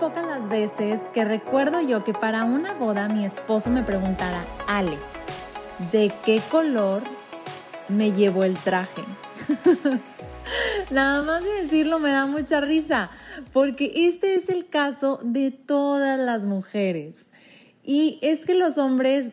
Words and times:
pocas 0.00 0.26
las 0.26 0.48
veces 0.48 0.98
que 1.12 1.26
recuerdo 1.26 1.82
yo 1.82 2.04
que 2.04 2.14
para 2.14 2.44
una 2.44 2.72
boda 2.72 3.06
mi 3.10 3.26
esposo 3.26 3.68
me 3.68 3.82
preguntara, 3.82 4.42
Ale, 4.66 4.96
¿de 5.92 6.10
qué 6.24 6.40
color 6.50 7.02
me 7.88 8.10
llevo 8.10 8.44
el 8.44 8.56
traje? 8.56 9.04
Nada 10.90 11.22
más 11.22 11.44
de 11.44 11.50
decirlo 11.62 11.98
me 11.98 12.12
da 12.12 12.24
mucha 12.24 12.62
risa, 12.62 13.10
porque 13.52 13.92
este 13.94 14.36
es 14.36 14.48
el 14.48 14.70
caso 14.70 15.20
de 15.22 15.50
todas 15.50 16.18
las 16.18 16.44
mujeres. 16.44 17.26
Y 17.84 18.18
es 18.22 18.46
que 18.46 18.54
los 18.54 18.78
hombres 18.78 19.32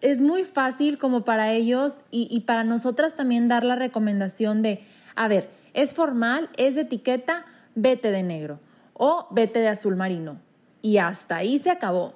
es 0.00 0.20
muy 0.20 0.44
fácil 0.44 0.96
como 0.96 1.24
para 1.24 1.50
ellos 1.50 1.94
y, 2.12 2.28
y, 2.30 2.42
para 2.42 2.62
nosotras 2.62 3.16
también 3.16 3.48
dar 3.48 3.64
la 3.64 3.74
recomendación 3.74 4.62
de, 4.62 4.80
a 5.16 5.26
ver, 5.26 5.50
es 5.72 5.92
formal, 5.92 6.50
es 6.56 6.76
etiqueta, 6.76 7.46
vete 7.74 8.12
de 8.12 8.22
negro 8.22 8.60
o 8.94 9.26
vete 9.30 9.60
de 9.60 9.68
azul 9.68 9.96
marino. 9.96 10.40
Y 10.80 10.98
hasta 10.98 11.36
ahí 11.36 11.58
se 11.58 11.70
acabó. 11.70 12.14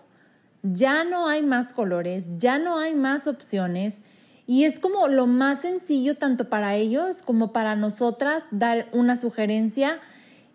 Ya 0.62 1.04
no 1.04 1.28
hay 1.28 1.42
más 1.42 1.72
colores, 1.72 2.38
ya 2.38 2.58
no 2.58 2.78
hay 2.78 2.94
más 2.94 3.26
opciones 3.26 4.00
y 4.46 4.64
es 4.64 4.78
como 4.78 5.08
lo 5.08 5.26
más 5.26 5.60
sencillo 5.60 6.16
tanto 6.16 6.48
para 6.48 6.74
ellos 6.74 7.22
como 7.22 7.52
para 7.52 7.76
nosotras 7.76 8.44
dar 8.50 8.88
una 8.92 9.14
sugerencia 9.14 10.00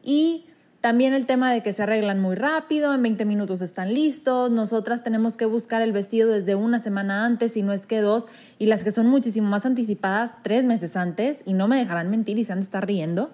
y 0.01 0.45
también 0.81 1.13
el 1.13 1.25
tema 1.25 1.53
de 1.53 1.63
que 1.63 1.71
se 1.71 1.83
arreglan 1.83 2.19
muy 2.19 2.35
rápido, 2.35 2.93
en 2.93 3.01
20 3.01 3.23
minutos 3.23 3.61
están 3.61 3.93
listos, 3.93 4.51
nosotras 4.51 5.01
tenemos 5.01 5.37
que 5.37 5.45
buscar 5.45 5.81
el 5.81 5.93
vestido 5.93 6.29
desde 6.29 6.55
una 6.55 6.77
semana 6.77 7.23
antes, 7.23 7.53
si 7.53 7.61
no 7.61 7.71
es 7.71 7.87
que 7.87 8.01
dos, 8.01 8.25
y 8.59 8.65
las 8.65 8.83
que 8.83 8.91
son 8.91 9.07
muchísimo 9.07 9.47
más 9.47 9.65
anticipadas, 9.65 10.31
tres 10.43 10.65
meses 10.65 10.97
antes, 10.97 11.41
y 11.45 11.53
no 11.53 11.69
me 11.69 11.77
dejarán 11.77 12.09
mentir 12.09 12.37
y 12.37 12.43
se 12.43 12.51
han 12.51 12.59
de 12.59 12.65
estar 12.65 12.85
riendo. 12.85 13.31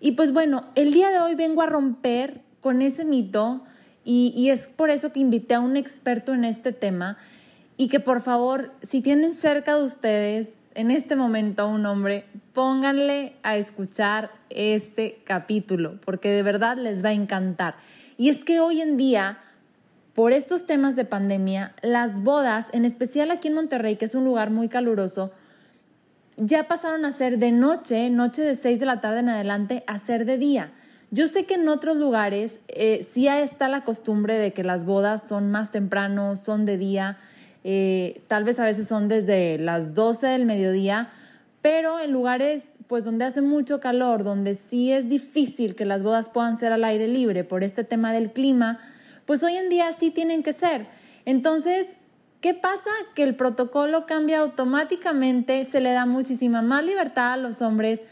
Y 0.00 0.12
pues 0.12 0.32
bueno, 0.32 0.64
el 0.74 0.92
día 0.92 1.10
de 1.10 1.20
hoy 1.20 1.34
vengo 1.34 1.60
a 1.60 1.66
romper 1.66 2.40
con 2.62 2.80
ese 2.80 3.04
mito 3.04 3.62
y, 4.02 4.48
es 4.48 4.66
por 4.66 4.90
eso 4.90 5.12
que 5.12 5.20
invité 5.20 5.54
a 5.54 5.60
un 5.60 5.76
experto 5.76 6.32
en 6.32 6.44
este 6.44 6.72
tema 6.72 7.18
y 7.76 7.88
que 7.88 8.00
por 8.00 8.22
favor, 8.22 8.72
si 8.82 9.02
tienen 9.02 9.34
cerca 9.34 9.76
de 9.76 9.84
ustedes 9.84 10.64
en 10.74 10.90
este 10.90 11.16
momento 11.16 11.62
a 11.62 11.66
un 11.66 11.84
hombre, 11.84 12.24
pónganle 12.54 13.36
a 13.42 13.56
escuchar 13.56 14.30
este 14.48 15.20
capítulo, 15.24 16.00
porque 16.04 16.30
de 16.30 16.42
verdad 16.42 16.76
les 16.78 17.04
va 17.04 17.10
a 17.10 17.12
encantar. 17.12 17.76
Y 18.16 18.30
es 18.30 18.44
que 18.44 18.60
hoy 18.60 18.80
en 18.80 18.96
día, 18.96 19.38
por 20.14 20.32
estos 20.32 20.66
temas 20.66 20.96
de 20.96 21.04
pandemia, 21.04 21.74
las 21.82 22.22
bodas, 22.22 22.68
en 22.72 22.84
especial 22.84 23.30
aquí 23.30 23.48
en 23.48 23.54
Monterrey, 23.54 23.96
que 23.96 24.06
es 24.06 24.14
un 24.14 24.24
lugar 24.24 24.50
muy 24.50 24.68
caluroso, 24.68 25.30
ya 26.40 26.66
pasaron 26.66 27.04
a 27.04 27.12
ser 27.12 27.38
de 27.38 27.52
noche, 27.52 28.08
noche 28.10 28.42
de 28.42 28.56
6 28.56 28.80
de 28.80 28.86
la 28.86 29.00
tarde 29.00 29.20
en 29.20 29.28
adelante, 29.28 29.84
a 29.86 29.98
ser 29.98 30.24
de 30.24 30.38
día. 30.38 30.72
Yo 31.10 31.26
sé 31.26 31.44
que 31.44 31.54
en 31.54 31.68
otros 31.68 31.96
lugares 31.96 32.60
eh, 32.68 33.06
sí 33.08 33.28
está 33.28 33.68
la 33.68 33.84
costumbre 33.84 34.38
de 34.38 34.52
que 34.52 34.64
las 34.64 34.84
bodas 34.84 35.26
son 35.26 35.50
más 35.50 35.70
temprano, 35.70 36.36
son 36.36 36.64
de 36.64 36.78
día, 36.78 37.18
eh, 37.62 38.22
tal 38.28 38.44
vez 38.44 38.58
a 38.58 38.64
veces 38.64 38.88
son 38.88 39.08
desde 39.08 39.58
las 39.58 39.94
12 39.94 40.28
del 40.28 40.46
mediodía, 40.46 41.10
pero 41.60 41.98
en 42.00 42.12
lugares 42.12 42.80
pues 42.86 43.04
donde 43.04 43.24
hace 43.24 43.42
mucho 43.42 43.80
calor, 43.80 44.24
donde 44.24 44.54
sí 44.54 44.92
es 44.92 45.08
difícil 45.08 45.74
que 45.74 45.84
las 45.84 46.02
bodas 46.02 46.28
puedan 46.28 46.56
ser 46.56 46.72
al 46.72 46.84
aire 46.84 47.06
libre 47.06 47.44
por 47.44 47.64
este 47.64 47.84
tema 47.84 48.12
del 48.12 48.32
clima, 48.32 48.78
pues 49.26 49.42
hoy 49.42 49.56
en 49.56 49.68
día 49.68 49.92
sí 49.92 50.10
tienen 50.10 50.42
que 50.42 50.52
ser. 50.52 50.86
Entonces, 51.26 51.88
¿qué 52.40 52.54
pasa? 52.54 52.90
Que 53.14 53.22
el 53.22 53.36
protocolo 53.36 54.06
cambia 54.06 54.40
automáticamente, 54.40 55.64
se 55.64 55.80
le 55.80 55.92
da 55.92 56.06
muchísima 56.06 56.62
más 56.62 56.84
libertad 56.84 57.34
a 57.34 57.36
los 57.36 57.62
hombres 57.62 58.02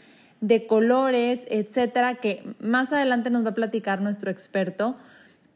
de 0.41 0.67
colores, 0.67 1.43
etcétera, 1.47 2.15
que 2.15 2.55
más 2.59 2.93
adelante 2.93 3.29
nos 3.29 3.45
va 3.45 3.49
a 3.49 3.53
platicar 3.53 4.01
nuestro 4.01 4.31
experto, 4.31 4.95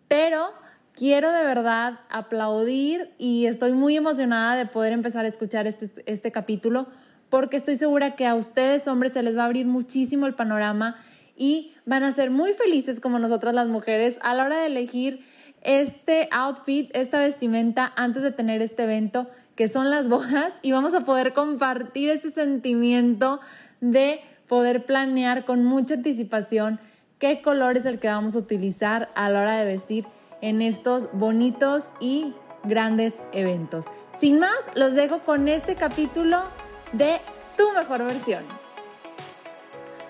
pero 0.08 0.52
quiero 0.94 1.32
de 1.32 1.44
verdad 1.44 2.00
aplaudir 2.10 3.12
y 3.18 3.46
estoy 3.46 3.74
muy 3.74 3.96
emocionada 3.96 4.56
de 4.56 4.66
poder 4.66 4.94
empezar 4.94 5.26
a 5.26 5.28
escuchar 5.28 5.68
este, 5.68 5.90
este 6.06 6.32
capítulo 6.32 6.88
porque 7.30 7.58
estoy 7.58 7.76
segura 7.76 8.16
que 8.16 8.28
a 8.28 8.36
ustedes 8.36 8.88
hombres 8.88 9.14
se 9.14 9.24
les 9.24 9.36
va 9.38 9.44
a 9.44 9.46
abrir 9.46 9.66
muchísimo 9.66 10.28
el 10.28 10.36
panorama 10.36 10.98
y 11.36 11.74
van 11.86 12.04
a 12.04 12.12
ser 12.12 12.30
muy 12.30 12.54
felices 12.54 13.00
como 13.00 13.18
nosotras 13.18 13.56
las 13.56 13.68
mujeres 13.68 14.20
a 14.22 14.36
la 14.36 14.46
hora 14.46 14.60
de 14.60 14.68
elegir 14.68 15.26
este 15.64 16.28
outfit, 16.32 16.90
esta 16.96 17.20
vestimenta 17.20 17.92
antes 17.96 18.22
de 18.22 18.32
tener 18.32 18.62
este 18.62 18.84
evento 18.84 19.28
que 19.56 19.68
son 19.68 19.90
las 19.90 20.10
bodas 20.10 20.54
y 20.62 20.72
vamos 20.72 20.94
a 20.94 21.02
poder 21.02 21.34
compartir 21.34 22.10
este 22.10 22.32
sentimiento 22.32 23.40
de 23.82 24.22
poder 24.48 24.86
planear 24.86 25.46
con 25.46 25.64
mucha 25.64 25.96
anticipación 25.96 26.80
qué 27.20 27.42
color 27.42 27.78
es 27.78 27.86
el 27.86 28.00
que 28.00 28.08
vamos 28.08 28.36
a 28.36 28.40
utilizar 28.40 29.10
a 29.16 29.30
la 29.30 29.42
hora 29.42 29.58
de 29.58 29.66
vestir 29.66 30.06
en 30.42 30.62
estos 30.62 31.10
bonitos 31.14 31.86
y 32.00 32.34
grandes 32.64 33.22
eventos. 33.32 33.86
Sin 34.20 34.40
más, 34.40 34.58
los 34.76 34.94
dejo 34.94 35.20
con 35.20 35.48
este 35.48 35.76
capítulo 35.76 36.42
de 36.92 37.20
Tu 37.58 37.72
mejor 37.72 38.04
versión. 38.04 38.63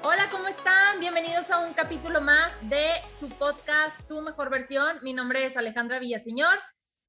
Hola, 0.06 0.28
¿cómo 0.32 0.50
están? 0.50 1.00
Bienvenidos 1.00 1.50
a 1.50 1.66
un 1.66 1.74
capítulo 1.74 2.20
más 2.20 2.58
de 2.70 2.92
su 3.10 3.30
podcast 3.30 4.06
Tu 4.06 4.20
mejor 4.20 4.50
versión. 4.50 5.00
Mi 5.02 5.14
nombre 5.14 5.46
es 5.46 5.56
Alejandra 5.56 5.98
Villaseñor 5.98 6.60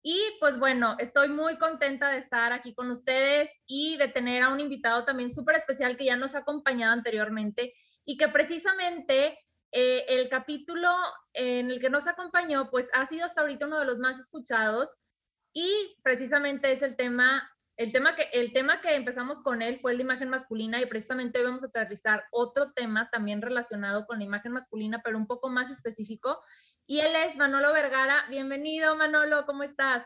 y 0.00 0.16
pues 0.38 0.60
bueno, 0.60 0.94
estoy 1.00 1.28
muy 1.28 1.58
contenta 1.58 2.12
de 2.12 2.18
estar 2.18 2.52
aquí 2.52 2.72
con 2.72 2.92
ustedes 2.92 3.50
y 3.66 3.96
de 3.96 4.06
tener 4.06 4.44
a 4.44 4.50
un 4.50 4.60
invitado 4.60 5.04
también 5.04 5.28
súper 5.28 5.56
especial 5.56 5.96
que 5.96 6.04
ya 6.04 6.14
nos 6.14 6.36
ha 6.36 6.38
acompañado 6.38 6.92
anteriormente 6.92 7.74
y 8.04 8.16
que 8.16 8.28
precisamente 8.28 9.40
eh, 9.72 10.04
el 10.06 10.28
capítulo 10.28 10.88
en 11.32 11.72
el 11.72 11.80
que 11.80 11.90
nos 11.90 12.06
acompañó, 12.06 12.70
pues 12.70 12.88
ha 12.92 13.06
sido 13.06 13.26
hasta 13.26 13.40
ahorita 13.40 13.66
uno 13.66 13.80
de 13.80 13.86
los 13.86 13.98
más 13.98 14.20
escuchados 14.20 14.94
y 15.52 15.98
precisamente 16.04 16.70
es 16.70 16.82
el 16.82 16.94
tema, 16.94 17.50
el 17.76 17.92
tema 17.92 18.14
que, 18.14 18.24
el 18.32 18.52
tema 18.52 18.80
que 18.80 18.94
empezamos 18.94 19.42
con 19.42 19.60
él 19.60 19.78
fue 19.78 19.92
el 19.92 19.98
de 19.98 20.04
imagen 20.04 20.28
masculina 20.28 20.80
y 20.80 20.86
precisamente 20.86 21.38
hoy 21.38 21.46
vamos 21.46 21.64
a 21.64 21.68
aterrizar 21.68 22.24
otro 22.30 22.72
tema 22.72 23.08
también 23.10 23.42
relacionado 23.42 24.06
con 24.06 24.18
la 24.18 24.24
imagen 24.24 24.52
masculina, 24.52 25.00
pero 25.02 25.18
un 25.18 25.26
poco 25.26 25.48
más 25.48 25.70
específico. 25.70 26.40
Y 26.86 27.00
él 27.00 27.12
es 27.26 27.36
Manolo 27.36 27.72
Vergara. 27.72 28.26
Bienvenido, 28.28 28.96
Manolo, 28.96 29.44
¿cómo 29.46 29.64
estás? 29.64 30.04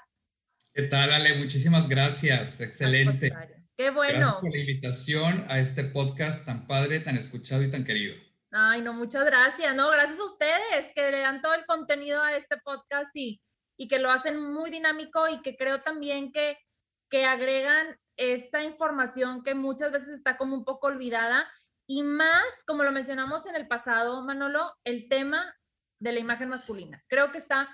¿Qué 0.73 0.85
tal, 0.85 1.13
Ale? 1.13 1.35
Muchísimas 1.35 1.89
gracias. 1.89 2.61
Excelente. 2.61 3.33
Qué 3.77 3.91
bueno. 3.91 4.19
Gracias 4.19 4.37
por 4.37 4.51
la 4.51 4.59
invitación 4.59 5.45
a 5.49 5.59
este 5.59 5.85
podcast 5.85 6.47
tan 6.47 6.67
padre, 6.67 7.01
tan 7.01 7.17
escuchado 7.17 7.63
y 7.63 7.71
tan 7.71 7.85
querido. 7.85 8.15
Ay, 8.51 8.81
no, 8.81 8.95
muchas 8.95 9.27
gracias. 9.27 9.75
No, 9.75 9.91
gracias 9.91 10.19
a 10.19 10.25
ustedes 10.25 10.91
que 10.95 11.11
le 11.11 11.21
dan 11.21 11.43
todo 11.43 11.55
el 11.55 11.67
contenido 11.67 12.23
a 12.23 12.35
este 12.37 12.57
podcast 12.65 13.11
y, 13.15 13.43
y 13.77 13.89
que 13.89 13.99
lo 13.99 14.11
hacen 14.11 14.41
muy 14.41 14.71
dinámico 14.71 15.29
y 15.29 15.43
que 15.43 15.57
creo 15.57 15.83
también 15.83 16.33
que, 16.33 16.57
que 17.09 17.25
agregan 17.25 17.99
esta 18.17 18.63
información 18.63 19.43
que 19.43 19.55
muchas 19.55 19.93
veces 19.93 20.11
está 20.11 20.37
como 20.37 20.55
un 20.55 20.65
poco 20.65 20.89
olvidada 20.89 21.49
y 21.87 22.03
más, 22.03 22.45
como 22.67 22.83
lo 22.83 22.93
mencionamos 22.93 23.47
en 23.47 23.57
el 23.57 23.67
pasado, 23.67 24.23
Manolo, 24.23 24.75
el 24.85 25.09
tema 25.09 25.55
de 26.01 26.13
la 26.13 26.21
imagen 26.21 26.49
masculina. 26.51 27.03
Creo 27.09 27.33
que 27.33 27.39
está 27.39 27.69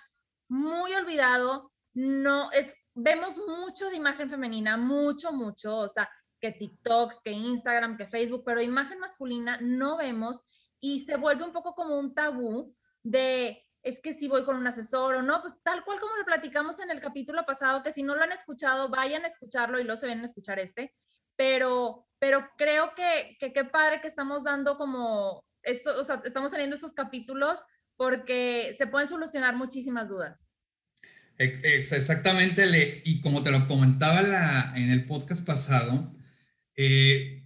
muy 0.49 0.93
olvidado. 0.94 1.73
No 1.94 2.50
es, 2.53 2.73
vemos 2.94 3.37
mucho 3.39 3.89
de 3.91 3.97
imagen 3.97 4.31
femenina, 4.31 4.77
mucho, 4.77 5.33
mucho, 5.33 5.78
o 5.78 5.89
sea, 5.89 6.09
que 6.41 6.53
TikToks, 6.53 7.21
que 7.25 7.31
Instagram, 7.31 7.97
que 7.97 8.06
Facebook, 8.06 8.43
pero 8.44 8.61
imagen 8.61 9.00
masculina 9.00 9.59
no 9.61 9.97
vemos 9.97 10.43
y 10.81 11.00
se 11.00 11.17
vuelve 11.17 11.44
un 11.44 11.53
poco 11.53 11.75
como 11.75 11.99
un 11.99 12.15
tabú 12.15 12.77
de 13.03 13.64
es 13.84 14.00
que 14.00 14.15
si 14.15 14.28
voy 14.28 14.45
con 14.45 14.56
un 14.56 14.67
asesor 14.67 15.15
o 15.17 15.22
no, 15.22 15.41
pues 15.43 15.55
tal 15.62 15.84
cual 15.84 16.00
como 16.00 16.17
lo 16.17 16.25
platicamos 16.25 16.81
en 16.81 16.91
el 16.91 17.00
capítulo 17.00 17.45
pasado, 17.45 17.83
que 17.83 17.93
si 17.93 18.03
no 18.03 18.17
lo 18.17 18.22
han 18.22 18.33
escuchado, 18.33 18.89
vayan 18.89 19.25
a 19.25 19.28
escucharlo 19.28 19.78
y 19.78 19.84
lo 19.84 19.95
se 19.95 20.06
ven 20.06 20.21
a 20.21 20.25
escuchar 20.25 20.59
este, 20.59 20.95
pero, 21.37 22.06
pero 22.19 22.49
creo 22.56 22.93
que 22.97 23.37
qué 23.39 23.65
padre 23.65 24.00
que 24.00 24.09
estamos 24.09 24.43
dando 24.43 24.78
como 24.78 25.44
esto, 25.62 25.99
o 26.00 26.03
sea, 26.03 26.23
estamos 26.25 26.50
teniendo 26.50 26.76
estos 26.76 26.94
capítulos 26.94 27.61
porque 27.97 28.75
se 28.76 28.87
pueden 28.87 29.09
solucionar 29.09 29.55
muchísimas 29.55 30.09
dudas. 30.09 30.50
Exactamente, 31.37 33.03
y 33.05 33.20
como 33.20 33.43
te 33.43 33.50
lo 33.50 33.67
comentaba 33.67 34.23
la, 34.23 34.73
en 34.76 34.91
el 34.91 35.05
podcast 35.05 35.47
pasado, 35.47 36.14
eh, 36.76 37.44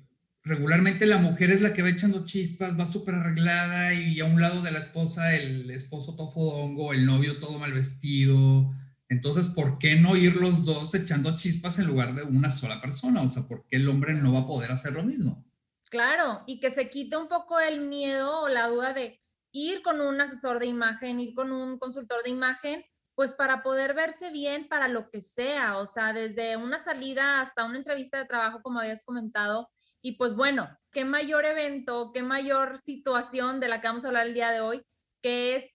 regularmente 0.49 1.07
la 1.07 1.19
mujer 1.19 1.51
es 1.51 1.61
la 1.61 1.73
que 1.73 1.83
va 1.83 1.91
echando 1.91 2.25
chispas, 2.25 2.79
va 2.79 2.87
súper 2.87 3.15
arreglada 3.15 3.95
y 3.95 4.19
a 4.21 4.25
un 4.25 4.41
lado 4.41 4.63
de 4.63 4.73
la 4.73 4.79
esposa 4.79 5.35
el 5.35 5.71
esposo 5.71 6.17
tofodongo, 6.17 6.93
el 6.93 7.07
novio 7.07 7.39
todo 7.39 7.59
mal 7.59 7.73
vestido. 7.73 8.73
Entonces, 9.11 9.49
¿por 9.49 9.79
qué 9.79 9.97
no 9.97 10.17
ir 10.17 10.37
los 10.37 10.65
dos 10.65 10.95
echando 10.95 11.37
chispas 11.37 11.79
en 11.79 11.87
lugar 11.87 12.15
de 12.15 12.23
una 12.23 12.51
sola 12.51 12.81
persona? 12.81 13.23
O 13.23 13.29
sea, 13.29 13.45
¿por 13.45 13.67
qué 13.67 13.77
el 13.77 13.89
hombre 13.89 14.15
no 14.15 14.33
va 14.33 14.41
a 14.41 14.47
poder 14.47 14.73
hacer 14.73 14.95
lo 14.95 15.03
mismo? 15.03 15.45
Claro, 15.91 16.43
y 16.47 16.61
que 16.61 16.71
se 16.71 16.91
quite 16.91 17.17
un 17.17 17.29
poco 17.29 17.61
el 17.61 17.83
miedo 17.83 18.43
o 18.43 18.49
la 18.49 18.69
duda 18.69 18.93
de 18.93 19.21
ir 19.53 19.83
con 19.83 20.01
un 20.01 20.21
asesor 20.21 20.59
de 20.59 20.67
imagen, 20.67 21.21
ir 21.21 21.35
con 21.35 21.53
un 21.53 21.79
consultor 21.79 22.23
de 22.23 22.31
imagen, 22.31 22.85
pues 23.15 23.35
para 23.35 23.63
poder 23.63 23.95
verse 23.95 24.31
bien 24.31 24.69
para 24.69 24.89
lo 24.89 25.11
que 25.11 25.21
sea, 25.21 25.79
o 25.79 25.87
sea, 25.87 26.13
desde 26.13 26.57
una 26.57 26.79
salida 26.79 27.41
hasta 27.41 27.65
una 27.65 27.79
entrevista 27.79 28.19
de 28.19 28.27
trabajo, 28.27 28.63
como 28.63 28.81
habías 28.81 29.05
comentado, 29.05 29.69
y 30.03 30.13
pues 30.13 30.35
bueno, 30.35 30.69
qué 30.93 31.05
mayor 31.05 31.45
evento, 31.45 32.13
qué 32.13 32.23
mayor 32.23 32.79
situación 32.79 33.61
de 33.61 33.69
la 33.69 33.81
que 33.81 33.89
vamos 33.89 34.05
a 34.05 34.09
hablar 34.09 34.27
el 34.27 34.35
día 34.35 34.51
de 34.51 34.61
hoy, 34.61 34.83
que 35.23 35.57
es 35.57 35.75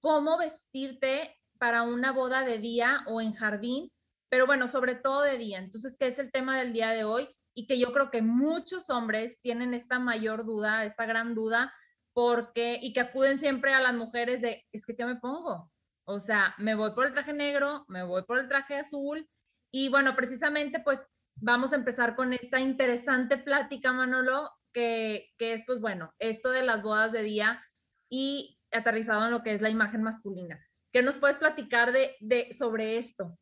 cómo 0.00 0.38
vestirte 0.38 1.36
para 1.58 1.82
una 1.82 2.12
boda 2.12 2.44
de 2.44 2.58
día 2.58 3.04
o 3.06 3.20
en 3.20 3.34
jardín, 3.34 3.90
pero 4.28 4.46
bueno, 4.46 4.68
sobre 4.68 4.94
todo 4.94 5.22
de 5.22 5.38
día. 5.38 5.58
Entonces, 5.58 5.96
¿qué 5.98 6.06
es 6.06 6.18
el 6.18 6.32
tema 6.32 6.58
del 6.58 6.72
día 6.72 6.90
de 6.90 7.04
hoy? 7.04 7.28
Y 7.54 7.66
que 7.66 7.78
yo 7.78 7.92
creo 7.92 8.10
que 8.10 8.22
muchos 8.22 8.90
hombres 8.90 9.38
tienen 9.42 9.74
esta 9.74 9.98
mayor 9.98 10.44
duda, 10.44 10.84
esta 10.84 11.04
gran 11.04 11.34
duda, 11.34 11.72
porque, 12.12 12.78
y 12.80 12.92
que 12.92 13.00
acuden 13.00 13.38
siempre 13.38 13.74
a 13.74 13.80
las 13.80 13.94
mujeres 13.94 14.40
de, 14.40 14.64
es 14.72 14.86
que, 14.86 14.96
¿qué 14.96 15.04
me 15.04 15.16
pongo? 15.16 15.70
O 16.04 16.18
sea, 16.18 16.54
me 16.58 16.74
voy 16.74 16.92
por 16.92 17.06
el 17.06 17.12
traje 17.12 17.32
negro, 17.32 17.84
me 17.88 18.02
voy 18.02 18.22
por 18.22 18.38
el 18.38 18.48
traje 18.48 18.76
azul, 18.76 19.28
y 19.70 19.88
bueno, 19.88 20.16
precisamente 20.16 20.80
pues 20.80 21.04
vamos 21.40 21.72
a 21.72 21.76
empezar 21.76 22.14
con 22.14 22.32
esta 22.32 22.60
interesante 22.60 23.36
plática, 23.36 23.92
Manolo, 23.92 24.50
que, 24.72 25.30
que 25.38 25.52
es 25.52 25.64
pues 25.66 25.80
bueno, 25.80 26.14
esto 26.18 26.50
de 26.50 26.62
las 26.62 26.82
bodas 26.82 27.12
de 27.12 27.22
día 27.22 27.62
y 28.08 28.56
aterrizado 28.72 29.24
en 29.26 29.32
lo 29.32 29.42
que 29.42 29.54
es 29.54 29.62
la 29.62 29.70
imagen 29.70 30.02
masculina. 30.02 30.64
¿Qué 30.92 31.02
nos 31.02 31.18
puedes 31.18 31.36
platicar 31.36 31.92
de, 31.92 32.16
de, 32.20 32.52
sobre 32.52 32.96
esto? 32.96 33.38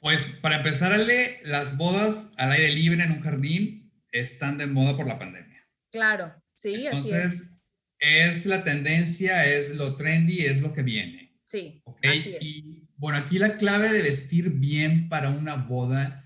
Pues 0.00 0.24
para 0.42 0.56
empezar, 0.56 0.92
Ale, 0.92 1.40
las 1.44 1.76
bodas 1.76 2.34
al 2.36 2.52
aire 2.52 2.72
libre 2.72 3.04
en 3.04 3.12
un 3.12 3.20
jardín 3.20 3.92
están 4.10 4.58
de 4.58 4.66
moda 4.66 4.96
por 4.96 5.06
la 5.06 5.18
pandemia. 5.18 5.66
Claro, 5.90 6.34
sí. 6.54 6.86
Entonces, 6.86 7.58
es. 7.98 8.36
es. 8.36 8.46
la 8.46 8.64
tendencia, 8.64 9.46
es 9.46 9.76
lo 9.76 9.96
trendy, 9.96 10.40
es 10.40 10.60
lo 10.60 10.72
que 10.72 10.82
viene. 10.82 11.38
Sí. 11.44 11.80
¿okay? 11.84 12.36
Y 12.40 12.88
bueno, 12.96 13.18
aquí 13.18 13.38
la 13.38 13.56
clave 13.56 13.92
de 13.92 14.02
vestir 14.02 14.50
bien 14.50 15.08
para 15.08 15.30
una 15.30 15.56
boda, 15.56 16.21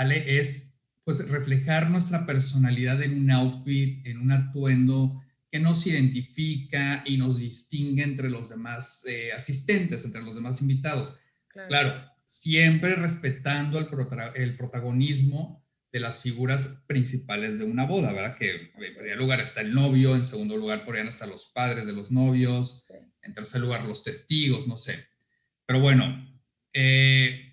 Ale, 0.00 0.38
es 0.38 0.80
pues 1.04 1.28
reflejar 1.28 1.90
nuestra 1.90 2.24
personalidad 2.24 3.02
en 3.02 3.18
un 3.18 3.30
outfit, 3.30 4.06
en 4.06 4.18
un 4.18 4.32
atuendo 4.32 5.20
que 5.50 5.58
nos 5.58 5.86
identifica 5.86 7.02
y 7.04 7.18
nos 7.18 7.40
distingue 7.40 8.02
entre 8.02 8.30
los 8.30 8.48
demás 8.48 9.04
eh, 9.06 9.30
asistentes, 9.32 10.06
entre 10.06 10.22
los 10.22 10.36
demás 10.36 10.62
invitados. 10.62 11.18
Claro, 11.68 12.02
siempre 12.24 12.94
respetando 12.94 13.78
el, 13.78 13.88
el, 14.36 14.56
protagonismo 14.56 15.66
de 15.92 16.00
las 16.00 16.22
figuras 16.22 16.82
principales 16.86 17.58
de 17.58 17.64
una 17.64 17.84
boda, 17.84 18.10
¿verdad? 18.12 18.38
Que 18.38 18.52
en 18.52 18.94
primer 18.94 19.18
lugar 19.18 19.40
está 19.40 19.60
el 19.60 19.74
novio, 19.74 20.16
en 20.16 20.24
segundo 20.24 20.56
lugar 20.56 20.86
podrían 20.86 21.08
estar 21.08 21.28
los 21.28 21.46
padres 21.46 21.84
de 21.86 21.92
los 21.92 22.10
novios, 22.10 22.86
en 23.20 23.34
tercer 23.34 23.60
lugar 23.60 23.84
los 23.84 24.02
testigos, 24.02 24.66
no 24.66 24.78
sé. 24.78 25.08
Pero 25.66 25.80
bueno, 25.80 26.40
eh, 26.72 27.49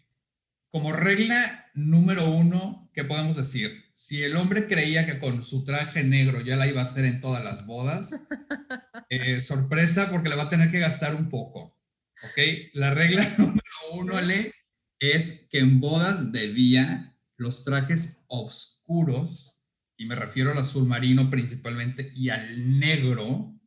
como 0.71 0.93
regla 0.93 1.69
número 1.73 2.29
uno, 2.29 2.89
¿qué 2.93 3.03
podemos 3.03 3.35
decir? 3.35 3.87
si 3.97 4.21
el 4.21 4.35
hombre 4.35 4.67
creía 4.67 5.07
que 5.07 5.17
con 5.17 5.43
su 5.43 5.63
traje 5.63 6.03
negro 6.03 6.41
ya 6.41 6.55
la 6.55 6.67
iba 6.67 6.81
a 6.81 6.83
hacer 6.83 7.03
en 7.05 7.19
todas 7.19 7.43
las 7.43 7.65
bodas, 7.65 8.11
eh, 9.09 9.41
sorpresa 9.41 10.11
porque 10.11 10.29
le 10.29 10.35
va 10.35 10.43
a 10.43 10.49
tener 10.49 10.69
que 10.69 10.77
gastar 10.77 11.15
un 11.15 11.29
poco. 11.29 11.75
¿Ok? 12.23 12.69
La 12.73 12.93
regla 12.93 13.33
número 13.39 13.63
uno, 13.93 14.15
Ale, 14.15 14.53
es 14.99 15.47
que 15.49 15.57
en 15.57 15.79
bodas 15.79 16.31
de 16.31 16.53
día 16.53 17.17
los 17.37 17.63
trajes 17.63 18.23
oscuros, 18.27 19.59
y 19.97 20.05
me 20.05 20.15
refiero 20.15 20.51
al 20.51 20.59
azul 20.59 20.87
marino 20.87 21.31
principalmente, 21.31 22.11
y 22.13 22.29
al 22.29 22.79
negro, 22.79 23.59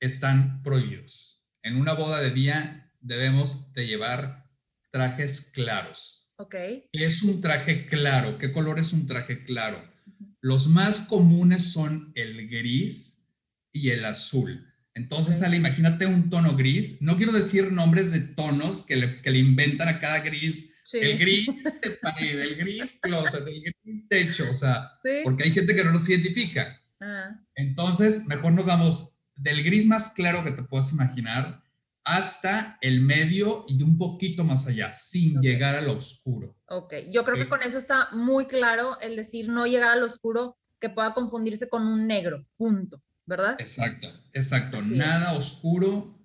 están 0.00 0.60
prohibidos. 0.64 1.46
En 1.62 1.76
una 1.76 1.92
boda 1.92 2.20
de 2.20 2.32
día 2.32 2.92
debemos 2.98 3.72
de 3.74 3.86
llevar 3.86 4.49
trajes 4.90 5.50
claros 5.54 6.20
Ok. 6.40 6.54
Es 6.92 7.22
un 7.22 7.42
traje 7.42 7.84
claro. 7.84 8.38
¿Qué 8.38 8.50
color 8.50 8.78
es 8.78 8.94
un 8.94 9.06
traje 9.06 9.44
claro? 9.44 9.86
Los 10.40 10.68
más 10.68 11.00
comunes 11.00 11.70
son 11.70 12.12
el 12.14 12.48
gris 12.48 13.28
y 13.72 13.90
el 13.90 14.06
azul. 14.06 14.66
Entonces, 14.94 15.42
Ale, 15.42 15.58
imagínate 15.58 16.06
un 16.06 16.30
tono 16.30 16.56
gris. 16.56 17.02
No 17.02 17.18
quiero 17.18 17.32
decir 17.32 17.70
nombres 17.70 18.10
de 18.10 18.20
tonos 18.20 18.86
que 18.86 18.96
le, 18.96 19.20
que 19.20 19.30
le 19.30 19.38
inventan 19.38 19.88
a 19.88 19.98
cada 19.98 20.20
gris. 20.20 20.72
El 20.94 21.18
gris 21.18 21.46
de 21.82 21.90
pared, 22.00 22.40
el 22.40 22.56
gris 22.56 22.98
closet, 23.02 23.46
el 23.46 23.60
gris 23.60 24.08
techo, 24.08 24.50
o 24.50 24.54
sea, 24.54 24.92
porque 25.22 25.44
hay 25.44 25.52
gente 25.52 25.76
que 25.76 25.84
no 25.84 25.90
los 25.90 26.08
identifica. 26.08 26.80
Ah. 27.02 27.38
Entonces, 27.54 28.24
mejor 28.26 28.52
nos 28.52 28.64
vamos 28.64 29.18
del 29.36 29.62
gris 29.62 29.84
más 29.84 30.08
claro 30.08 30.42
que 30.42 30.52
te 30.52 30.62
puedas 30.62 30.90
imaginar 30.90 31.62
hasta 32.04 32.78
el 32.80 33.00
medio 33.00 33.64
y 33.68 33.82
un 33.82 33.98
poquito 33.98 34.44
más 34.44 34.66
allá, 34.66 34.96
sin 34.96 35.40
llegar 35.40 35.74
al 35.74 35.88
oscuro. 35.88 36.56
Ok, 36.66 36.94
yo 37.10 37.24
creo 37.24 37.36
que 37.36 37.48
con 37.48 37.62
eso 37.62 37.78
está 37.78 38.08
muy 38.12 38.46
claro 38.46 38.98
el 39.00 39.16
decir 39.16 39.48
no 39.48 39.66
llegar 39.66 39.90
al 39.90 40.02
oscuro 40.02 40.56
que 40.78 40.88
pueda 40.88 41.14
confundirse 41.14 41.68
con 41.68 41.86
un 41.86 42.06
negro, 42.06 42.46
punto, 42.56 43.02
¿verdad? 43.26 43.56
Exacto, 43.58 44.08
exacto, 44.32 44.80
nada 44.82 45.34
oscuro 45.34 46.18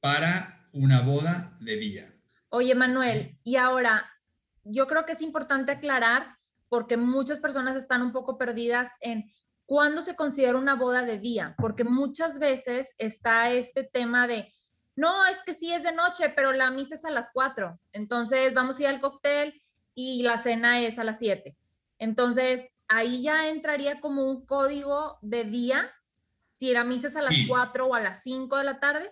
para 0.00 0.68
una 0.72 1.02
boda 1.02 1.56
de 1.60 1.76
día. 1.76 2.14
Oye, 2.48 2.74
Manuel, 2.74 3.38
y 3.44 3.56
ahora, 3.56 4.10
yo 4.64 4.86
creo 4.86 5.04
que 5.04 5.12
es 5.12 5.22
importante 5.22 5.72
aclarar 5.72 6.36
porque 6.68 6.96
muchas 6.96 7.40
personas 7.40 7.76
están 7.76 8.02
un 8.02 8.12
poco 8.12 8.38
perdidas 8.38 8.90
en 9.00 9.30
cuándo 9.66 10.02
se 10.02 10.16
considera 10.16 10.58
una 10.58 10.74
boda 10.74 11.04
de 11.04 11.18
día, 11.18 11.54
porque 11.58 11.84
muchas 11.84 12.38
veces 12.38 12.94
está 12.98 13.52
este 13.52 13.84
tema 13.84 14.26
de 14.26 14.52
no, 15.00 15.26
es 15.26 15.38
que 15.46 15.54
sí 15.54 15.72
es 15.72 15.82
de 15.82 15.92
noche, 15.92 16.30
pero 16.36 16.52
la 16.52 16.70
misa 16.70 16.94
es 16.94 17.06
a 17.06 17.10
las 17.10 17.30
4. 17.32 17.80
Entonces 17.94 18.52
vamos 18.52 18.78
a 18.78 18.82
ir 18.82 18.88
al 18.88 19.00
cóctel 19.00 19.54
y 19.94 20.22
la 20.22 20.36
cena 20.36 20.82
es 20.82 20.98
a 20.98 21.04
las 21.04 21.18
7. 21.18 21.56
Entonces 21.98 22.68
ahí 22.86 23.22
ya 23.22 23.48
entraría 23.48 24.00
como 24.00 24.30
un 24.30 24.44
código 24.44 25.18
de 25.22 25.44
día, 25.44 25.90
si 26.54 26.72
la 26.72 26.84
misa 26.84 27.08
es 27.08 27.16
a 27.16 27.22
las 27.22 27.34
4 27.48 27.86
o 27.86 27.94
a 27.94 28.00
las 28.00 28.22
5 28.22 28.58
de 28.58 28.64
la 28.64 28.78
tarde. 28.78 29.10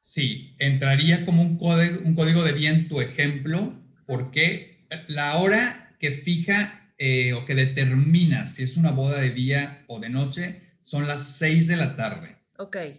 Sí, 0.00 0.56
entraría 0.58 1.24
como 1.24 1.42
un 1.42 1.56
código, 1.56 2.00
un 2.04 2.16
código 2.16 2.42
de 2.42 2.54
día 2.54 2.70
en 2.70 2.88
tu 2.88 3.00
ejemplo, 3.00 3.74
porque 4.06 4.88
la 5.06 5.36
hora 5.36 5.94
que 6.00 6.10
fija 6.10 6.92
eh, 6.98 7.32
o 7.34 7.44
que 7.44 7.54
determina 7.54 8.48
si 8.48 8.64
es 8.64 8.76
una 8.76 8.90
boda 8.90 9.20
de 9.20 9.30
día 9.30 9.84
o 9.86 10.00
de 10.00 10.08
noche 10.08 10.62
son 10.80 11.06
las 11.06 11.22
6 11.36 11.68
de 11.68 11.76
la 11.76 11.94
tarde. 11.94 12.37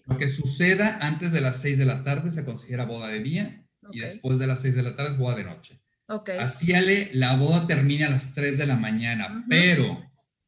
Lo 0.06 0.18
que 0.18 0.30
suceda 0.30 0.98
antes 1.02 1.32
de 1.32 1.42
las 1.42 1.58
6 1.58 1.78
de 1.78 1.86
la 1.86 2.04
tarde 2.04 2.32
se 2.32 2.46
considera 2.46 2.86
boda 2.86 3.10
de 3.10 3.20
día 3.20 3.66
y 3.92 4.00
después 4.00 4.40
de 4.40 4.48
las 4.48 4.62
6 4.62 4.76
de 4.76 4.84
la 4.84 4.96
tarde 4.96 5.12
es 5.12 5.18
boda 5.18 5.36
de 5.36 5.44
noche. 5.44 5.82
Así, 6.40 6.74
Ale, 6.74 7.10
la 7.14 7.36
boda 7.36 7.68
termina 7.68 8.08
a 8.08 8.10
las 8.10 8.34
3 8.34 8.58
de 8.58 8.66
la 8.66 8.78
mañana, 8.78 9.46
pero 9.50 10.04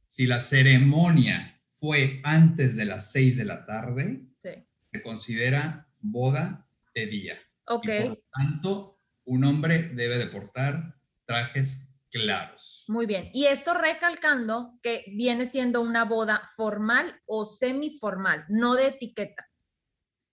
si 0.08 0.26
la 0.26 0.40
ceremonia 0.40 1.62
fue 1.68 2.22
antes 2.24 2.76
de 2.76 2.86
las 2.86 3.12
6 3.12 3.38
de 3.38 3.46
la 3.46 3.66
tarde, 3.66 4.22
se 4.42 5.02
considera 5.02 5.88
boda 6.00 6.68
de 6.96 7.06
día. 7.06 7.38
Y 7.84 7.88
por 7.88 8.10
lo 8.10 8.24
tanto, 8.34 8.98
un 9.26 9.44
hombre 9.44 9.90
debe 9.94 10.18
de 10.18 10.28
portar 10.28 10.96
trajes 11.26 11.91
claros. 12.12 12.86
Muy 12.88 13.06
bien. 13.06 13.30
Y 13.34 13.46
esto 13.46 13.74
recalcando 13.74 14.80
que 14.84 15.06
viene 15.16 15.46
siendo 15.46 15.82
una 15.82 16.06
boda 16.06 16.42
formal 16.56 17.20
o 17.26 17.46
semiformal, 17.46 18.46
no 18.50 18.76
de 18.76 18.88
etiqueta. 18.88 19.48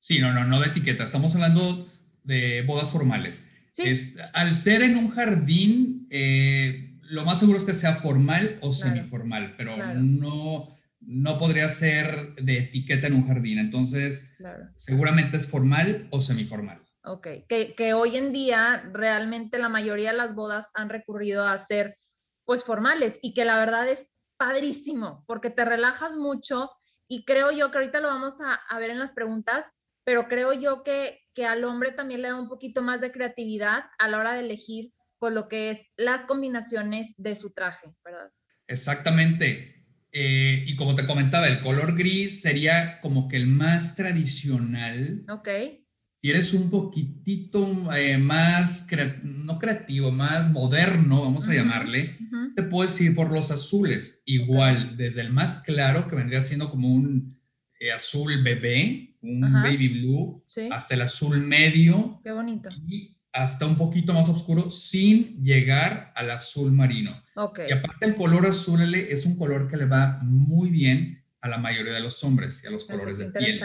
Sí, 0.00 0.18
no, 0.18 0.32
no, 0.32 0.44
no 0.44 0.60
de 0.60 0.68
etiqueta. 0.68 1.04
Estamos 1.04 1.34
hablando 1.34 1.88
de 2.24 2.62
bodas 2.62 2.90
formales. 2.90 3.52
Es, 3.76 4.16
al 4.32 4.54
ser 4.54 4.82
en 4.82 4.96
un 4.96 5.08
jardín, 5.08 6.08
eh, 6.10 6.98
lo 7.02 7.24
más 7.24 7.38
seguro 7.38 7.58
es 7.58 7.64
que 7.64 7.74
sea 7.74 7.96
formal 7.96 8.58
o 8.60 8.72
semiformal, 8.72 9.54
pero 9.56 9.76
no, 9.94 10.76
no 11.00 11.38
podría 11.38 11.68
ser 11.68 12.34
de 12.36 12.58
etiqueta 12.58 13.06
en 13.06 13.14
un 13.14 13.26
jardín. 13.26 13.58
Entonces, 13.58 14.36
seguramente 14.76 15.36
es 15.36 15.46
formal 15.46 16.08
o 16.10 16.20
semiformal. 16.20 16.80
Ok, 17.08 17.26
que, 17.48 17.74
que, 17.74 17.94
hoy 17.94 18.16
en 18.16 18.32
día 18.32 18.84
realmente 18.92 19.58
la 19.58 19.70
mayoría 19.70 20.10
de 20.10 20.18
las 20.18 20.34
bodas 20.34 20.68
han 20.74 20.90
recurrido 20.90 21.46
a 21.46 21.56
ser 21.56 21.96
pues 22.44 22.64
formales 22.64 23.18
y 23.22 23.32
que 23.32 23.46
la 23.46 23.58
verdad 23.58 23.88
es 23.88 24.12
padrísimo 24.36 25.24
porque 25.26 25.48
te 25.48 25.64
relajas 25.64 26.16
mucho 26.16 26.70
y 27.08 27.24
creo 27.24 27.50
yo 27.50 27.70
que 27.70 27.78
ahorita 27.78 28.00
lo 28.00 28.08
vamos 28.08 28.42
a, 28.42 28.54
a 28.54 28.78
ver 28.78 28.90
en 28.90 28.98
las 28.98 29.12
preguntas, 29.12 29.64
pero 30.04 30.28
creo 30.28 30.52
yo 30.52 30.82
que, 30.82 31.18
que, 31.34 31.46
al 31.46 31.64
hombre 31.64 31.92
también 31.92 32.20
le 32.20 32.28
da 32.28 32.38
un 32.38 32.48
poquito 32.48 32.82
más 32.82 33.00
de 33.00 33.10
creatividad 33.10 33.84
a 33.98 34.08
la 34.08 34.18
hora 34.18 34.34
de 34.34 34.40
elegir 34.40 34.92
pues 35.18 35.32
lo 35.32 35.48
que 35.48 35.70
es 35.70 35.86
las 35.96 36.26
combinaciones 36.26 37.14
de 37.16 37.36
su 37.36 37.52
traje, 37.52 37.88
¿verdad? 38.04 38.30
Exactamente. 38.66 39.86
Eh, 40.12 40.64
y 40.66 40.76
como 40.76 40.94
te 40.94 41.06
comentaba, 41.06 41.48
el 41.48 41.60
color 41.60 41.96
gris 41.96 42.42
sería 42.42 43.00
como 43.00 43.28
que 43.28 43.36
el 43.36 43.46
más 43.46 43.96
tradicional. 43.96 45.24
Ok 45.30 45.48
si 46.18 46.30
eres 46.30 46.52
un 46.52 46.68
poquitito 46.68 47.92
eh, 47.94 48.18
más, 48.18 48.88
no 49.22 49.56
creativo, 49.56 50.10
más 50.10 50.50
moderno, 50.50 51.22
vamos 51.22 51.48
a 51.48 51.54
llamarle, 51.54 52.16
te 52.56 52.64
puedes 52.64 53.00
ir 53.00 53.14
por 53.14 53.32
los 53.32 53.52
azules. 53.52 54.24
Igual, 54.26 54.96
desde 54.96 55.20
el 55.20 55.32
más 55.32 55.62
claro, 55.62 56.08
que 56.08 56.16
vendría 56.16 56.40
siendo 56.40 56.70
como 56.70 56.92
un 56.92 57.38
eh, 57.78 57.92
azul 57.92 58.42
bebé, 58.42 59.16
un 59.22 59.40
baby 59.40 60.00
blue, 60.00 60.44
hasta 60.72 60.96
el 60.96 61.02
azul 61.02 61.40
medio. 61.40 62.20
Qué 62.24 62.32
bonito. 62.32 62.68
Y 62.88 63.16
hasta 63.32 63.66
un 63.66 63.76
poquito 63.76 64.12
más 64.12 64.28
oscuro, 64.28 64.72
sin 64.72 65.40
llegar 65.44 66.12
al 66.16 66.32
azul 66.32 66.72
marino. 66.72 67.22
Okay. 67.36 67.68
Y 67.68 67.72
aparte 67.72 68.06
el 68.06 68.16
color 68.16 68.44
azul 68.44 68.92
es 68.92 69.24
un 69.24 69.36
color 69.36 69.68
que 69.68 69.76
le 69.76 69.84
va 69.84 70.18
muy 70.22 70.70
bien 70.70 71.24
a 71.40 71.48
la 71.48 71.58
mayoría 71.58 71.92
de 71.92 72.00
los 72.00 72.24
hombres 72.24 72.64
y 72.64 72.66
a 72.66 72.70
los 72.70 72.86
colores 72.86 73.18
de 73.18 73.30
piel. 73.30 73.60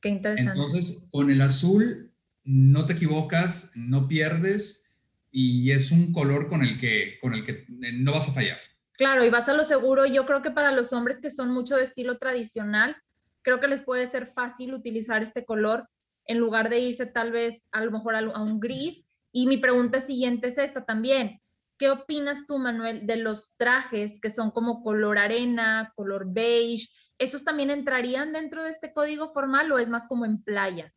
Qué 0.00 0.08
interesante. 0.10 0.52
Entonces, 0.52 1.08
con 1.10 1.30
el 1.30 1.40
azul 1.40 2.12
no 2.44 2.86
te 2.86 2.92
equivocas, 2.92 3.72
no 3.74 4.06
pierdes 4.08 4.86
y 5.30 5.70
es 5.72 5.90
un 5.90 6.12
color 6.12 6.48
con 6.48 6.62
el 6.62 6.78
que, 6.78 7.18
con 7.20 7.34
el 7.34 7.44
que 7.44 7.64
no 7.68 8.12
vas 8.12 8.28
a 8.28 8.32
fallar. 8.32 8.58
Claro, 8.92 9.24
y 9.24 9.30
vas 9.30 9.48
a 9.48 9.52
lo 9.52 9.64
seguro. 9.64 10.06
Yo 10.06 10.24
creo 10.24 10.42
que 10.42 10.50
para 10.50 10.72
los 10.72 10.92
hombres 10.92 11.18
que 11.18 11.30
son 11.30 11.50
mucho 11.50 11.76
de 11.76 11.82
estilo 11.82 12.16
tradicional, 12.16 12.96
creo 13.42 13.60
que 13.60 13.68
les 13.68 13.82
puede 13.82 14.06
ser 14.06 14.26
fácil 14.26 14.74
utilizar 14.74 15.22
este 15.22 15.44
color 15.44 15.88
en 16.24 16.38
lugar 16.38 16.70
de 16.70 16.80
irse 16.80 17.06
tal 17.06 17.32
vez 17.32 17.60
a 17.72 17.84
lo 17.84 17.90
mejor 17.90 18.16
a, 18.16 18.42
un 18.42 18.60
gris. 18.60 19.04
Y 19.32 19.46
mi 19.46 19.58
pregunta 19.58 20.00
siguiente 20.00 20.48
es 20.48 20.58
esta 20.58 20.84
también. 20.84 21.40
¿Qué 21.78 21.90
opinas 21.90 22.46
tú, 22.46 22.58
Manuel, 22.58 23.06
de 23.06 23.16
los 23.16 23.52
trajes 23.58 24.18
que 24.20 24.30
son 24.30 24.50
como 24.50 24.82
color 24.82 25.18
arena, 25.18 25.92
color 25.94 26.26
beige? 26.32 26.88
¿Esos 27.18 27.44
también 27.44 27.70
entrarían 27.70 28.32
dentro 28.32 28.62
de 28.62 28.70
este 28.70 28.92
código 28.92 29.28
formal 29.28 29.70
o 29.72 29.78
es 29.78 29.88
más 29.88 30.06
como 30.06 30.24
en 30.24 30.42
playa? 30.42 30.92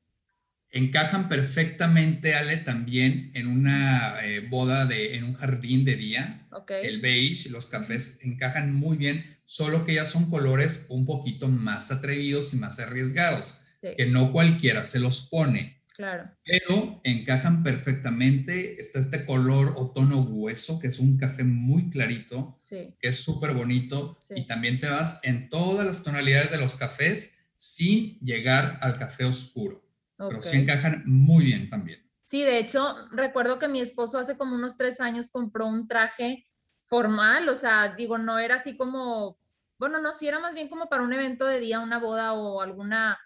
encajan 0.71 1.27
perfectamente, 1.27 2.35
Ale, 2.35 2.57
también 2.57 3.31
en 3.33 3.47
una 3.47 4.23
eh, 4.23 4.39
boda 4.41 4.85
de, 4.85 5.15
en 5.15 5.23
un 5.23 5.33
jardín 5.33 5.83
de 5.83 5.95
día. 5.95 6.47
El 6.67 7.01
beige, 7.01 7.49
los 7.49 7.67
cafés 7.67 8.23
encajan 8.23 8.73
muy 8.73 8.97
bien, 8.97 9.25
solo 9.45 9.83
que 9.83 9.95
ya 9.95 10.05
son 10.05 10.29
colores 10.29 10.85
un 10.89 11.05
poquito 11.05 11.47
más 11.47 11.91
atrevidos 11.91 12.53
y 12.53 12.57
más 12.57 12.79
arriesgados, 12.79 13.61
que 13.81 14.05
no 14.05 14.31
cualquiera 14.31 14.83
se 14.83 14.99
los 14.99 15.27
pone. 15.29 15.78
Claro. 15.99 16.31
Pero 16.45 17.01
encajan 17.03 17.61
perfectamente. 17.61 18.79
Está 18.79 18.99
este 18.99 19.25
color 19.25 19.73
o 19.75 19.91
tono 19.91 20.21
hueso, 20.21 20.79
que 20.79 20.87
es 20.87 20.97
un 20.97 21.17
café 21.17 21.43
muy 21.43 21.89
clarito, 21.89 22.55
que 22.69 22.95
es 23.01 23.21
súper 23.21 23.53
bonito. 23.53 24.17
Y 24.29 24.47
también 24.47 24.79
te 24.79 24.87
vas 24.87 25.19
en 25.23 25.49
todas 25.49 25.85
las 25.85 26.01
tonalidades 26.01 26.51
de 26.51 26.57
los 26.57 26.75
cafés 26.75 27.37
sin 27.57 28.17
llegar 28.21 28.79
al 28.81 28.97
café 28.97 29.25
oscuro. 29.25 29.83
Pero 30.15 30.41
sí 30.41 30.59
encajan 30.61 31.03
muy 31.05 31.43
bien 31.43 31.69
también. 31.69 32.09
Sí, 32.23 32.43
de 32.43 32.59
hecho, 32.59 32.95
recuerdo 33.11 33.59
que 33.59 33.67
mi 33.67 33.81
esposo 33.81 34.19
hace 34.19 34.37
como 34.37 34.55
unos 34.55 34.77
tres 34.77 35.01
años 35.01 35.31
compró 35.31 35.67
un 35.67 35.89
traje 35.89 36.45
formal, 36.85 37.49
o 37.49 37.55
sea, 37.55 37.93
digo, 37.97 38.17
no 38.17 38.39
era 38.39 38.55
así 38.55 38.77
como, 38.77 39.37
bueno, 39.77 39.99
no, 39.99 40.13
sí 40.13 40.29
era 40.29 40.39
más 40.39 40.53
bien 40.53 40.69
como 40.69 40.87
para 40.87 41.03
un 41.03 41.11
evento 41.11 41.45
de 41.45 41.59
día, 41.59 41.81
una 41.81 41.99
boda 41.99 42.33
o 42.33 42.61
alguna, 42.61 43.19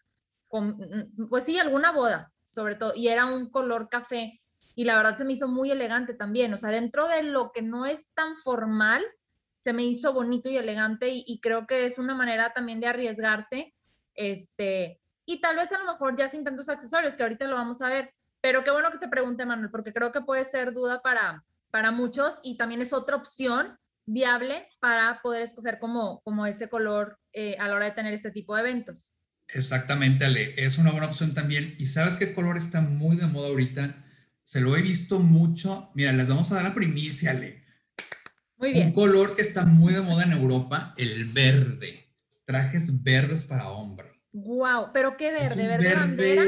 pues 1.29 1.43
sí, 1.43 1.59
alguna 1.59 1.91
boda, 1.91 2.32
sobre 2.53 2.75
todo, 2.75 2.93
y 2.95 3.07
era 3.07 3.25
un 3.25 3.49
color 3.49 3.89
café, 3.89 4.41
y 4.75 4.85
la 4.85 4.97
verdad 4.97 5.15
se 5.15 5.25
me 5.25 5.33
hizo 5.33 5.47
muy 5.47 5.71
elegante 5.71 6.13
también, 6.13 6.53
o 6.53 6.57
sea, 6.57 6.69
dentro 6.69 7.07
de 7.07 7.23
lo 7.23 7.51
que 7.51 7.61
no 7.61 7.85
es 7.85 8.07
tan 8.13 8.37
formal, 8.37 9.03
se 9.61 9.73
me 9.73 9.83
hizo 9.83 10.13
bonito 10.13 10.49
y 10.49 10.57
elegante, 10.57 11.09
y, 11.11 11.39
creo 11.39 11.65
que 11.67 11.85
es 11.85 11.97
una 11.97 12.15
manera 12.15 12.53
también 12.53 12.79
de 12.79 12.87
arriesgarse, 12.87 13.73
este, 14.13 14.99
y 15.25 15.41
tal 15.41 15.55
vez 15.55 15.71
a 15.71 15.79
lo 15.79 15.85
mejor 15.85 16.15
ya 16.15 16.27
sin 16.27 16.43
tantos 16.43 16.69
accesorios, 16.69 17.15
que 17.15 17.23
ahorita 17.23 17.47
lo 17.47 17.55
vamos 17.55 17.81
a 17.81 17.89
ver. 17.89 18.13
Pero 18.41 18.65
qué 18.65 18.71
bueno 18.71 18.91
que 18.91 18.97
te 18.97 19.07
pregunte, 19.07 19.45
Manuel, 19.45 19.71
porque 19.71 19.93
creo 19.93 20.11
que 20.11 20.19
puede 20.19 20.43
ser 20.43 20.73
duda 20.73 21.01
para, 21.01 21.45
para 21.71 21.91
muchos 21.91 22.39
y 22.43 22.57
también 22.57 22.81
es 22.81 22.91
otra 22.91 23.15
opción 23.15 23.77
viable 24.05 24.67
para 24.81 25.21
poder 25.21 25.43
escoger 25.43 25.79
como, 25.79 26.21
como 26.23 26.45
ese 26.45 26.67
color 26.67 27.17
eh, 27.31 27.55
a 27.57 27.69
la 27.69 27.75
hora 27.75 27.85
de 27.85 27.91
tener 27.93 28.13
este 28.13 28.31
tipo 28.31 28.53
de 28.53 28.61
eventos. 28.61 29.15
Exactamente, 29.53 30.25
Ale. 30.25 30.53
Es 30.57 30.77
una 30.77 30.91
buena 30.91 31.07
opción 31.07 31.33
también. 31.33 31.75
¿Y 31.77 31.85
sabes 31.85 32.17
qué 32.17 32.33
color 32.33 32.57
está 32.57 32.81
muy 32.81 33.15
de 33.15 33.27
moda 33.27 33.49
ahorita? 33.49 34.03
Se 34.43 34.61
lo 34.61 34.75
he 34.75 34.81
visto 34.81 35.19
mucho. 35.19 35.91
Mira, 35.93 36.11
les 36.11 36.27
vamos 36.27 36.51
a 36.51 36.55
dar 36.55 36.63
la 36.63 36.73
primicia, 36.73 37.31
Ale. 37.31 37.61
Muy 38.57 38.73
bien. 38.73 38.87
Un 38.87 38.93
color 38.93 39.35
que 39.35 39.41
está 39.41 39.65
muy 39.65 39.93
de 39.93 40.01
moda 40.01 40.23
en 40.23 40.31
Europa, 40.31 40.93
el 40.97 41.25
verde. 41.25 42.09
Trajes 42.45 43.03
verdes 43.03 43.45
para 43.45 43.69
hombre. 43.69 44.09
Wow, 44.31 44.89
pero 44.93 45.15
qué 45.15 45.31
verde, 45.31 45.67
verde, 45.67 45.93
bandera. 45.93 46.43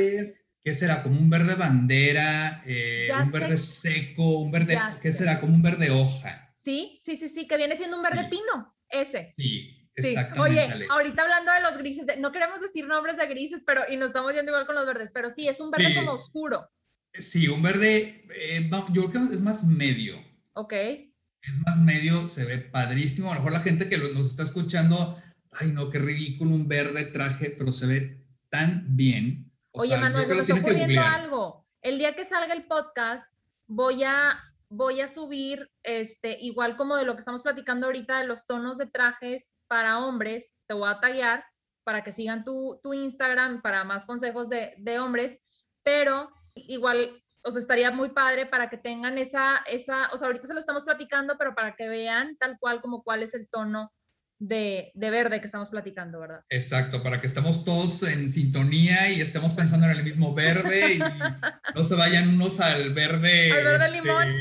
¿Qué 0.64 0.74
será? 0.74 1.04
Como 1.04 1.20
un 1.20 1.30
verde 1.30 1.54
bandera, 1.54 2.64
eh, 2.66 3.10
un 3.24 3.32
verde 3.32 3.58
seco, 3.58 4.40
un 4.40 4.52
verde, 4.52 4.80
¿qué 5.02 5.12
será? 5.12 5.40
Como 5.40 5.54
un 5.54 5.62
verde 5.62 5.92
hoja. 5.92 6.52
Sí, 6.56 7.00
sí, 7.06 7.16
sí, 7.16 7.30
sí, 7.30 7.48
que 7.48 7.58
viene 7.58 7.78
siendo 7.78 7.98
un 7.98 8.04
verde 8.04 8.28
pino, 8.32 8.76
ese. 8.90 9.32
Sí, 9.38 9.85
exactamente. 9.96 10.74
Oye, 10.74 10.88
ahorita 10.90 11.24
hablando 11.24 11.52
de 11.52 11.62
los 11.62 11.78
grises, 11.78 12.06
no 12.18 12.32
queremos 12.32 12.62
decir 12.62 12.88
nombres 12.88 13.18
de 13.18 13.28
grises, 13.28 13.64
pero 13.66 13.82
y 13.90 13.98
nos 13.98 14.08
estamos 14.08 14.34
yendo 14.34 14.52
igual 14.52 14.66
con 14.66 14.76
los 14.76 14.86
verdes, 14.86 15.12
pero 15.14 15.30
sí, 15.30 15.48
es 15.48 15.60
un 15.60 15.72
verde 15.72 15.96
como 15.96 16.12
oscuro. 16.12 16.70
Sí, 17.14 17.48
un 17.48 17.62
verde, 17.62 18.26
eh, 18.36 18.70
yo 18.92 19.10
creo 19.10 19.28
que 19.28 19.34
es 19.34 19.42
más 19.42 19.64
medio. 19.64 20.18
Ok. 20.54 20.74
Es 20.74 21.60
más 21.66 21.80
medio, 21.80 22.28
se 22.28 22.44
ve 22.44 22.58
padrísimo. 22.58 23.32
A 23.32 23.36
lo 23.36 23.40
mejor 23.40 23.54
la 23.54 23.62
gente 23.62 23.88
que 23.88 23.98
nos 23.98 24.28
está 24.28 24.44
escuchando 24.44 25.22
ay 25.58 25.72
no, 25.72 25.90
qué 25.90 26.00
ridículo 26.00 26.52
un 26.52 26.68
verde 26.68 27.06
traje, 27.06 27.52
pero 27.52 27.72
se 27.72 27.88
ve 27.88 28.22
tan 28.50 28.86
bien. 28.96 29.52
Oye, 29.72 29.98
Manuel, 29.98 30.28
me 30.28 30.40
está 30.40 30.56
ocurriendo 30.56 31.02
algo. 31.02 31.66
El 31.82 31.98
día 31.98 32.16
que 32.16 32.24
salga 32.24 32.54
el 32.54 32.66
podcast, 32.66 33.34
voy 33.68 34.04
a, 34.04 34.40
voy 34.70 35.02
a 35.02 35.08
subir, 35.08 35.70
este, 35.84 36.38
igual 36.42 36.78
como 36.78 36.96
de 36.96 37.06
lo 37.06 37.16
que 37.16 37.20
estamos 37.20 37.44
platicando 37.44 37.88
ahorita 37.88 38.20
de 38.20 38.28
los 38.28 38.46
tonos 38.46 38.78
de 38.78 38.88
trajes 38.88 39.52
para 39.68 40.00
hombres, 40.00 40.52
te 40.68 40.74
voy 40.74 40.90
a 40.90 41.00
tallar 41.00 41.46
para 41.84 42.04
que 42.04 42.12
sigan 42.12 42.44
tu, 42.44 42.80
tu 42.82 42.94
Instagram 42.94 43.62
para 43.62 43.84
más 43.84 44.06
consejos 44.06 44.50
de, 44.50 44.74
de 44.78 45.00
hombres, 45.00 45.40
pero 45.84 46.32
igual 46.56 47.14
o 47.46 47.52
sea, 47.52 47.62
estaría 47.62 47.92
muy 47.92 48.10
padre 48.10 48.48
para 48.48 48.70
que 48.70 48.78
tengan 48.78 49.20
esa, 49.20 49.58
esa, 49.72 50.10
o 50.12 50.18
sea, 50.18 50.28
ahorita 50.28 50.48
se 50.48 50.54
lo 50.56 50.60
estamos 50.60 50.84
platicando, 50.84 51.36
pero 51.38 51.54
para 51.54 51.76
que 51.76 51.88
vean 51.88 52.36
tal 52.38 52.58
cual 52.60 52.82
como 52.82 53.04
cuál 53.04 53.22
es 53.22 53.36
el 53.36 53.48
tono 53.48 53.94
de, 54.40 54.92
verde 54.96 55.40
que 55.40 55.46
estamos 55.46 55.70
platicando, 55.70 56.20
¿verdad? 56.20 56.44
Exacto, 56.50 57.04
para 57.04 57.20
que 57.20 57.28
estemos 57.28 57.64
todos 57.64 58.02
en 58.04 58.28
sintonía 58.28 59.12
y 59.12 59.22
estemos 59.22 59.54
pensando 59.54 59.86
en 59.86 59.92
el 59.92 60.04
mismo 60.04 60.34
verde 60.34 60.96
y 60.96 61.00
no 61.76 61.84
se 61.84 61.96
vayan 61.96 62.30
unos 62.30 62.60
al 62.60 62.94
verde. 62.96 63.52
Al 63.52 63.64
verde 63.64 63.86
este, 63.86 64.02
limón. 64.02 64.36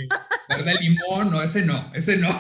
Verde 0.49 0.75
limón, 0.81 1.31
no, 1.31 1.43
ese 1.43 1.61
no, 1.61 1.93
ese 1.95 2.17
no. 2.17 2.31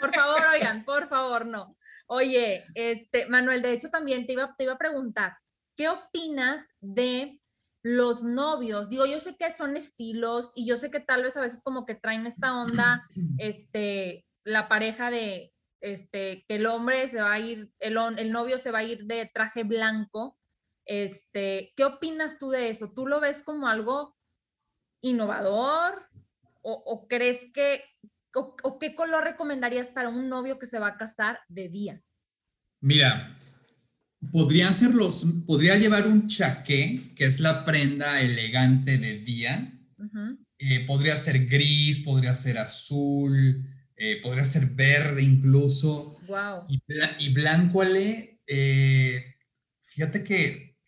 Por 0.00 0.12
favor, 0.12 0.42
oigan, 0.54 0.84
por 0.84 1.08
favor, 1.08 1.46
no. 1.46 1.76
Oye, 2.12 2.64
este, 2.74 3.26
Manuel, 3.28 3.62
de 3.62 3.72
hecho 3.72 3.88
también 3.88 4.26
te 4.26 4.32
iba, 4.32 4.52
te 4.58 4.64
iba 4.64 4.72
a 4.72 4.78
preguntar, 4.78 5.36
¿qué 5.76 5.88
opinas 5.88 6.74
de 6.80 7.40
los 7.84 8.24
novios? 8.24 8.90
Digo, 8.90 9.06
yo 9.06 9.20
sé 9.20 9.36
que 9.36 9.50
son 9.52 9.76
estilos 9.76 10.50
y 10.56 10.66
yo 10.66 10.76
sé 10.76 10.90
que 10.90 10.98
tal 10.98 11.22
vez 11.22 11.36
a 11.36 11.40
veces 11.40 11.62
como 11.62 11.86
que 11.86 11.94
traen 11.94 12.26
esta 12.26 12.60
onda, 12.60 13.06
este, 13.38 14.26
la 14.44 14.68
pareja 14.68 15.10
de, 15.10 15.52
este, 15.80 16.44
que 16.48 16.56
el 16.56 16.66
hombre 16.66 17.08
se 17.08 17.22
va 17.22 17.34
a 17.34 17.38
ir, 17.38 17.70
el, 17.78 17.96
el 18.18 18.32
novio 18.32 18.58
se 18.58 18.72
va 18.72 18.80
a 18.80 18.84
ir 18.84 19.04
de 19.04 19.30
traje 19.32 19.62
blanco. 19.62 20.36
Este, 20.86 21.72
¿Qué 21.76 21.84
opinas 21.84 22.40
tú 22.40 22.50
de 22.50 22.70
eso? 22.70 22.92
¿Tú 22.92 23.06
lo 23.06 23.20
ves 23.20 23.44
como 23.44 23.68
algo 23.68 24.16
innovador? 25.00 26.08
¿O, 26.62 27.06
crees 27.08 27.50
que, 27.54 27.82
o, 28.34 28.78
qué 28.78 28.94
color 28.94 29.24
recomendarías 29.24 29.88
para 29.88 30.08
un 30.08 30.28
novio 30.28 30.58
que 30.58 30.66
se 30.66 30.78
va 30.78 30.88
a 30.88 30.96
casar 30.96 31.40
de 31.48 31.68
día? 31.68 32.02
Mira, 32.80 33.36
podrían 34.32 34.74
ser 34.74 34.94
los, 34.94 35.24
podría 35.46 35.76
llevar 35.76 36.06
un 36.06 36.28
chaqué, 36.28 37.12
que 37.14 37.24
es 37.24 37.40
la 37.40 37.64
prenda 37.64 38.20
elegante 38.20 38.98
de 38.98 39.18
día. 39.18 39.76
Eh, 40.58 40.86
podría 40.86 41.16
ser 41.16 41.46
gris, 41.46 42.00
podría 42.00 42.34
ser 42.34 42.58
azul, 42.58 43.66
eh, 43.96 44.20
podría 44.22 44.44
ser 44.44 44.66
verde 44.66 45.22
incluso. 45.22 46.18
Wow. 46.26 46.66
Y, 47.18 47.32
blanco, 47.32 47.82
Ale, 47.82 48.40
eh, 48.46 49.36
fíjate 49.82 50.24
que 50.24 50.78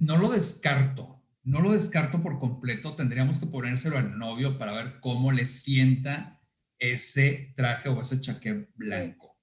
no 0.00 0.16
lo 0.16 0.28
descarto, 0.28 1.22
no 1.44 1.60
lo 1.60 1.72
descarto 1.72 2.22
por 2.22 2.38
completo. 2.38 2.96
Tendríamos 2.96 3.38
que 3.38 3.46
ponérselo 3.46 3.98
al 3.98 4.18
novio 4.18 4.58
para 4.58 4.72
ver 4.72 5.00
cómo 5.00 5.32
le 5.32 5.46
sienta 5.46 6.39
ese 6.80 7.52
traje 7.56 7.88
o 7.88 8.00
ese 8.00 8.20
chaqué 8.20 8.68
blanco. 8.74 9.38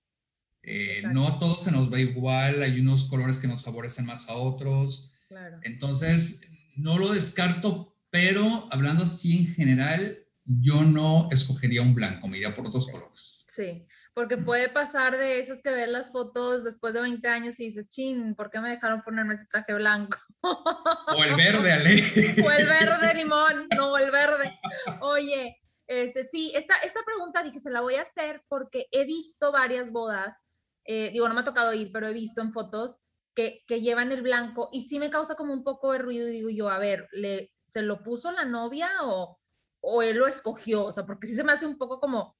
Eh, 0.63 1.01
no 1.13 1.27
a 1.27 1.39
todos 1.39 1.63
se 1.63 1.71
nos 1.71 1.91
va 1.91 1.99
igual, 1.99 2.61
hay 2.61 2.79
unos 2.81 3.05
colores 3.05 3.37
que 3.37 3.47
nos 3.47 3.63
favorecen 3.63 4.05
más 4.05 4.27
a 4.27 4.33
otros. 4.33 5.13
Claro. 5.29 5.59
Entonces, 5.63 6.41
no 6.75 6.97
lo 6.97 7.13
descarto, 7.13 7.95
pero 8.09 8.67
hablando 8.71 9.03
así 9.03 9.39
en 9.39 9.47
general, 9.47 10.17
yo 10.43 10.83
no 10.83 11.29
escogería 11.31 11.81
un 11.81 11.95
blanco, 11.95 12.27
me 12.27 12.37
iría 12.37 12.55
por 12.55 12.67
otros 12.67 12.87
colores. 12.87 13.45
Sí, 13.49 13.85
porque 14.13 14.37
puede 14.37 14.69
pasar 14.69 15.17
de 15.17 15.39
esas 15.39 15.61
que 15.61 15.71
ven 15.71 15.91
las 15.91 16.11
fotos 16.11 16.63
después 16.63 16.93
de 16.93 17.01
20 17.01 17.27
años 17.27 17.59
y 17.59 17.65
dices, 17.65 17.87
chin, 17.87 18.33
¿por 18.35 18.49
qué 18.49 18.59
me 18.59 18.69
dejaron 18.69 19.03
ponerme 19.03 19.35
ese 19.35 19.45
traje 19.45 19.73
blanco? 19.73 20.17
O 20.41 21.23
el 21.23 21.35
verde, 21.35 21.71
Ale. 21.71 22.01
O 22.45 22.51
el 22.51 22.65
verde 22.65 23.13
limón, 23.15 23.67
no, 23.75 23.97
el 23.97 24.11
verde. 24.11 24.57
Oye, 25.01 25.57
este, 25.87 26.23
sí, 26.23 26.51
esta, 26.55 26.75
esta 26.77 27.01
pregunta 27.05 27.43
dije, 27.43 27.59
se 27.59 27.71
la 27.71 27.81
voy 27.81 27.95
a 27.95 28.01
hacer 28.01 28.43
porque 28.47 28.87
he 28.91 29.05
visto 29.05 29.51
varias 29.51 29.91
bodas, 29.91 30.45
eh, 30.85 31.11
digo, 31.11 31.27
no 31.27 31.33
me 31.33 31.41
ha 31.41 31.45
tocado 31.45 31.73
ir, 31.73 31.91
pero 31.91 32.07
he 32.07 32.13
visto 32.13 32.41
en 32.41 32.51
fotos 32.51 32.99
que, 33.35 33.61
que, 33.67 33.81
llevan 33.81 34.11
el 34.11 34.21
blanco 34.21 34.69
y 34.71 34.81
sí 34.81 34.99
me 34.99 35.09
causa 35.09 35.35
como 35.35 35.53
un 35.53 35.63
poco 35.63 35.91
de 35.91 35.99
ruido 35.99 36.27
y 36.27 36.31
digo 36.31 36.49
yo, 36.49 36.69
a 36.69 36.79
ver, 36.79 37.07
¿le, 37.11 37.51
¿se 37.65 37.81
lo 37.81 38.03
puso 38.03 38.31
la 38.31 38.45
novia 38.45 38.89
o, 39.03 39.39
o 39.81 40.01
él 40.01 40.17
lo 40.17 40.27
escogió, 40.27 40.85
o 40.85 40.91
sea, 40.91 41.05
porque 41.05 41.27
sí 41.27 41.35
se 41.35 41.43
me 41.43 41.53
hace 41.53 41.65
un 41.65 41.77
poco 41.77 41.99
como, 41.99 42.35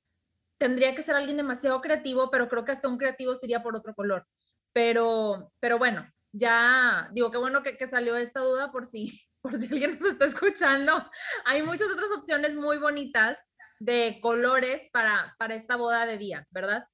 tendría 0.58 0.96
que 0.96 1.02
ser 1.02 1.16
alguien 1.16 1.38
demasiado 1.38 1.82
creativo, 1.82 2.30
pero 2.32 2.50
creo 2.50 2.66
que 2.66 2.72
hasta 2.72 2.88
un 2.88 2.98
creativo 2.98 3.36
sería 3.36 3.64
por 3.64 3.76
otro 3.76 3.94
color. 3.96 4.28
Pero, 4.74 5.52
pero 5.60 5.78
bueno, 5.78 6.06
ya, 6.32 7.10
digo, 7.14 7.32
qué 7.32 7.38
bueno 7.38 7.64
que, 7.64 7.78
que 7.78 7.88
salió 7.88 8.16
esta 8.16 8.42
duda 8.42 8.72
por 8.72 8.86
si, 8.86 9.12
por 9.50 9.58
si 9.58 9.68
alguien 9.72 9.98
nos 10.00 10.10
está 10.12 10.26
escuchando. 10.26 11.10
Hay 11.46 11.62
muchas 11.64 11.88
otras 11.90 12.10
opciones 12.16 12.56
muy 12.56 12.78
bonitas 12.78 13.38
de 13.80 14.20
colores 14.22 14.90
para, 14.92 15.36
para 15.38 15.56
esta 15.56 15.76
boda 15.76 16.06
de 16.06 16.18
día, 16.18 16.48
¿verdad? 16.52 16.86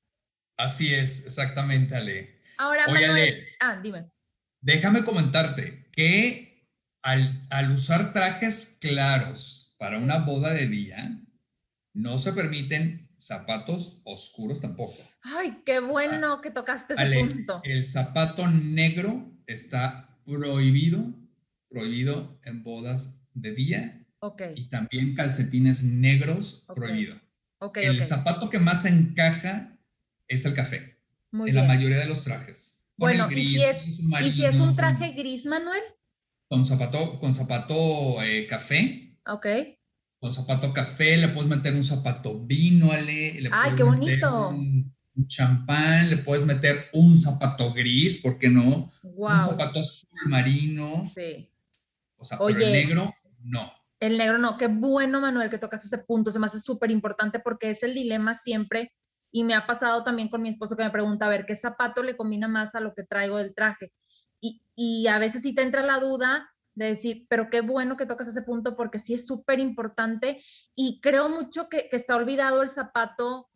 Así 0.57 0.93
es, 0.93 1.25
exactamente, 1.25 1.95
Ale. 1.95 2.41
Ahora, 2.57 2.86
Oye, 2.88 3.07
Manuel, 3.07 3.33
Ale, 3.33 3.48
ah, 3.60 3.79
dime. 3.81 4.10
déjame 4.62 5.03
comentarte 5.03 5.89
que 5.91 6.69
al, 7.01 7.48
al 7.50 7.72
usar 7.72 8.13
trajes 8.13 8.77
claros 8.79 9.75
para 9.79 9.98
una 9.98 10.19
boda 10.19 10.53
de 10.53 10.67
día, 10.67 11.19
no 11.93 12.17
se 12.17 12.33
permiten 12.33 13.10
zapatos 13.17 14.01
oscuros 14.05 14.62
tampoco. 14.62 14.98
Ay, 15.24 15.62
qué 15.65 15.79
bueno 15.79 16.41
que 16.41 16.51
tocaste 16.51 16.93
ese 16.93 17.01
Ale, 17.01 17.25
punto. 17.25 17.62
el 17.63 17.86
zapato 17.86 18.48
negro 18.48 19.31
está 19.48 20.10
prohibido, 20.25 21.05
prohibido 21.74 22.39
en 22.44 22.63
bodas 22.63 23.22
de 23.34 23.51
día 23.53 24.00
Ok, 24.20 24.42
y 24.56 24.70
también 24.70 25.15
calcetines 25.15 25.84
negros 25.84 26.63
prohibido. 26.74 27.20
ok, 27.60 27.77
El 27.77 28.01
zapato 28.03 28.50
que 28.50 28.60
más 28.60 28.86
encaja 28.86 29.77
es 30.27 30.46
el 30.46 30.53
café 30.53 30.98
Muy 31.32 31.50
en 31.50 31.56
bien. 31.56 31.68
la 31.68 31.74
mayoría 31.74 31.98
de 31.98 32.06
los 32.06 32.24
trajes. 32.24 32.86
Con 32.98 33.10
Bueno, 33.10 33.30
¿y 33.32 33.36
si 33.36 33.42
gris, 33.56 33.63
es- 33.63 34.00
¿Y 34.00 34.32
si 34.32 34.46
es 34.46 34.60
un 34.60 34.75
traje 34.75 35.12
gris, 35.13 35.46
Manuel? 35.46 35.82
con 36.48 36.65
zapato, 36.65 37.20
con 37.20 37.34
zapato 37.34 38.22
eh, 38.22 38.46
café, 38.48 39.18
Ok. 39.25 39.48
con 40.20 40.32
zapato 40.32 40.72
café, 40.72 41.18
le 41.18 41.30
puedes 41.30 41.50
meter 41.50 41.74
un 41.74 41.84
zapato 41.84 42.39
vino, 42.46 42.92
Ale, 42.92 43.42
le 43.42 43.50
Ay, 43.51 43.72
qué 43.75 43.82
bonito. 43.84 44.50
un, 44.50 44.94
un 45.15 45.27
champán, 45.27 46.10
le 46.12 46.18
puedes 46.18 46.46
meter 46.46 46.86
un 46.94 47.18
zapato 47.18 47.74
gris, 47.74 48.22
¿por 48.22 48.38
qué 48.38 48.50
no? 48.50 48.92
Un 49.01 49.15
Wow. 49.15 49.42
zapato 49.42 49.80
azul 49.80 50.08
marino, 50.27 51.03
Sí. 51.13 51.50
O 52.24 52.25
sea, 52.25 52.38
pero 52.38 52.46
Oye. 52.46 52.65
el 52.65 52.72
negro, 52.72 53.13
no. 53.44 53.72
El 54.00 54.18
negro 54.18 54.38
no, 54.38 54.58
qué 54.58 54.68
bueno, 54.68 55.20
Manuel, 55.20 55.50
que 55.50 55.58
tocas 55.58 55.84
ese 55.86 55.98
punto. 55.98 56.32
Se 56.32 56.39
me 56.39 56.46
hace 56.46 56.60
súper 56.60 56.89
importante 56.89 57.39
porque 57.39 57.70
es 57.70 57.84
el 57.84 57.94
dilema 57.94 58.34
siempre. 58.34 58.94
Y 59.32 59.44
me 59.44 59.56
ha 59.56 59.65
pasado 59.65 60.03
también 60.03 60.30
con 60.30 60.42
mi 60.42 60.50
esposo 60.50 60.77
que 60.77 60.84
me 60.84 60.89
pregunta, 60.89 61.25
a 61.25 61.30
ver, 61.30 61.46
¿qué 61.46 61.56
zapato 61.56 62.01
le 62.01 62.15
combina 62.15 62.48
más 62.48 62.75
a 62.75 62.80
lo 62.80 62.94
que 62.94 63.03
traigo 63.03 63.38
del 63.38 63.53
traje? 63.53 63.92
Y, 64.39 64.62
y 64.75 65.08
a 65.08 65.20
veces 65.20 65.42
sí 65.44 65.53
te 65.53 65.63
entra 65.63 65.84
la 65.84 66.00
duda 66.00 66.50
de 66.75 66.86
decir, 66.88 67.25
pero 67.30 67.50
qué 67.50 67.62
bueno 67.62 67.98
que 67.98 68.06
tocas 68.06 68.30
ese 68.30 68.44
punto 68.44 68.75
porque 68.77 69.00
sí 69.00 69.13
es 69.13 69.25
súper 69.25 69.60
importante. 69.60 70.42
Y 70.75 71.01
creo 71.01 71.27
mucho 71.30 71.68
que, 71.68 71.89
que 71.89 71.98
está 71.98 72.15
olvidado 72.15 72.62
el 72.62 72.70
zapato, 72.70 73.50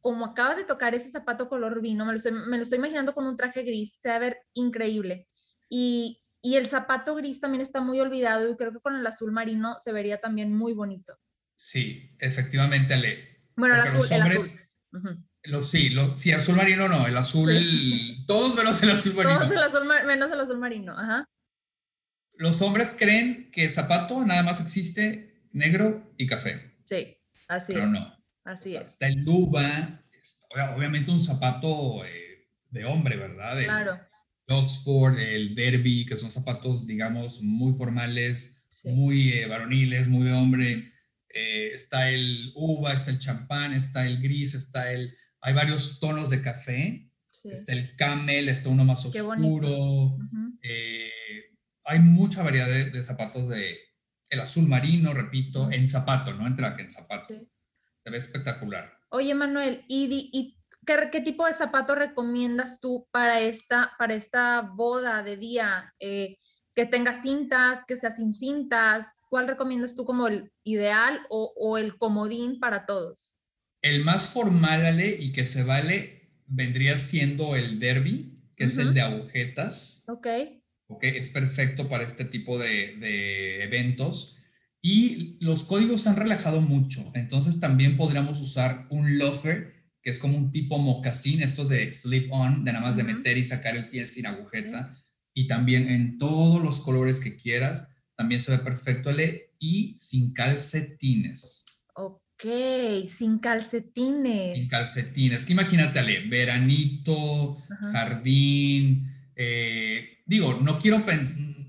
como 0.00 0.24
acabas 0.24 0.56
de 0.56 0.64
tocar 0.64 0.94
ese 0.94 1.10
zapato 1.10 1.48
color 1.48 1.80
vino, 1.80 2.06
me 2.06 2.12
lo 2.12 2.16
estoy, 2.16 2.32
me 2.32 2.56
lo 2.56 2.62
estoy 2.62 2.78
imaginando 2.78 3.14
con 3.14 3.26
un 3.26 3.36
traje 3.36 3.62
gris, 3.62 3.96
se 3.98 4.08
va 4.08 4.16
a 4.16 4.20
ver 4.20 4.38
increíble. 4.54 5.28
Y, 5.68 6.18
y 6.42 6.56
el 6.56 6.66
zapato 6.66 7.14
gris 7.14 7.40
también 7.40 7.60
está 7.62 7.80
muy 7.80 8.00
olvidado 8.00 8.50
y 8.50 8.56
creo 8.56 8.72
que 8.72 8.80
con 8.80 8.94
el 8.96 9.06
azul 9.06 9.32
marino 9.32 9.76
se 9.78 9.92
vería 9.92 10.20
también 10.20 10.52
muy 10.56 10.72
bonito. 10.72 11.18
Sí, 11.56 12.14
efectivamente, 12.18 12.94
Ale. 12.94 13.42
Bueno, 13.56 13.74
el 13.74 13.80
azul, 13.80 13.96
los 13.96 14.10
el 14.12 14.22
hombres- 14.22 14.44
azul. 14.44 14.68
Ujú. 14.92 15.24
Los, 15.44 15.70
sí, 15.70 15.88
lo- 15.90 16.16
sí, 16.18 16.32
azul 16.32 16.56
marino 16.56 16.88
no, 16.88 17.06
el 17.06 17.16
azul, 17.16 17.50
todos 18.26 18.54
menos 18.54 18.82
el 18.82 18.90
azul 18.90 19.14
marino. 19.14 19.38
Todos 19.38 19.50
el 19.52 19.58
azul, 19.58 19.86
menos 20.06 20.30
el 20.32 20.40
azul 20.40 20.58
marino, 20.58 20.98
ajá. 20.98 21.24
Los 22.34 22.60
hombres 22.62 22.94
creen 22.96 23.50
que 23.50 23.68
zapato 23.68 24.24
nada 24.24 24.42
más 24.42 24.60
existe 24.60 25.42
negro 25.52 26.12
y 26.16 26.26
café, 26.26 26.76
Sí, 26.84 27.16
así 27.48 27.72
pero 27.72 27.86
es. 27.86 27.92
no. 27.92 28.14
Así 28.44 28.76
es. 28.76 28.92
Está 28.92 29.08
el 29.08 29.24
luba, 29.24 30.04
está- 30.12 30.74
obviamente 30.76 31.10
un 31.10 31.18
zapato 31.18 32.04
eh, 32.04 32.48
de 32.70 32.84
hombre, 32.84 33.16
¿verdad? 33.16 33.58
El 33.58 33.64
Claro. 33.66 34.00
Oxford, 34.48 35.18
el 35.18 35.54
Derby, 35.54 36.04
que 36.06 36.16
son 36.16 36.30
zapatos, 36.30 36.86
digamos, 36.86 37.42
muy 37.42 37.72
formales, 37.74 38.54
Sí. 38.70 38.90
muy 38.90 39.30
eh, 39.32 39.46
varoniles, 39.46 40.06
muy 40.08 40.24
de 40.26 40.32
hombre. 40.32 40.92
Eh, 41.34 41.70
está 41.74 42.10
el 42.10 42.52
uva, 42.54 42.92
está 42.92 43.10
el 43.10 43.18
champán, 43.18 43.72
está 43.72 44.06
el 44.06 44.20
gris, 44.22 44.54
está 44.54 44.92
el... 44.92 45.16
Hay 45.40 45.52
varios 45.54 45.98
tonos 46.00 46.30
de 46.30 46.42
café. 46.42 47.10
sí. 47.30 47.48
Está 47.50 47.72
el 47.72 47.96
camel, 47.96 48.48
está 48.48 48.68
uno 48.68 48.84
más 48.84 49.04
oscuro. 49.04 50.16
Eh, 50.62 51.10
hay 51.84 51.98
mucha 52.00 52.42
variedad 52.42 52.68
de, 52.68 52.90
de 52.90 53.02
zapatos 53.02 53.48
de... 53.48 53.78
El 54.30 54.40
azul 54.40 54.68
marino, 54.68 55.14
repito, 55.14 55.70
en 55.72 55.88
zapato, 55.88 56.34
no 56.34 56.46
en 56.46 56.54
traje, 56.56 56.82
en 56.82 56.90
zapato. 56.90 57.26
Sí. 57.28 57.48
Se 58.04 58.10
ve 58.10 58.16
espectacular. 58.18 58.92
Oye, 59.10 59.34
Manuel, 59.34 59.84
¿y, 59.88 60.30
y 60.32 60.57
qué, 60.88 61.10
qué 61.12 61.20
tipo 61.20 61.44
de 61.44 61.52
zapato 61.52 61.94
recomiendas 61.94 62.80
tú 62.80 63.06
para 63.10 63.40
esta, 63.40 63.92
para 63.98 64.14
esta 64.14 64.62
boda 64.62 65.22
de 65.22 65.36
día? 65.36 65.94
Eh, 66.00 66.38
que 66.74 66.86
tenga 66.86 67.12
cintas, 67.12 67.80
que 67.86 67.96
sea 67.96 68.10
sin 68.10 68.32
cintas. 68.32 69.20
¿Cuál 69.28 69.48
recomiendas 69.48 69.94
tú 69.94 70.04
como 70.04 70.28
el 70.28 70.50
ideal 70.64 71.20
o, 71.28 71.52
o 71.56 71.76
el 71.76 71.98
comodín 71.98 72.58
para 72.58 72.86
todos? 72.86 73.36
El 73.82 74.04
más 74.04 74.28
formal, 74.28 74.86
Ale, 74.86 75.16
y 75.20 75.32
que 75.32 75.44
se 75.44 75.62
vale, 75.64 76.30
vendría 76.46 76.96
siendo 76.96 77.54
el 77.54 77.78
derby, 77.78 78.40
que 78.56 78.64
es 78.64 78.78
el 78.78 78.94
de 78.94 79.02
agujetas. 79.02 80.04
Ok, 80.08 80.26
¿ok? 80.88 81.04
Es 81.04 81.28
perfecto 81.28 81.88
para 81.88 82.04
este 82.04 82.24
tipo 82.24 82.58
de, 82.58 82.96
de 82.96 83.64
eventos. 83.64 84.36
Y 84.80 85.36
los 85.40 85.64
códigos 85.64 86.02
se 86.02 86.08
han 86.08 86.16
relajado 86.16 86.60
mucho. 86.60 87.10
Entonces 87.14 87.60
también 87.60 87.96
podríamos 87.96 88.40
usar 88.40 88.86
un 88.90 89.18
loafer, 89.18 89.77
que 90.02 90.10
es 90.10 90.18
como 90.18 90.36
un 90.38 90.50
tipo 90.52 90.78
mocasín, 90.78 91.42
estos 91.42 91.68
de 91.68 91.92
slip-on, 91.92 92.64
de 92.64 92.72
nada 92.72 92.84
más 92.84 92.96
de 92.96 93.02
Ujú. 93.02 93.12
meter 93.12 93.36
y 93.38 93.44
sacar 93.44 93.76
el 93.76 93.88
pie 93.90 94.06
sin 94.06 94.26
agujeta. 94.26 94.94
Y 95.34 95.46
también 95.46 95.88
en 95.88 96.18
todos 96.18 96.62
los 96.62 96.80
colores 96.80 97.20
que 97.20 97.36
quieras. 97.36 97.86
También 98.16 98.40
se 98.40 98.52
ve 98.52 98.58
perfecto, 98.58 99.10
Ale, 99.10 99.52
y 99.60 99.94
sin 99.98 100.32
calcetines. 100.32 101.64
ok, 101.94 102.44
sin 103.08 103.38
calcetines. 103.40 104.58
Sin 104.58 104.68
calcetines. 104.68 105.44
Que 105.44 105.52
imagínate, 105.52 105.98
Ale, 105.98 106.28
veranito, 106.28 107.58
Ajá. 107.70 107.92
jardín. 107.92 109.12
eh, 109.40 110.18
digo, 110.26 110.54
no 110.60 110.78
quiero, 110.80 111.04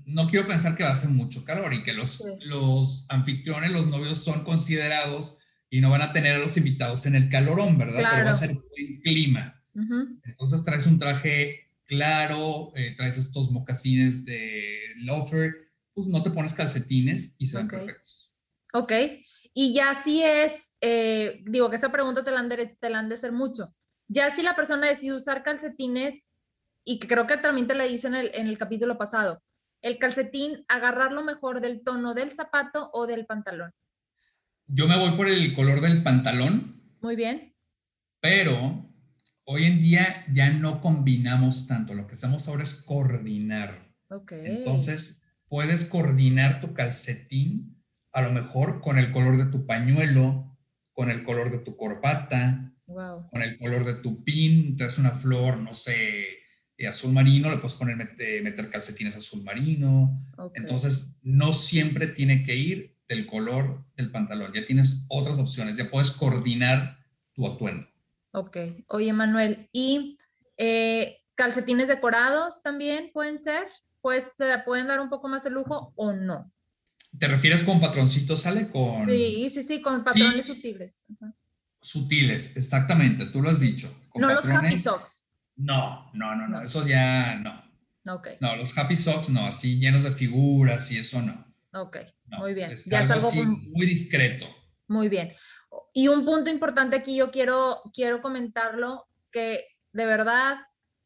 no 0.06 0.26
quiero 0.26 0.46
pensar 0.48 0.76
que 0.76 0.82
va 0.82 0.88
a 0.90 0.92
hacer 0.92 1.10
mucho 1.10 1.44
calor 1.44 1.72
y 1.72 1.82
que 1.84 1.92
los, 1.92 2.16
Sí. 2.16 2.24
los 2.40 3.06
anfitriones, 3.08 3.70
los 3.70 3.86
novios 3.86 4.18
son 4.24 4.42
considerados 4.42 5.38
y 5.70 5.80
no 5.80 5.90
van 5.90 6.02
a 6.02 6.12
tener 6.12 6.34
a 6.34 6.38
los 6.38 6.56
invitados 6.56 7.06
en 7.06 7.14
el 7.14 7.28
calorón, 7.30 7.78
¿verdad? 7.78 7.96
Pero 7.96 8.08
va 8.08 8.10
Claro. 8.10 8.30
a 8.30 8.34
ser 8.34 8.54
buen 8.54 9.00
clima. 9.02 9.62
Ujú. 9.74 10.20
Entonces 10.24 10.64
traes 10.64 10.86
un 10.86 10.98
traje 10.98 11.68
claro, 11.86 12.72
eh, 12.74 12.94
traes 12.96 13.16
estos 13.18 13.50
mocasines 13.50 14.24
de 14.24 14.80
loafer, 14.96 15.54
pues 15.94 16.06
no 16.08 16.22
te 16.22 16.30
pones 16.30 16.54
calcetines 16.54 17.36
y 17.38 17.46
se 17.46 17.56
ven 17.56 17.66
Ok. 17.66 17.72
perfectos. 17.72 18.36
Ok, 18.72 18.92
y 19.52 19.74
ya 19.74 19.94
si 19.94 20.22
es, 20.22 20.76
eh, 20.80 21.42
digo 21.44 21.68
que 21.70 21.74
esta 21.76 21.90
pregunta 21.90 22.24
te 22.24 22.30
la, 22.30 22.38
han 22.40 22.48
de, 22.48 22.76
te 22.80 22.90
la 22.90 23.00
han 23.00 23.08
de 23.08 23.16
hacer 23.16 23.32
mucho. 23.32 23.74
Ya 24.08 24.30
si 24.30 24.42
la 24.42 24.54
persona 24.54 24.88
decide 24.88 25.14
usar 25.14 25.42
calcetines, 25.42 26.26
y 26.84 26.98
que 26.98 27.08
creo 27.08 27.26
que 27.26 27.36
también 27.36 27.66
te 27.66 27.74
la 27.74 27.86
hice 27.86 28.06
en 28.06 28.14
el, 28.14 28.30
en 28.34 28.46
el 28.46 28.58
capítulo 28.58 28.96
pasado, 28.96 29.42
el 29.82 29.98
calcetín, 29.98 30.64
agarrarlo 30.68 31.22
mejor 31.24 31.60
del 31.60 31.82
tono 31.82 32.14
del 32.14 32.30
zapato 32.30 32.90
o 32.92 33.06
del 33.06 33.26
pantalón. 33.26 33.72
Yo 34.72 34.86
me 34.88 34.96
voy 34.98 35.12
por 35.16 35.28
el 35.28 35.52
color 35.54 35.80
del 35.80 36.02
pantalón, 36.02 36.80
Muy 37.00 37.16
bien. 37.16 37.54
pero 38.20 38.88
hoy 39.44 39.64
en 39.64 39.80
día 39.80 40.24
ya 40.32 40.50
no 40.50 40.80
combinamos 40.80 41.66
tanto. 41.66 41.94
Lo 41.94 42.06
que 42.06 42.14
hacemos 42.14 42.46
ahora 42.48 42.62
es 42.62 42.74
coordinar. 42.74 43.92
Ok. 44.10 44.32
Entonces, 44.32 45.24
puedes 45.48 45.84
coordinar 45.84 46.60
tu 46.60 46.72
calcetín 46.74 47.82
a 48.12 48.22
lo 48.22 48.32
mejor 48.32 48.80
con 48.80 48.98
el 48.98 49.12
color 49.12 49.36
de 49.38 49.46
tu 49.46 49.66
pañuelo, 49.66 50.56
con 50.92 51.10
el 51.10 51.22
color 51.24 51.50
de 51.50 51.58
tu 51.58 51.76
corbata, 51.76 52.66
Wow. 52.86 53.28
con 53.30 53.42
el 53.42 53.56
color 53.56 53.84
de 53.84 53.94
tu 53.94 54.24
pin. 54.24 54.76
Traes 54.76 54.98
una 54.98 55.12
flor, 55.12 55.58
no 55.58 55.74
sé, 55.74 56.24
eh, 56.76 56.88
azul 56.88 57.12
marino, 57.12 57.48
le 57.48 57.56
puedes 57.58 57.74
poner, 57.74 57.96
meter, 57.96 58.68
calcetines 58.70 59.16
azul 59.16 59.44
marino. 59.44 60.28
ok. 60.36 60.52
Entonces, 60.56 61.18
no 61.22 61.52
siempre 61.52 62.08
tiene 62.08 62.42
que 62.42 62.56
ir 62.56 62.89
del 63.10 63.26
color 63.26 63.84
del 63.96 64.12
pantalón. 64.12 64.52
Ya 64.54 64.64
tienes 64.64 65.04
otras 65.08 65.38
opciones, 65.40 65.76
ya 65.76 65.90
puedes 65.90 66.12
coordinar 66.12 66.96
tu 67.34 67.44
atuendo. 67.44 67.86
Ok. 68.30 68.56
Oye, 68.86 69.12
Manuel, 69.12 69.68
¿y 69.72 70.16
eh, 70.56 71.18
calcetines 71.34 71.88
decorados 71.88 72.62
también 72.62 73.10
pueden 73.12 73.36
ser? 73.36 73.66
Pues 74.00 74.32
se 74.36 74.56
pueden 74.64 74.86
dar 74.86 75.00
un 75.00 75.10
poco 75.10 75.26
más 75.26 75.42
de 75.42 75.50
lujo 75.50 75.92
o 75.96 76.12
no. 76.12 76.52
¿Te 77.18 77.26
refieres 77.26 77.64
con 77.64 77.80
patroncitos, 77.80 78.42
sale? 78.42 78.68
Con 78.70 79.08
Sí, 79.08 79.50
sí, 79.50 79.64
sí, 79.64 79.82
con 79.82 80.04
patrones 80.04 80.46
sutiles. 80.46 81.04
Ajá. 81.20 81.34
sutiles, 81.82 82.56
exactamente, 82.56 83.26
tú 83.26 83.42
lo 83.42 83.50
has 83.50 83.58
dicho. 83.58 83.92
Con 84.10 84.22
No 84.22 84.28
los 84.28 84.48
happy 84.48 84.76
socks. 84.76 85.26
No, 85.56 86.08
no, 86.12 86.36
no, 86.36 86.46
no, 86.46 86.58
No. 86.58 86.62
eso 86.62 86.86
ya 86.86 87.34
no. 87.36 87.60
Ok, 88.14 88.28
No, 88.40 88.54
los 88.54 88.76
happy 88.78 88.96
socks 88.96 89.30
no, 89.30 89.46
así 89.46 89.80
llenos 89.80 90.04
de 90.04 90.12
figuras 90.12 90.92
y 90.92 90.98
eso 90.98 91.20
no. 91.20 91.49
Ok, 91.72 91.96
no. 92.26 92.38
muy 92.38 92.54
bien. 92.54 92.72
Este, 92.72 92.90
Ya 92.90 93.00
es 93.00 93.10
algo 93.10 93.14
algo 93.14 93.28
así 93.28 93.38
con- 93.38 93.70
muy 93.72 93.86
discreto. 93.86 94.46
muy 94.88 95.08
bien. 95.08 95.32
Y 95.92 96.08
un 96.08 96.24
punto 96.24 96.50
importante 96.50 96.96
aquí, 96.96 97.16
yo 97.16 97.30
quiero, 97.30 97.82
quiero 97.94 98.20
comentarlo, 98.22 99.06
que 99.30 99.64
de 99.92 100.06
verdad 100.06 100.56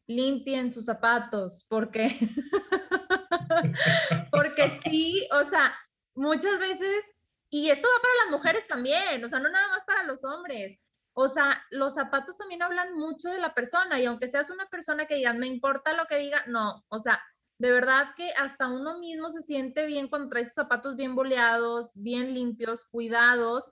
limpien 0.07 0.71
sus 0.71 0.85
zapatos, 0.85 1.65
porque, 1.69 2.07
porque 4.31 4.69
sí, 4.83 5.27
o 5.31 5.43
sea, 5.43 5.73
muchas 6.15 6.59
veces, 6.59 7.05
y 7.49 7.69
esto 7.69 7.87
va 7.87 8.01
para 8.01 8.13
las 8.25 8.31
mujeres 8.37 8.67
también, 8.67 9.23
o 9.23 9.29
sea, 9.29 9.39
no 9.39 9.49
nada 9.49 9.67
más 9.69 9.83
para 9.85 10.03
los 10.03 10.23
hombres. 10.23 10.79
O 11.17 11.29
sea, 11.29 11.63
los 11.71 11.93
zapatos 11.93 12.37
también 12.37 12.61
hablan 12.61 12.93
mucho 12.93 13.29
de 13.29 13.39
la 13.39 13.53
persona 13.53 13.99
y 14.01 14.05
aunque 14.05 14.27
seas 14.27 14.49
una 14.49 14.65
persona 14.67 15.05
que 15.05 15.15
diga, 15.15 15.31
me 15.33 15.47
importa 15.47 15.93
lo 15.93 16.05
que 16.07 16.17
diga, 16.17 16.43
no, 16.47 16.83
o 16.89 16.99
sea, 16.99 17.21
de 17.57 17.71
verdad 17.71 18.07
que 18.17 18.31
hasta 18.33 18.67
uno 18.67 18.99
mismo 18.99 19.29
se 19.29 19.41
siente 19.41 19.85
bien 19.85 20.07
cuando 20.07 20.29
trae 20.29 20.43
sus 20.43 20.53
zapatos 20.53 20.97
bien 20.97 21.15
boleados, 21.15 21.91
bien 21.93 22.33
limpios, 22.33 22.85
cuidados, 22.85 23.71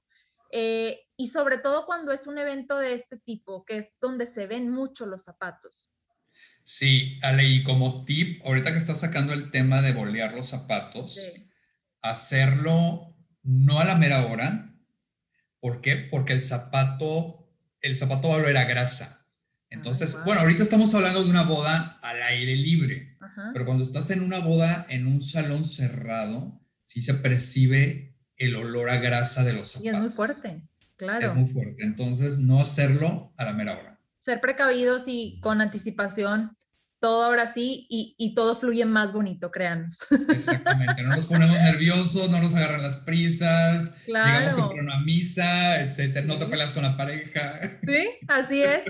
eh, 0.52 1.02
y 1.18 1.28
sobre 1.28 1.58
todo 1.58 1.86
cuando 1.86 2.12
es 2.12 2.28
un 2.28 2.38
evento 2.38 2.78
de 2.78 2.94
este 2.94 3.18
tipo, 3.18 3.66
que 3.66 3.78
es 3.78 3.90
donde 4.00 4.26
se 4.26 4.48
ven 4.48 4.70
mucho 4.70 5.06
los 5.06 5.24
zapatos. 5.24 5.90
Sí, 6.64 7.20
Ale, 7.22 7.44
y 7.44 7.64
como 7.64 8.06
tip, 8.06 8.42
ahorita 8.46 8.72
que 8.72 8.78
estás 8.78 9.02
sacando 9.02 9.34
el 9.34 9.52
tema 9.52 9.82
de 9.82 9.94
bolear 9.94 10.34
los 10.34 10.48
zapatos, 10.48 11.20
hacerlo 12.02 13.14
no 13.42 13.80
a 13.80 13.84
la 13.84 13.96
mera 13.96 14.26
hora. 14.26 14.74
¿Por 15.60 15.82
qué? 15.82 15.96
Porque 15.98 16.34
el 16.34 16.42
zapato, 16.42 17.50
el 17.82 17.98
zapato 17.98 18.30
va 18.30 18.36
a 18.36 18.38
oler 18.38 18.58
a 18.58 18.66
grasa. 18.66 19.28
Entonces, 19.70 20.18
bueno, 20.24 20.42
ahorita 20.42 20.62
estamos 20.62 20.94
hablando 20.94 21.24
de 21.24 21.32
una 21.32 21.44
boda 21.44 22.00
al 22.04 22.22
aire 22.22 22.56
libre, 22.56 23.13
pero 23.54 23.66
cuando 23.66 23.84
estás 23.84 24.12
en 24.12 24.24
una 24.24 24.40
boda 24.40 24.86
en 24.90 25.08
un 25.08 25.22
salón 25.22 25.64
cerrado, 25.64 26.62
sí 26.86 27.02
se 27.02 27.16
percibe 27.16 28.16
el 28.38 28.56
olor 28.56 28.90
a 28.90 28.98
grasa 28.98 29.44
de 29.44 29.54
los 29.54 29.72
zapatos. 29.72 29.86
Y 29.86 29.96
es 29.96 30.02
muy 30.02 30.10
fuerte, 30.10 30.64
claro. 30.96 31.28
Es 31.28 31.36
muy 31.36 31.50
fuerte. 31.50 31.84
Entonces, 31.84 32.40
no 32.40 32.60
hacerlo 32.60 33.34
a 33.38 33.46
la 33.46 33.54
mera 33.54 33.78
hora. 33.78 34.00
Ser 34.20 34.42
precavidos 34.42 35.04
y 35.08 35.40
con 35.42 35.62
anticipación 35.62 36.56
todo 37.04 37.26
ahora 37.26 37.46
sí 37.46 37.86
y, 37.90 38.34
todo 38.34 38.56
fluye 38.56 38.86
más 38.86 39.12
bonito, 39.12 39.52
créanos. 39.52 40.10
Exactamente, 40.30 41.02
no 41.02 41.18
nos 41.18 41.28
ponemos 41.28 41.58
nerviosos, 41.58 42.30
no 42.30 42.40
nos 42.40 42.56
agarran 42.56 42.82
las 42.82 42.96
prisas, 42.96 44.02
claro. 44.06 44.48
llegamos 44.48 44.72
a 44.72 44.74
una 44.80 45.00
misa, 45.02 45.82
etcétera, 45.82 46.26
no 46.26 46.40
te 46.40 46.46
peleas 46.46 46.72
con 46.72 46.84
la 46.84 46.96
pareja. 46.96 47.60
Sí, 47.84 48.08
así 48.30 48.64
es. 48.64 48.86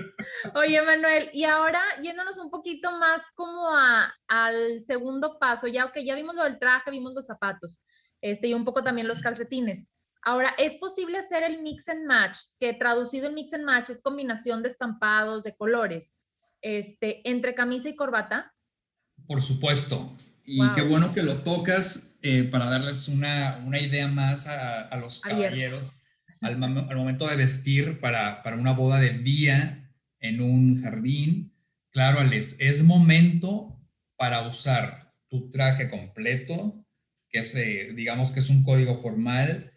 Oye, 0.54 0.80
Manuel, 0.82 1.28
y 1.32 1.42
ahora 1.42 1.82
yéndonos 2.00 2.38
un 2.38 2.50
poquito 2.50 2.96
más 2.98 3.20
como 3.34 3.68
a, 3.76 4.14
al 4.28 4.80
segundo 4.82 5.40
paso, 5.40 5.66
ya 5.66 5.90
que 5.90 6.04
ya 6.04 6.14
vimos 6.14 6.36
lo 6.36 6.44
del 6.44 6.60
traje, 6.60 6.92
vimos 6.92 7.14
los 7.14 7.26
zapatos, 7.26 7.82
este, 8.20 8.46
y 8.46 8.54
un 8.54 8.64
poco 8.64 8.84
también 8.84 9.08
los 9.08 9.22
calcetines. 9.22 9.88
Ahora, 10.22 10.54
¿es 10.56 10.76
posible 10.76 11.18
hacer 11.18 11.42
el 11.42 11.62
mix 11.62 11.88
and 11.88 12.06
match? 12.06 12.36
Que 12.60 12.74
traducido 12.74 13.26
el 13.26 13.34
mix 13.34 13.52
and 13.54 13.64
match 13.64 13.90
es 13.90 14.00
combinación 14.00 14.62
de 14.62 14.68
estampados, 14.68 15.42
de 15.42 15.56
colores 15.56 16.16
este, 16.64 17.28
entre 17.30 17.54
camisa 17.54 17.90
y 17.90 17.94
corbata? 17.94 18.54
Por 19.26 19.42
supuesto. 19.42 20.16
Y 20.44 20.60
qué 20.72 20.82
bueno 20.82 21.12
que 21.12 21.22
lo 21.22 21.42
tocas 21.42 22.16
eh, 22.22 22.44
para 22.44 22.66
darles 22.66 23.06
una, 23.08 23.62
una 23.64 23.80
idea 23.80 24.08
más 24.08 24.46
a, 24.46 24.94
los 24.96 25.20
caballeros 25.20 26.00
al, 26.40 26.62
al, 26.62 26.96
momento 26.96 27.28
de 27.28 27.36
vestir 27.36 28.00
para, 28.00 28.42
para, 28.42 28.56
una 28.56 28.72
boda 28.72 28.98
de 28.98 29.18
día 29.18 29.90
en 30.20 30.40
un 30.42 30.82
jardín. 30.82 31.54
Claro, 31.90 32.20
Alex, 32.20 32.56
es 32.60 32.82
momento 32.82 33.78
para 34.16 34.46
usar 34.46 35.14
tu 35.28 35.50
traje 35.50 35.88
completo, 35.88 36.84
que 37.30 37.40
es, 37.40 37.54
eh, 37.54 37.92
digamos 37.94 38.32
que 38.32 38.40
es 38.40 38.50
un 38.50 38.64
código 38.64 38.96
formal, 38.96 39.72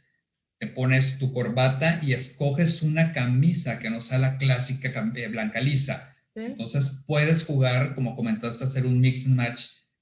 te 0.57 0.67
pones 0.67 1.19
tu 1.19 1.31
corbata 1.31 1.99
y 2.01 2.13
escoges 2.13 2.81
una 2.81 3.13
camisa 3.13 3.79
que 3.79 3.89
no 3.89 4.01
sea 4.01 4.19
la 4.19 4.37
clásica 4.37 5.11
eh, 5.15 5.27
blanca 5.27 5.61
lisa 5.61 6.16
entonces 6.45 7.03
puedes 7.07 7.43
jugar, 7.43 7.95
como 7.95 8.15
comentaste, 8.15 8.63
hacer 8.63 8.85
un 8.85 8.99
mix 8.99 9.25
and 9.25 9.35
match 9.35 9.61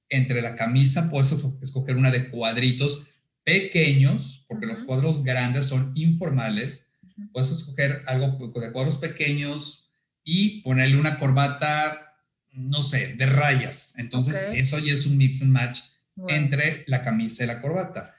entre 0.09 0.41
la 0.41 0.55
camisa, 0.55 1.09
puedes 1.09 1.33
escoger 1.61 1.97
una 1.97 2.11
de 2.11 2.29
cuadritos 2.29 3.07
pequeños, 3.43 4.45
porque 4.47 4.65
los 4.65 4.83
cuadros 4.83 5.23
grandes 5.23 5.65
son 5.65 5.91
informales. 5.95 6.91
Puedes 7.31 7.51
escoger 7.51 8.03
algo 8.07 8.51
de 8.59 8.71
cuadros 8.71 8.97
pequeños 8.97 9.89
y 10.23 10.61
ponerle 10.61 10.97
una 10.97 11.17
corbata, 11.17 12.17
no 12.51 12.81
sé, 12.81 13.15
de 13.15 13.25
rayas. 13.25 13.95
Entonces 13.97 14.45
eso 14.53 14.79
ya 14.79 14.93
es 14.93 15.05
un 15.05 15.17
mix 15.17 15.41
and 15.41 15.51
match 15.51 15.79
entre 16.27 16.83
la 16.87 17.03
camisa 17.03 17.43
y 17.43 17.47
la 17.47 17.61
corbata. 17.61 18.14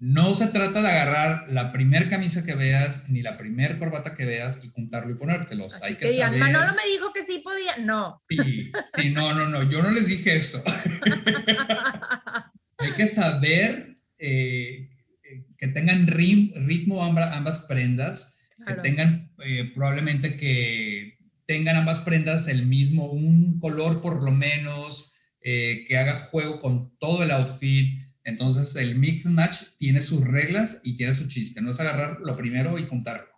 No 0.00 0.34
se 0.34 0.48
trata 0.48 0.82
de 0.82 0.88
agarrar 0.88 1.50
la 1.50 1.72
primer 1.72 2.08
camisa 2.08 2.44
que 2.44 2.54
veas 2.54 3.08
ni 3.08 3.22
la 3.22 3.38
primer 3.38 3.78
corbata 3.78 4.14
que 4.14 4.24
veas 4.24 4.62
y 4.62 4.68
juntarlo 4.68 5.10
y 5.10 5.14
ponértelos. 5.14 5.82
Hay 5.82 5.96
que, 5.96 6.08
saber. 6.08 6.38
Manolo 6.38 6.72
me 6.74 6.90
dijo 6.90 7.12
que 7.12 7.24
sí 7.24 7.40
podía. 7.42 7.76
No. 7.78 8.22
Sí, 8.28 8.70
sí, 8.96 9.10
no, 9.10 9.34
no, 9.34 9.48
no. 9.48 9.68
Yo 9.68 9.82
no 9.82 9.90
les 9.90 10.06
dije 10.06 10.36
eso. 10.36 10.62
Hay 12.78 12.92
que 12.92 13.06
saber 13.06 13.96
eh, 14.18 14.90
que 15.58 15.68
tengan 15.68 16.06
ritmo 16.06 17.02
ambas 17.02 17.60
prendas, 17.60 18.38
que 18.66 18.74
tengan 18.74 19.32
eh, 19.38 19.72
probablemente 19.74 20.34
que 20.34 21.18
tengan 21.46 21.76
ambas 21.76 22.00
prendas 22.00 22.48
el 22.48 22.66
mismo, 22.66 23.06
un 23.06 23.58
color 23.58 24.02
por 24.02 24.22
lo 24.22 24.32
menos, 24.32 25.14
eh, 25.40 25.84
que 25.88 25.96
haga 25.96 26.14
juego 26.14 26.60
con 26.60 26.94
todo 26.98 27.22
el 27.22 27.30
outfit 27.30 28.05
entonces, 28.26 28.74
el 28.74 28.96
mix 28.98 29.24
and 29.24 29.36
match 29.36 29.76
tiene 29.78 30.00
sus 30.00 30.26
reglas 30.26 30.80
y 30.82 30.96
tiene 30.96 31.14
su 31.14 31.28
chiste. 31.28 31.62
No 31.62 31.70
es 31.70 31.78
agarrar 31.78 32.18
lo 32.20 32.36
primero 32.36 32.76
y 32.76 32.84
juntarlo. 32.84 33.28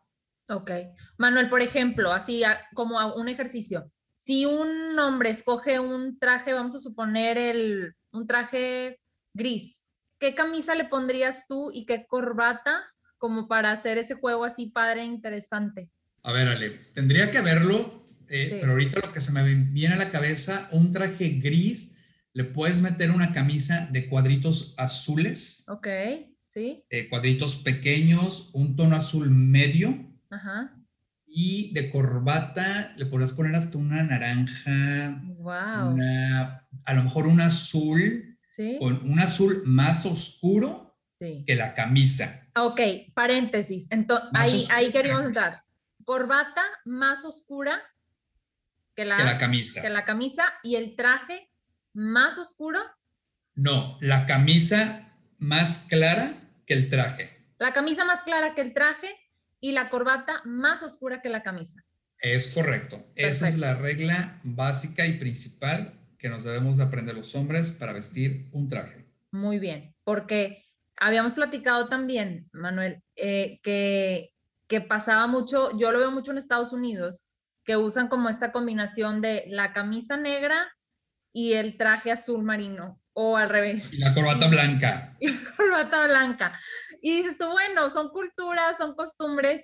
Ok. 0.48 0.70
Manuel, 1.18 1.50
por 1.50 1.60
ejemplo, 1.60 2.10
así 2.10 2.42
como 2.72 3.14
un 3.14 3.28
ejercicio. 3.28 3.92
Si 4.16 4.46
un 4.46 4.98
hombre 4.98 5.28
escoge 5.28 5.78
un 5.78 6.18
traje, 6.18 6.54
vamos 6.54 6.74
a 6.74 6.80
suponer 6.80 7.36
el, 7.36 7.94
un 8.12 8.26
traje 8.26 8.98
gris, 9.34 9.90
¿qué 10.18 10.34
camisa 10.34 10.74
le 10.74 10.86
pondrías 10.86 11.46
tú 11.46 11.70
y 11.70 11.84
qué 11.84 12.06
corbata 12.06 12.82
como 13.18 13.46
para 13.46 13.72
hacer 13.72 13.98
ese 13.98 14.14
juego 14.14 14.46
así 14.46 14.70
padre 14.70 15.02
e 15.02 15.04
interesante? 15.04 15.90
A 16.22 16.32
ver, 16.32 16.48
Ale, 16.48 16.70
tendría 16.94 17.30
que 17.30 17.42
verlo, 17.42 18.08
eh, 18.26 18.56
pero 18.58 18.72
ahorita 18.72 19.00
lo 19.00 19.12
que 19.12 19.20
se 19.20 19.32
me 19.32 19.44
viene 19.44 19.96
a 19.96 19.98
la 19.98 20.10
cabeza, 20.10 20.70
un 20.72 20.92
traje 20.92 21.28
gris 21.40 21.97
le 22.38 22.44
puedes 22.44 22.80
meter 22.80 23.10
una 23.10 23.32
camisa 23.32 23.88
de 23.90 24.08
cuadritos 24.08 24.76
azules. 24.78 25.64
Ok, 25.66 25.88
sí. 26.46 26.84
cuadritos 27.10 27.56
pequeños, 27.56 28.50
un 28.54 28.76
tono 28.76 28.94
azul 28.94 29.28
medio. 29.28 30.08
Ajá. 30.30 30.72
Y 31.26 31.72
de 31.74 31.90
corbata 31.90 32.94
le 32.96 33.06
podrás 33.06 33.32
poner 33.32 33.56
hasta 33.56 33.76
una 33.76 34.04
naranja. 34.04 35.20
Wow. 35.24 35.98
a 36.84 36.94
lo 36.94 37.02
mejor 37.02 37.26
un 37.26 37.40
azul. 37.40 38.38
Sí. 38.46 38.76
Con 38.78 39.10
un 39.10 39.18
azul 39.18 39.64
más 39.66 40.06
oscuro 40.06 40.96
que 41.18 41.56
la 41.56 41.74
camisa. 41.74 42.48
Ok, 42.54 42.80
paréntesis. 43.14 43.88
Entonces, 43.90 44.30
ahí, 44.32 44.64
ahí 44.70 44.92
queríamos 44.92 45.26
entrar. 45.26 45.64
Corbata 46.04 46.62
más 46.84 47.24
oscura 47.24 47.82
que 48.94 49.04
la, 49.04 49.16
que 49.16 49.24
la 49.24 49.36
camisa. 49.38 49.82
Que 49.82 49.90
la 49.90 50.04
camisa 50.04 50.44
y 50.62 50.76
el 50.76 50.94
traje 50.94 51.47
más 51.98 52.38
oscuro? 52.38 52.78
No, 53.56 53.98
la 54.00 54.24
camisa 54.24 55.12
más 55.38 55.86
clara 55.88 56.40
que 56.64 56.74
el 56.74 56.88
traje. 56.88 57.44
La 57.58 57.72
camisa 57.72 58.04
más 58.04 58.22
clara 58.22 58.54
que 58.54 58.60
el 58.60 58.72
traje 58.72 59.08
y 59.60 59.72
la 59.72 59.90
corbata 59.90 60.40
más 60.44 60.84
oscura 60.84 61.20
que 61.20 61.28
la 61.28 61.42
camisa. 61.42 61.84
Es 62.20 62.48
correcto. 62.54 63.04
Esa 63.16 63.48
es 63.48 63.58
la 63.58 63.74
regla 63.74 64.38
básica 64.44 65.06
y 65.06 65.18
principal 65.18 65.92
que 66.18 66.28
nos 66.28 66.44
debemos 66.44 66.76
de 66.76 66.84
aprender 66.84 67.16
los 67.16 67.34
hombres 67.34 67.72
para 67.72 67.92
vestir 67.92 68.48
un 68.52 68.68
traje. 68.68 69.04
Muy 69.32 69.58
bien, 69.58 69.96
porque 70.04 70.66
habíamos 70.96 71.34
platicado 71.34 71.88
también, 71.88 72.48
Manuel, 72.52 73.02
eh, 73.16 73.58
que, 73.64 74.30
que 74.68 74.80
pasaba 74.80 75.26
mucho, 75.26 75.76
yo 75.76 75.90
lo 75.90 75.98
veo 75.98 76.12
mucho 76.12 76.30
en 76.30 76.38
Estados 76.38 76.72
Unidos, 76.72 77.26
que 77.64 77.76
usan 77.76 78.06
como 78.06 78.28
esta 78.28 78.52
combinación 78.52 79.20
de 79.20 79.46
la 79.48 79.72
camisa 79.72 80.16
negra 80.16 80.72
y 81.32 81.54
el 81.54 81.76
traje 81.76 82.10
azul 82.10 82.42
marino, 82.42 83.00
o 83.12 83.36
al 83.36 83.48
revés. 83.48 83.92
Y 83.92 83.98
la 83.98 84.14
corbata 84.14 84.48
blanca. 84.48 85.16
Y 85.20 85.28
la 85.28 85.54
corbata 85.56 86.06
blanca. 86.06 86.60
Y 87.02 87.16
dices 87.16 87.38
tú, 87.38 87.48
bueno, 87.50 87.90
son 87.90 88.08
culturas, 88.10 88.78
son 88.78 88.94
costumbres, 88.94 89.62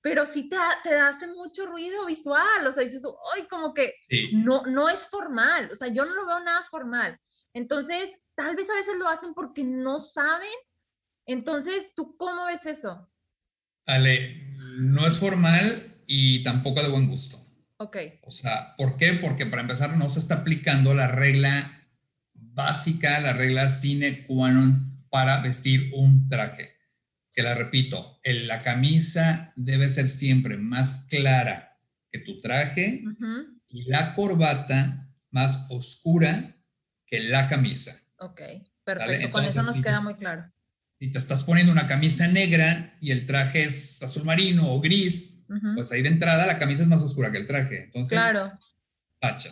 pero 0.00 0.26
sí 0.26 0.48
te, 0.48 0.56
te 0.82 0.96
hace 0.96 1.28
mucho 1.28 1.66
ruido 1.66 2.06
visual, 2.06 2.66
o 2.66 2.72
sea, 2.72 2.82
dices 2.82 3.02
tú, 3.02 3.14
ay, 3.34 3.46
como 3.48 3.72
que 3.72 3.92
no, 4.32 4.62
no 4.66 4.88
es 4.88 5.06
formal, 5.08 5.68
o 5.70 5.74
sea, 5.76 5.88
yo 5.88 6.04
no 6.04 6.14
lo 6.14 6.26
veo 6.26 6.40
nada 6.40 6.64
formal. 6.64 7.18
Entonces, 7.54 8.18
tal 8.34 8.56
vez 8.56 8.68
a 8.70 8.74
veces 8.74 8.96
lo 8.98 9.08
hacen 9.08 9.34
porque 9.34 9.62
no 9.64 9.98
saben. 9.98 10.50
Entonces, 11.26 11.92
¿tú 11.94 12.16
cómo 12.16 12.46
ves 12.46 12.66
eso? 12.66 13.08
Ale, 13.86 14.56
no 14.78 15.06
es 15.06 15.18
formal 15.18 16.02
y 16.06 16.42
tampoco 16.42 16.82
de 16.82 16.88
buen 16.88 17.08
gusto. 17.08 17.41
Ok. 17.82 17.96
O 18.22 18.30
sea, 18.30 18.76
¿por 18.76 18.96
qué? 18.96 19.14
Porque 19.14 19.44
para 19.44 19.62
empezar 19.62 19.96
no 19.96 20.08
se 20.08 20.20
está 20.20 20.36
aplicando 20.36 20.94
la 20.94 21.08
regla 21.08 21.84
básica, 22.32 23.18
la 23.18 23.32
regla 23.32 23.68
sine 23.68 24.24
qua 24.24 24.52
non 24.52 25.02
para 25.10 25.40
vestir 25.42 25.90
un 25.94 26.28
traje. 26.28 26.76
Que 27.34 27.42
la 27.42 27.54
repito, 27.54 28.20
la 28.22 28.58
camisa 28.58 29.52
debe 29.56 29.88
ser 29.88 30.06
siempre 30.06 30.56
más 30.56 31.06
clara 31.10 31.76
que 32.10 32.20
tu 32.20 32.40
traje 32.40 33.02
y 33.68 33.84
la 33.90 34.14
corbata 34.14 35.08
más 35.30 35.66
oscura 35.70 36.54
que 37.04 37.20
la 37.20 37.48
camisa. 37.48 37.98
Ok, 38.18 38.42
perfecto. 38.84 39.30
Con 39.32 39.44
eso 39.44 39.62
nos 39.64 39.82
queda 39.82 40.00
muy 40.00 40.14
claro. 40.14 40.44
Si 41.00 41.10
te 41.10 41.18
estás 41.18 41.42
poniendo 41.42 41.72
una 41.72 41.88
camisa 41.88 42.28
negra 42.28 42.96
y 43.00 43.10
el 43.10 43.26
traje 43.26 43.64
es 43.64 44.00
azul 44.04 44.24
marino 44.24 44.70
o 44.72 44.80
gris, 44.80 45.31
pues 45.74 45.92
ahí 45.92 46.02
de 46.02 46.08
entrada 46.08 46.46
la 46.46 46.58
camisa 46.58 46.82
es 46.82 46.88
más 46.88 47.02
oscura 47.02 47.30
que 47.30 47.38
el 47.38 47.46
traje. 47.46 47.84
Entonces, 47.84 48.18
claro. 48.18 48.52
pacha. 49.20 49.50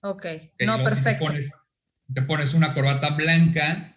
Ok, 0.00 0.26
no, 0.66 0.82
perfecto. 0.82 1.26
te, 2.12 2.22
pones, 2.22 2.54
una 2.54 2.72
corbata 2.74 3.10
blanca, 3.10 3.96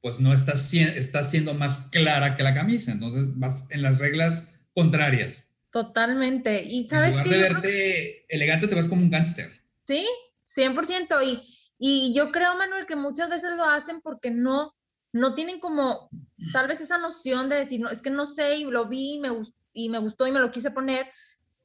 pues 0.00 0.18
no 0.20 0.32
estás, 0.32 0.72
estás 0.74 1.30
siendo 1.30 1.54
más 1.54 1.88
clara 1.90 2.36
que 2.36 2.42
la 2.42 2.54
camisa. 2.54 2.92
Entonces 2.92 3.38
vas 3.38 3.70
en 3.70 3.82
las 3.82 3.98
reglas 3.98 4.52
contrarias. 4.74 5.54
Totalmente. 5.70 6.62
Y 6.62 6.86
sabes 6.86 7.14
que... 7.22 7.30
De 7.30 7.38
verte 7.38 8.34
elegante, 8.34 8.68
te 8.68 8.74
ves 8.74 8.88
como 8.88 9.02
un 9.02 9.10
gángster. 9.10 9.50
Sí, 9.86 10.06
100%. 10.54 11.24
Y, 11.24 11.40
y 11.78 12.14
yo 12.14 12.32
creo, 12.32 12.56
Manuel, 12.56 12.86
que 12.86 12.96
muchas 12.96 13.28
veces 13.28 13.50
lo 13.56 13.64
hacen 13.64 14.00
porque 14.00 14.30
no, 14.30 14.74
no 15.12 15.34
tienen 15.34 15.60
como 15.60 16.08
tal 16.52 16.68
vez 16.68 16.80
esa 16.80 16.98
noción 16.98 17.48
de 17.48 17.56
decir, 17.56 17.80
no, 17.80 17.90
es 17.90 18.02
que 18.02 18.10
no 18.10 18.26
sé 18.26 18.56
y 18.56 18.64
lo 18.64 18.88
vi 18.88 19.14
y 19.14 19.18
me, 19.18 19.30
y 19.74 19.90
me 19.90 19.98
gustó 19.98 20.26
y 20.26 20.32
me 20.32 20.40
lo 20.40 20.50
quise 20.50 20.70
poner, 20.70 21.10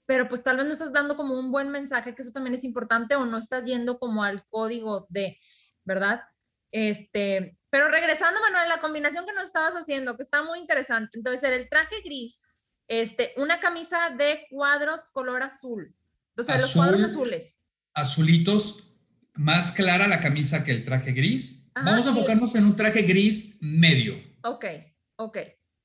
pero 0.05 0.27
pues 0.27 0.43
tal 0.43 0.57
vez 0.57 0.65
no 0.65 0.73
estás 0.73 0.91
dando 0.91 1.15
como 1.15 1.39
un 1.39 1.51
buen 1.51 1.69
mensaje, 1.69 2.15
que 2.15 2.23
eso 2.23 2.31
también 2.31 2.55
es 2.55 2.65
importante, 2.65 3.15
o 3.15 3.25
no 3.25 3.37
estás 3.37 3.65
yendo 3.65 3.99
como 3.99 4.23
al 4.23 4.43
código 4.49 5.07
de, 5.09 5.39
¿verdad? 5.85 6.21
Este, 6.71 7.57
pero 7.69 7.89
regresando, 7.89 8.41
Manuel, 8.41 8.67
la 8.67 8.81
combinación 8.81 9.25
que 9.25 9.33
nos 9.33 9.43
estabas 9.43 9.75
haciendo, 9.75 10.17
que 10.17 10.23
está 10.23 10.43
muy 10.43 10.59
interesante. 10.59 11.17
Entonces, 11.17 11.43
era 11.43 11.55
el 11.55 11.69
traje 11.69 12.01
gris 12.03 12.49
este, 12.89 13.33
una 13.37 13.59
camisa 13.59 14.09
de 14.17 14.47
cuadros 14.49 15.01
color 15.13 15.43
azul. 15.43 15.95
Entonces, 16.35 16.61
los 16.61 16.73
cuadros 16.73 17.03
azules. 17.03 17.59
Azulitos, 17.93 18.91
más 19.35 19.71
clara 19.71 20.07
la 20.07 20.19
camisa 20.19 20.65
que 20.65 20.71
el 20.71 20.83
traje 20.83 21.11
gris. 21.11 21.69
Vamos 21.75 22.07
a 22.07 22.09
enfocarnos 22.09 22.55
en 22.55 22.65
un 22.65 22.75
traje 22.75 23.03
gris 23.03 23.57
medio. 23.61 24.15
Ok, 24.43 24.65
ok. 25.15 25.37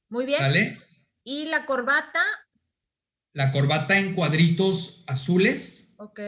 Muy 0.08 0.26
bien. 0.26 0.40
¿Vale? 0.40 0.78
Y 1.24 1.46
la 1.46 1.66
corbata. 1.66 2.20
La 3.32 3.50
corbata 3.50 3.98
en 3.98 4.14
cuadritos 4.14 5.04
azules. 5.06 5.94
Ok. 5.98 6.20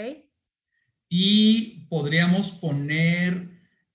Y 1.09 1.87
podríamos 1.89 2.51
poner 2.53 3.49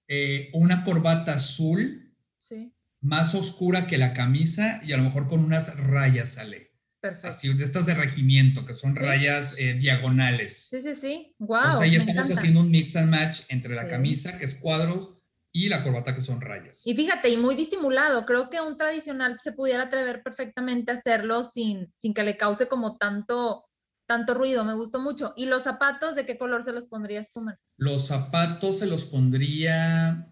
eh, 0.08 0.50
una 0.54 0.84
corbata 0.84 1.34
azul. 1.34 2.16
Sí. 2.38 2.74
Más 3.02 3.34
oscura 3.34 3.88
que 3.88 3.98
la 3.98 4.14
camisa 4.14 4.80
y 4.84 4.94
a 4.94 4.98
lo 4.98 5.04
mejor 5.04 5.28
con 5.28 5.44
unas 5.44 5.76
rayas 5.78 6.34
sale. 6.36 6.72
Perfecto. 7.00 7.28
Así, 7.30 7.52
de 7.52 7.64
estas 7.64 7.88
de 7.88 7.96
regimiento, 7.96 8.64
que 8.64 8.76
son 8.76 8.96
rayas 8.96 9.56
eh, 9.58 9.74
diagonales. 9.74 10.68
Sí, 10.70 10.84
sí, 10.84 10.94
sí. 10.94 11.36
Wow. 11.40 11.70
O 11.70 11.72
sea, 11.72 11.82
ahí 11.82 11.96
estamos 11.96 12.30
haciendo 12.30 12.60
un 12.60 12.70
mix 12.70 12.96
and 12.96 13.10
match 13.10 13.42
entre 13.50 13.74
la 13.74 13.90
camisa, 13.90 14.38
que 14.38 14.46
es 14.46 14.54
cuadros, 14.54 15.16
y 15.52 15.70
la 15.70 15.84
corbata, 15.84 16.16
que 16.16 16.22
son 16.22 16.42
rayas. 16.42 16.86
Y 16.88 16.94
fíjate, 16.94 17.30
y 17.30 17.38
muy 17.38 17.56
disimulado. 17.56 18.26
Creo 18.26 18.50
que 18.50 18.62
un 18.62 18.78
tradicional 18.78 19.38
se 19.40 19.52
pudiera 19.52 19.84
atrever 19.84 20.24
perfectamente 20.24 20.92
a 20.92 20.96
hacerlo 20.96 21.44
sin, 21.44 21.92
sin 21.96 22.14
que 22.14 22.24
le 22.24 22.38
cause 22.38 22.68
como 22.68 22.98
tanto, 22.98 23.66
tanto 24.06 24.34
ruido. 24.34 24.64
Me 24.64 24.76
gustó 24.76 25.00
mucho. 25.00 25.34
¿Y 25.36 25.46
los 25.46 25.64
zapatos, 25.64 26.16
de 26.16 26.26
qué 26.26 26.38
color 26.38 26.64
se 26.64 26.72
los 26.72 26.86
pondrías 26.86 27.32
tú, 27.32 27.44
Los 27.78 28.08
zapatos 28.08 28.80
se 28.80 28.86
los 28.86 29.06
pondría 29.06 30.28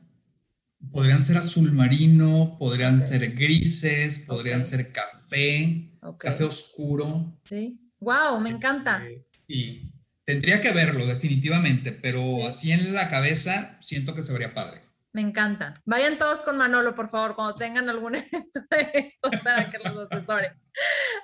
podrían 0.92 1.22
ser 1.22 1.38
azul 1.38 1.72
marino, 1.72 2.56
podrían 2.58 3.02
ser 3.02 3.34
grises, 3.34 4.20
podrían 4.20 4.64
ser 4.64 4.92
café, 4.92 5.92
café 6.18 6.44
oscuro. 6.44 7.38
Sí. 7.44 7.80
Wow, 8.00 8.40
me 8.40 8.50
encanta. 8.50 9.04
y 9.48 9.92
tendría 10.24 10.62
que 10.62 10.72
verlo 10.72 11.06
definitivamente, 11.06 11.92
pero 11.92 12.48
así 12.48 12.72
en 12.72 12.94
la 12.94 13.10
cabeza 13.10 13.78
siento 13.82 14.16
que 14.16 14.22
se 14.22 14.32
vería 14.32 14.54
padre. 14.54 14.89
Me 15.14 15.22
encanta. 15.22 15.82
Vayan 15.86 16.18
todos 16.18 16.44
con 16.44 16.58
Manolo, 16.58 16.94
por 16.94 17.10
favor, 17.10 17.36
cuando 17.36 17.56
tengan 17.56 17.90
algún 17.90 18.16
evento 18.16 18.62
de 18.70 18.92
esto 18.94 19.30
para 19.44 19.70
que 19.72 19.80
los 19.80 20.12
asesore. 20.12 20.54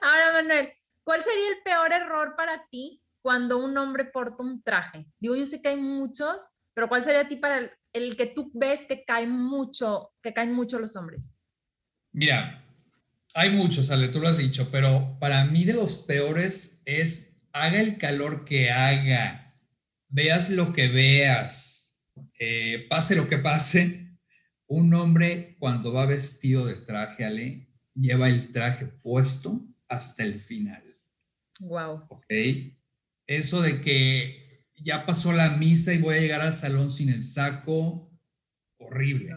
Ahora, 0.01 0.33
Manuel, 0.33 0.73
¿cuál 1.03 1.21
sería 1.21 1.49
el 1.49 1.63
peor 1.63 1.93
error 1.93 2.35
para 2.35 2.65
ti 2.69 3.01
cuando 3.21 3.63
un 3.63 3.77
hombre 3.77 4.05
porta 4.05 4.43
un 4.43 4.63
traje? 4.63 5.05
Digo, 5.19 5.35
yo 5.35 5.45
sé 5.45 5.61
que 5.61 5.69
hay 5.69 5.77
muchos, 5.77 6.49
pero 6.73 6.89
¿cuál 6.89 7.03
sería 7.03 7.21
a 7.21 7.27
ti 7.27 7.37
para 7.37 7.59
el, 7.59 7.71
el 7.93 8.17
que 8.17 8.27
tú 8.27 8.51
ves 8.53 8.85
que 8.85 9.05
caen 9.05 9.31
mucho, 9.31 10.11
que 10.21 10.33
caen 10.33 10.53
mucho 10.53 10.79
los 10.79 10.95
hombres? 10.95 11.35
Mira, 12.11 12.65
hay 13.33 13.51
muchos, 13.51 13.91
Ale, 13.91 14.07
tú 14.07 14.19
lo 14.19 14.29
has 14.29 14.37
dicho, 14.37 14.69
pero 14.71 15.17
para 15.19 15.45
mí 15.45 15.65
de 15.65 15.73
los 15.73 15.95
peores 15.97 16.81
es 16.85 17.35
haga 17.51 17.79
el 17.81 17.97
calor 17.97 18.45
que 18.45 18.71
haga, 18.71 19.53
veas 20.09 20.49
lo 20.49 20.73
que 20.73 20.87
veas, 20.87 21.84
eh, 22.39 22.85
pase 22.89 23.15
lo 23.15 23.27
que 23.27 23.37
pase. 23.37 24.17
Un 24.67 24.93
hombre 24.93 25.55
cuando 25.59 25.93
va 25.93 26.05
vestido 26.05 26.65
de 26.65 26.75
traje, 26.75 27.23
Ale, 27.23 27.69
lleva 27.93 28.29
el 28.29 28.51
traje 28.51 28.87
puesto 28.87 29.65
hasta 29.87 30.23
el 30.23 30.39
final. 30.39 30.83
Wow. 31.59 32.07
Ok. 32.09 32.25
Eso 33.27 33.61
de 33.61 33.81
que 33.81 34.65
ya 34.75 35.05
pasó 35.05 35.31
la 35.33 35.51
misa 35.51 35.93
y 35.93 35.99
voy 35.99 36.15
a 36.15 36.19
llegar 36.19 36.41
al 36.41 36.53
salón 36.53 36.91
sin 36.91 37.09
el 37.09 37.23
saco, 37.23 38.11
horrible. 38.77 39.35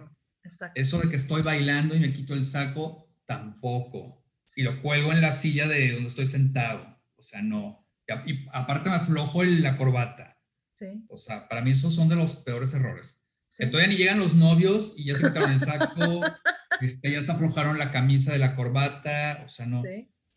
Eso 0.75 0.99
de 0.99 1.09
que 1.09 1.17
estoy 1.17 1.43
bailando 1.43 1.95
y 1.95 2.01
me 2.01 2.13
quito 2.13 2.35
el 2.35 2.45
saco, 2.45 3.13
tampoco. 3.27 4.25
Y 4.57 4.63
lo 4.63 4.81
cuelgo 4.83 5.13
en 5.13 5.21
la 5.21 5.33
silla 5.33 5.69
de 5.69 5.93
donde 5.93 6.09
estoy 6.09 6.27
sentado. 6.27 6.99
O 7.17 7.23
sea, 7.23 7.43
no. 7.43 7.87
Y 8.27 8.47
aparte 8.53 8.89
me 8.89 8.97
aflojo 8.97 9.45
la 9.45 9.77
corbata. 9.77 10.38
Sí. 10.79 11.05
O 11.09 11.17
sea, 11.17 11.49
para 11.49 11.63
mí 11.63 11.71
esos 11.71 11.95
son 11.95 12.09
de 12.09 12.17
los 12.17 12.37
peores 12.37 12.73
errores. 12.75 13.25
Que 13.57 13.67
todavía 13.67 13.89
ni 13.89 13.97
llegan 13.97 14.21
los 14.21 14.37
novios 14.37 14.95
y 14.97 15.07
ya 15.07 15.15
se 15.15 15.27
quitaron 15.27 15.51
el 15.51 15.59
saco, 15.59 16.23
este, 16.81 17.11
ya 17.11 17.23
se 17.23 17.33
aflojaron 17.33 17.79
la 17.79 17.91
camisa 17.91 18.33
de 18.33 18.39
la 18.39 18.55
corbata, 18.55 19.43
o 19.45 19.49
sea, 19.49 19.67
no. 19.67 19.83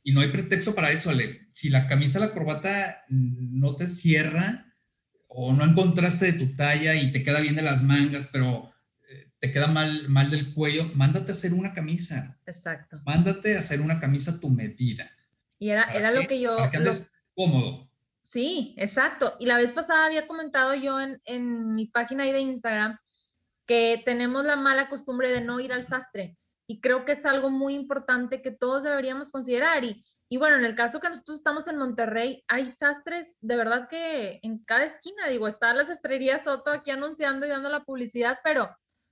Y 0.04 0.13
no 0.13 0.21
hay 0.21 0.32
pretexto 0.32 0.73
para 0.73 0.91
eso, 0.91 1.12
Ale. 1.12 1.47
Si 1.51 1.69
la 1.69 1.86
camisa 1.88 2.19
de 2.19 2.25
la 2.25 2.32
corbata 2.32 3.04
no 3.10 3.75
te 3.75 3.88
cierra, 3.88 4.71
o 5.34 5.54
no 5.54 5.63
encontraste 5.63 6.25
de 6.25 6.34
tu 6.34 6.56
talla 6.56 6.95
y 6.95 7.12
te 7.12 7.23
queda 7.23 7.39
bien 7.39 7.56
de 7.56 7.62
las 7.62 7.84
mangas, 7.84 8.27
pero 8.34 8.73
eh, 9.08 9.32
te 9.39 9.51
queda 9.51 9.67
mal, 9.67 10.10
mal 10.10 10.30
del 10.30 10.54
cuello, 10.54 10.91
mándate 10.95 11.32
a 11.32 11.34
hacer 11.34 11.54
una 11.54 11.71
camisa. 11.71 12.38
Exacto. 12.45 12.99
Mándate 13.06 13.56
a 13.56 13.60
hacer 13.60 13.80
una 13.80 13.99
camisa 13.99 14.32
a 14.32 14.39
tu 14.39 14.49
medida. 14.49 15.10
Y 15.58 15.69
era, 15.69 15.84
era 15.93 16.12
lo 16.12 16.27
que 16.27 16.41
yo... 16.41 16.58
Para 16.58 16.71
que 16.71 16.77
andes 16.77 17.13
cómodo. 17.34 17.90
Sí, 18.21 18.75
exacto. 18.77 19.34
Y 19.39 19.45
la 19.47 19.57
vez 19.57 19.71
pasada 19.73 20.05
había 20.05 20.27
comentado 20.27 20.73
yo 20.75 20.99
en, 20.99 21.21
en 21.25 21.73
mi 21.75 21.88
página 21.88 22.23
ahí 22.23 22.31
de 22.31 22.39
Instagram 22.39 22.97
que 23.65 24.01
tenemos 24.05 24.45
la 24.45 24.55
mala 24.55 24.89
costumbre 24.89 25.31
de 25.31 25.41
no 25.41 25.60
ir 25.60 25.73
al 25.73 25.84
sastre. 25.84 26.38
Y 26.67 26.81
creo 26.81 27.05
que 27.05 27.13
es 27.13 27.25
algo 27.25 27.49
muy 27.49 27.73
importante 27.73 28.41
que 28.41 28.51
todos 28.51 28.84
deberíamos 28.84 29.29
considerar. 29.29 29.84
Y, 29.84 30.05
y 30.29 30.38
bueno, 30.38 30.55
en 30.55 30.65
el 30.65 30.75
caso 30.75 30.99
que 30.99 31.10
nosotros 31.10 31.38
estamos 31.38 31.67
en 31.67 31.77
Monterrey, 31.77 32.43
hay 32.47 32.67
sastres 32.67 33.38
de 33.41 33.57
verdad 33.57 33.89
que 33.89 34.39
en 34.43 34.63
cada 34.63 34.84
esquina, 34.84 35.27
digo, 35.27 35.47
está 35.47 35.73
las 35.73 35.89
estrellas 35.89 36.43
Soto 36.43 36.71
aquí 36.71 36.91
anunciando 36.91 37.45
y 37.45 37.49
dando 37.49 37.69
la 37.69 37.84
publicidad, 37.84 38.39
pero, 38.43 38.69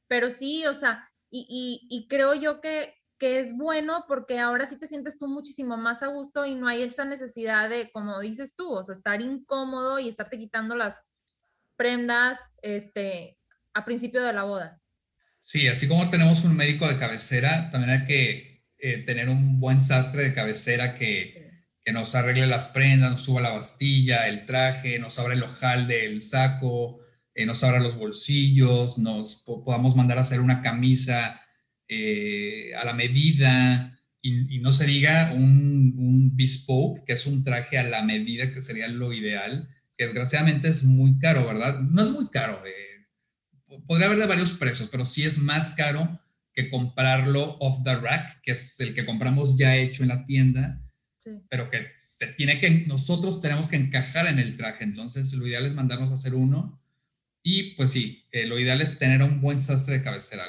pero 0.07 0.29
sí, 0.29 0.65
o 0.65 0.73
sea, 0.73 1.09
y, 1.31 1.87
y, 1.89 2.07
creo 2.07 2.33
yo 2.33 2.61
que, 2.61 2.95
que 3.19 3.39
es 3.39 3.55
bueno 3.55 4.05
porque 4.07 4.39
ahora 4.39 4.65
sí 4.65 4.79
te 4.79 4.87
sientes 4.87 5.19
tú 5.19 5.27
muchísimo 5.27 5.75
más 5.75 6.01
a 6.01 6.07
gusto 6.07 6.45
y 6.45 6.55
no 6.55 6.67
hay 6.67 6.83
esa 6.83 7.03
necesidad 7.03 7.69
de, 7.69 7.91
como 7.91 8.19
dices 8.21 8.55
tú, 8.55 8.71
o 8.71 8.81
sea, 8.81 8.95
estar 8.95 9.21
incómodo 9.21 9.99
y 9.99 10.07
estarte 10.07 10.37
quitando 10.37 10.75
las 10.75 11.03
prendas 11.75 12.39
este, 12.61 13.37
a 13.73 13.83
principio 13.83 14.23
de 14.23 14.33
la 14.33 14.43
boda. 14.43 14.81
Sí, 15.41 15.67
así 15.67 15.87
como 15.87 16.09
tenemos 16.09 16.43
un 16.43 16.55
médico 16.55 16.87
de 16.87 16.97
cabecera, 16.97 17.69
también 17.71 18.01
hay 18.01 18.05
que 18.05 18.65
eh, 18.77 19.03
tener 19.05 19.27
un 19.27 19.59
buen 19.59 19.81
sastre 19.81 20.23
de 20.23 20.33
cabecera 20.33 20.95
que, 20.95 21.51
que, 21.81 21.91
nos 21.91 22.15
arregle 22.15 22.47
las 22.47 22.69
prendas, 22.69 23.11
nos 23.11 23.25
suba 23.25 23.41
la 23.41 23.51
bastilla, 23.51 24.27
el 24.27 24.45
traje, 24.45 24.99
nos 24.99 25.19
abra 25.19 25.33
el 25.33 25.43
ojal 25.43 25.87
del 25.87 26.21
saco, 26.21 26.99
eh, 27.33 27.45
nos 27.45 27.63
abra 27.63 27.79
los 27.79 27.97
bolsillos, 27.97 28.97
nos 28.97 29.43
podamos 29.43 29.95
mandar 29.95 30.19
a 30.19 30.21
hacer 30.21 30.39
una 30.39 30.61
camisa 30.61 31.41
eh, 31.89 32.73
a 32.75 32.85
la 32.85 32.93
medida 32.93 33.99
y, 34.21 34.59
no 34.59 34.71
se 34.71 34.85
diga 34.85 35.33
un, 35.33 35.95
un, 35.97 36.37
bespoke, 36.37 37.03
que 37.05 37.13
es 37.13 37.25
un 37.25 37.43
traje 37.43 37.77
a 37.77 37.83
la 37.83 38.03
medida 38.03 38.51
que 38.51 38.61
sería 38.61 38.87
lo 38.87 39.11
ideal, 39.11 39.69
que 39.97 40.05
desgraciadamente 40.05 40.69
es 40.69 40.83
muy 40.83 41.17
caro, 41.19 41.45
¿verdad? 41.45 41.79
No 41.79 42.01
es 42.01 42.11
muy 42.11 42.29
caro, 42.29 42.61
podría 43.87 44.07
haber 44.07 44.19
de 44.19 44.27
varios 44.27 44.53
precios, 44.53 44.89
pero 44.89 45.03
sí 45.03 45.23
es 45.23 45.37
más 45.37 45.71
caro 45.71 46.19
comprarlo 46.67 47.57
off 47.59 47.83
the 47.83 47.95
rack, 47.95 48.41
que 48.41 48.51
es 48.51 48.79
el 48.81 48.93
que 48.93 49.05
compramos 49.05 49.57
ya 49.57 49.77
hecho 49.77 50.03
en 50.03 50.09
la 50.09 50.25
tienda, 50.25 50.81
pero 51.49 51.69
que 51.69 51.85
se 51.95 52.27
tiene 52.27 52.59
que, 52.59 52.69
nosotros 52.87 53.39
tenemos 53.39 53.69
que 53.69 53.75
encajar 53.75 54.27
en 54.27 54.39
el 54.39 54.57
traje, 54.57 54.83
entonces 54.83 55.31
lo 55.33 55.47
ideal 55.47 55.65
es 55.65 55.75
mandarnos 55.75 56.11
a 56.11 56.15
hacer 56.15 56.33
uno 56.33 56.81
y 57.43 57.75
pues 57.75 57.91
sí, 57.91 58.25
eh, 58.31 58.45
lo 58.45 58.59
ideal 58.59 58.81
es 58.81 58.97
tener 58.97 59.21
un 59.23 59.39
buen 59.39 59.59
sastre 59.59 59.99
de 59.99 60.03
cabecera. 60.03 60.45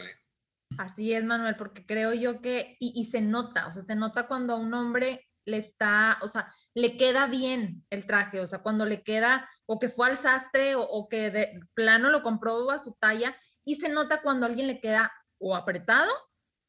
Así 0.78 1.12
es, 1.12 1.24
Manuel, 1.24 1.56
porque 1.56 1.85
creo 1.85 2.14
yo 2.14 2.40
que, 2.40 2.76
y, 2.78 3.04
se 3.04 3.20
nota, 3.20 3.66
o 3.66 3.72
sea, 3.72 3.83
se 3.83 3.96
nota 3.96 4.26
cuando 4.26 4.56
un 4.56 4.72
hombre 4.72 5.26
le 5.44 5.56
está, 5.56 6.18
o 6.22 6.28
sea, 6.28 6.52
le 6.74 6.96
queda 6.96 7.26
bien 7.26 7.85
el 7.90 8.06
traje, 8.06 8.40
o 8.40 8.46
sea, 8.46 8.61
cuando 8.61 8.87
le 8.87 9.02
queda, 9.02 9.48
o 9.66 9.78
que 9.78 9.88
fue 9.88 10.09
al 10.09 10.16
sastre, 10.16 10.74
o, 10.76 11.09
que 11.09 11.30
de 11.30 11.61
plano 11.74 12.11
lo 12.11 12.22
compró 12.22 12.70
a 12.70 12.78
su 12.78 12.96
talla, 13.00 13.37
y 13.64 13.74
se 13.74 13.88
nota 13.88 14.22
cuando 14.22 14.46
a 14.46 14.48
alguien 14.48 14.68
le 14.68 14.80
queda 14.80 15.12
o 15.38 15.56
apretado, 15.56 16.11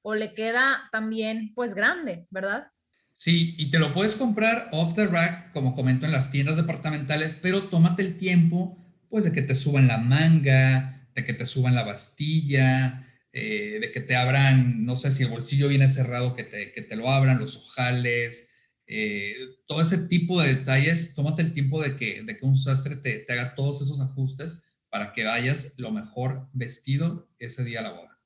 o 0.01 0.15
le 0.15 0.33
queda 0.33 0.89
también, 0.91 1.53
pues, 1.53 1.75
grande, 1.75 2.25
¿verdad? 2.31 2.67
Sí, 3.13 3.55
y 3.59 3.69
te 3.69 3.77
lo 3.77 3.91
puedes 3.91 4.15
comprar 4.15 4.69
off 4.71 4.95
the 4.95 5.05
rack, 5.05 5.51
como 5.53 5.75
comento 5.75 6.05
en 6.05 6.11
las 6.11 6.31
tiendas 6.31 6.57
departamentales, 6.57 7.39
pero 7.41 7.69
tómate 7.69 8.01
el 8.01 8.17
tiempo, 8.17 8.77
pues, 9.09 9.25
de 9.25 9.31
que 9.31 9.43
te 9.43 9.53
suban 9.53 9.87
la 9.87 9.99
manga, 9.99 11.07
de 11.13 11.23
que 11.23 11.33
te 11.33 11.45
suban 11.45 11.75
la 11.75 11.83
bastilla, 11.83 13.05
eh, 13.33 13.77
de 13.79 13.91
que 13.91 14.01
te 14.01 14.15
abran, 14.15 14.85
no 14.85 14.95
sé 14.95 15.11
si 15.11 15.23
el 15.23 15.29
bolsillo 15.29 15.67
viene 15.67 15.87
cerrado, 15.87 16.35
que 16.35 16.43
te, 16.43 16.71
que 16.71 16.81
te 16.81 16.95
lo 16.95 17.09
abran, 17.09 17.39
los 17.39 17.55
ojales, 17.55 18.51
eh, 18.87 19.35
todo 19.67 19.79
ese 19.79 20.07
tipo 20.09 20.41
de 20.41 20.55
detalles, 20.55 21.15
tómate 21.15 21.41
el 21.41 21.53
tiempo 21.53 21.81
de 21.81 21.95
que, 21.95 22.23
de 22.23 22.37
que 22.37 22.45
un 22.45 22.55
sastre 22.55 22.97
te, 22.97 23.19
te 23.19 23.33
haga 23.33 23.55
todos 23.55 23.81
esos 23.81 24.01
ajustes 24.01 24.65
para 24.89 25.13
que 25.13 25.23
vayas 25.23 25.75
lo 25.77 25.91
mejor 25.91 26.49
vestido 26.51 27.29
ese 27.39 27.63
día 27.63 27.79
a 27.79 27.83
la 27.83 27.91
boda. 27.91 28.19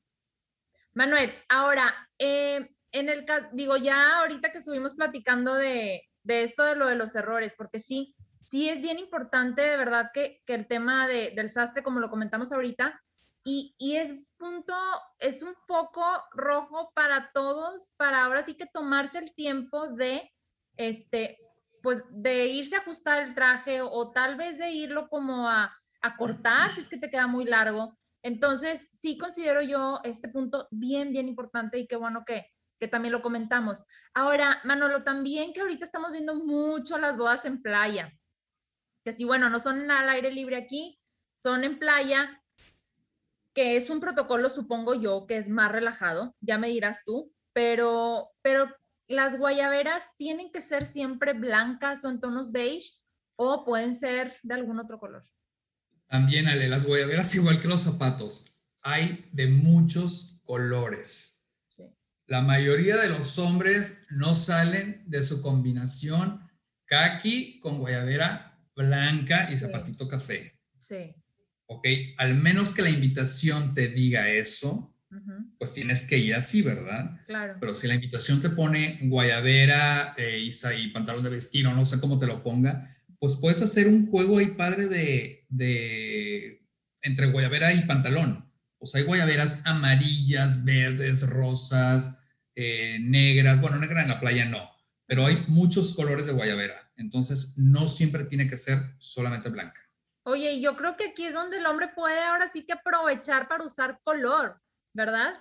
Manuel, 0.95 1.31
ahora, 1.49 1.93
eh, 2.17 2.67
en 2.91 3.09
el 3.09 3.25
caso, 3.25 3.49
digo, 3.53 3.77
ya 3.77 4.21
ahorita 4.21 4.51
que 4.51 4.57
estuvimos 4.57 4.95
platicando 4.95 5.53
de, 5.53 6.01
de, 6.23 6.41
esto 6.41 6.63
de 6.63 6.75
lo 6.75 6.87
de 6.87 6.95
los 6.95 7.15
errores, 7.15 7.53
porque 7.55 7.77
sí, 7.77 8.15
sí 8.43 8.69
es 8.69 8.81
bien 8.81 8.97
importante 8.97 9.61
de 9.61 9.77
verdad 9.77 10.09
que, 10.13 10.41
que 10.47 10.55
el 10.55 10.65
tema 10.65 11.07
de, 11.07 11.33
del 11.35 11.51
sastre, 11.51 11.83
como 11.83 11.99
lo 11.99 12.09
comentamos 12.09 12.51
ahorita, 12.51 12.99
y, 13.47 13.75
y, 13.77 13.97
es 13.97 14.15
punto, 14.37 14.73
es 15.19 15.43
un 15.43 15.53
foco 15.67 16.03
rojo 16.31 16.91
para 16.95 17.31
todos, 17.31 17.93
para 17.95 18.25
ahora 18.25 18.41
sí 18.41 18.55
que 18.55 18.65
tomarse 18.65 19.19
el 19.19 19.35
tiempo 19.35 19.87
de, 19.93 20.33
este, 20.77 21.37
pues 21.83 22.03
de 22.09 22.47
irse 22.47 22.75
a 22.75 22.79
ajustar 22.79 23.21
el 23.21 23.35
traje 23.35 23.81
o, 23.83 24.11
tal 24.11 24.35
vez 24.35 24.57
de 24.57 24.71
irlo 24.71 25.07
como 25.09 25.47
a, 25.47 25.71
a, 26.01 26.17
cortar 26.17 26.73
si 26.73 26.81
es 26.81 26.89
que 26.89 26.97
te 26.97 27.11
queda 27.11 27.27
muy 27.27 27.45
largo. 27.45 27.95
Entonces, 28.23 28.89
sí 28.91 29.15
considero 29.19 29.61
yo 29.61 29.99
este 30.03 30.27
punto 30.27 30.67
bien, 30.71 31.11
bien 31.11 31.27
importante 31.27 31.77
y 31.77 31.85
qué 31.85 31.97
bueno 31.97 32.23
que, 32.25 32.47
que 32.79 32.87
también 32.87 33.11
lo 33.11 33.21
comentamos. 33.21 33.83
Ahora, 34.15 34.59
Manolo, 34.63 35.03
también 35.03 35.53
que 35.53 35.61
ahorita 35.61 35.85
estamos 35.85 36.11
viendo 36.11 36.33
mucho 36.33 36.97
las 36.97 37.15
bodas 37.15 37.45
en 37.45 37.61
playa, 37.61 38.11
que 39.03 39.13
sí, 39.13 39.23
bueno, 39.23 39.51
no 39.51 39.59
son 39.59 39.91
al 39.91 40.09
aire 40.09 40.31
libre 40.31 40.55
aquí, 40.55 40.99
son 41.43 41.63
en 41.63 41.77
playa, 41.77 42.41
que 43.55 43.77
es 43.77 43.89
un 43.89 44.01
protocolo, 44.01 44.49
supongo 44.49 44.93
yo, 44.93 45.25
que 45.27 45.37
es 45.37 45.47
más 45.47 45.71
relajado, 45.71 46.35
ya 46.41 46.57
me 46.57 46.67
dirás 46.67 47.03
tú, 47.05 47.33
pero, 47.53 48.29
pero 48.41 48.67
las 49.07 49.37
guayaberas 49.39 50.03
tienen 50.17 50.51
que 50.51 50.59
ser 50.61 50.85
siempre 50.85 51.33
blancas 51.33 52.03
o 52.03 52.09
en 52.09 52.19
tonos 52.19 52.51
beige 52.51 52.91
o 53.37 53.63
pueden 53.63 53.95
ser 53.95 54.33
de 54.43 54.53
algún 54.53 54.79
otro 54.79 54.99
color. 54.99 55.23
También, 56.07 56.47
Ale, 56.47 56.67
las 56.67 56.85
guayaberas, 56.85 57.33
igual 57.33 57.61
que 57.61 57.69
los 57.69 57.81
zapatos, 57.81 58.45
hay 58.81 59.25
de 59.31 59.47
muchos 59.47 60.41
colores. 60.43 61.31
La 62.27 62.41
mayoría 62.41 62.97
de 62.97 63.09
los 63.09 63.37
hombres 63.37 64.05
no 64.09 64.33
salen 64.33 65.03
de 65.05 65.21
su 65.21 65.41
combinación 65.41 66.41
kaki 66.85 67.59
con 67.59 67.79
guayabera 67.79 68.59
blanca 68.75 69.49
y 69.51 69.57
zapatito 69.57 70.07
café. 70.07 70.59
Sí. 70.79 71.15
¿Ok? 71.67 71.87
Al 72.17 72.35
menos 72.35 72.71
que 72.71 72.81
la 72.81 72.89
invitación 72.89 73.73
te 73.73 73.87
diga 73.87 74.29
eso, 74.29 74.91
pues 75.57 75.73
tienes 75.73 76.05
que 76.05 76.17
ir 76.17 76.35
así, 76.35 76.61
¿verdad? 76.61 77.21
Claro. 77.27 77.55
Pero 77.59 77.73
si 77.73 77.87
la 77.87 77.95
invitación 77.95 78.41
te 78.41 78.49
pone 78.49 78.99
guayabera 79.03 80.13
eh, 80.17 80.45
y, 80.45 80.87
pantalón 80.89 81.23
de 81.23 81.29
vestir 81.29 81.65
o 81.67 81.73
no 81.73 81.85
sé 81.85 81.99
cómo 81.99 82.19
te 82.19 82.27
lo 82.27 82.43
ponga, 82.43 82.95
pues 83.19 83.37
puedes 83.37 83.61
hacer 83.61 83.87
un 83.87 84.07
juego 84.07 84.39
ahí 84.39 84.47
padre 84.47 84.87
de, 84.87 85.45
de 85.49 86.67
entre 87.01 87.27
guayabera 87.27 87.73
y 87.73 87.85
pantalón. 87.85 88.51
O 88.77 88.85
sea, 88.85 88.99
hay 88.99 89.07
guayaberas 89.07 89.61
amarillas, 89.65 90.65
verdes, 90.65 91.27
rosas, 91.27 92.23
eh, 92.55 92.97
negras. 93.01 93.61
Bueno, 93.61 93.79
negra 93.79 94.01
en 94.01 94.09
la 94.09 94.19
playa 94.19 94.45
no, 94.45 94.69
pero 95.05 95.25
hay 95.25 95.45
muchos 95.47 95.93
colores 95.93 96.25
de 96.25 96.33
guayabera. 96.33 96.91
Entonces, 96.97 97.57
no 97.57 97.87
siempre 97.87 98.25
tiene 98.25 98.47
que 98.47 98.57
ser 98.57 98.79
solamente 98.99 99.49
blanca. 99.49 99.84
Oye, 100.27 100.59
yo 100.59 100.75
creo 100.75 100.97
que 100.97 101.09
aquí 101.09 101.25
es 101.25 101.35
donde 101.35 101.57
el 101.57 101.65
hombre 101.67 101.89
puede 101.95 102.19
ahora 102.19 102.49
sí 102.51 102.63
que 102.65 102.73
aprovechar 102.73 103.47
para 103.47 103.63
usar 103.63 103.99
color, 104.03 104.59
¿verdad? 104.91 105.35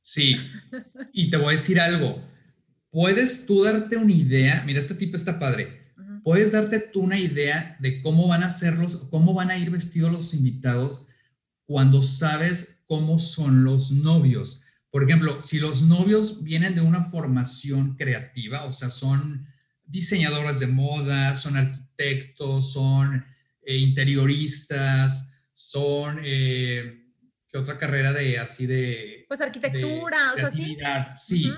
Sí, 0.00 0.36
y 1.12 1.28
te 1.28 1.36
voy 1.36 1.48
a 1.48 1.58
decir 1.58 1.78
algo. 1.78 2.18
Puedes 2.90 3.44
tú 3.46 3.62
darte 3.62 3.96
una 3.96 4.12
idea, 4.12 4.62
mira, 4.64 4.80
este 4.80 4.94
tipo 4.94 5.16
está 5.16 5.38
padre. 5.38 5.92
Puedes 6.24 6.52
darte 6.52 6.80
tú 6.80 7.00
una 7.00 7.18
idea 7.18 7.76
de 7.78 8.00
cómo 8.00 8.26
van 8.26 8.42
a 8.42 8.48
ser 8.48 8.78
los, 8.78 8.96
cómo 9.10 9.34
van 9.34 9.50
a 9.50 9.58
ir 9.58 9.70
vestidos 9.70 10.10
los 10.10 10.32
invitados 10.32 11.06
cuando 11.66 12.00
sabes 12.00 12.82
cómo 12.86 13.18
son 13.18 13.64
los 13.64 13.90
novios. 13.90 14.64
Por 14.90 15.04
ejemplo, 15.04 15.42
si 15.42 15.58
los 15.58 15.82
novios 15.82 16.42
vienen 16.42 16.74
de 16.74 16.80
una 16.80 17.04
formación 17.04 17.96
creativa, 17.96 18.64
o 18.64 18.72
sea, 18.72 18.88
son 18.88 19.46
diseñadores 19.84 20.58
de 20.58 20.68
moda, 20.68 21.34
son 21.34 21.56
arquitectos, 21.56 22.72
son 22.72 23.24
eh, 23.62 23.76
interioristas, 23.76 25.30
son, 25.52 26.20
eh, 26.24 27.04
¿qué 27.48 27.58
otra 27.58 27.78
carrera 27.78 28.12
de 28.12 28.38
así 28.38 28.66
de... 28.66 29.24
Pues 29.28 29.40
arquitectura, 29.40 30.32
o 30.32 30.36
sea, 30.36 30.50
sí. 30.50 30.76
Sí. 31.16 31.52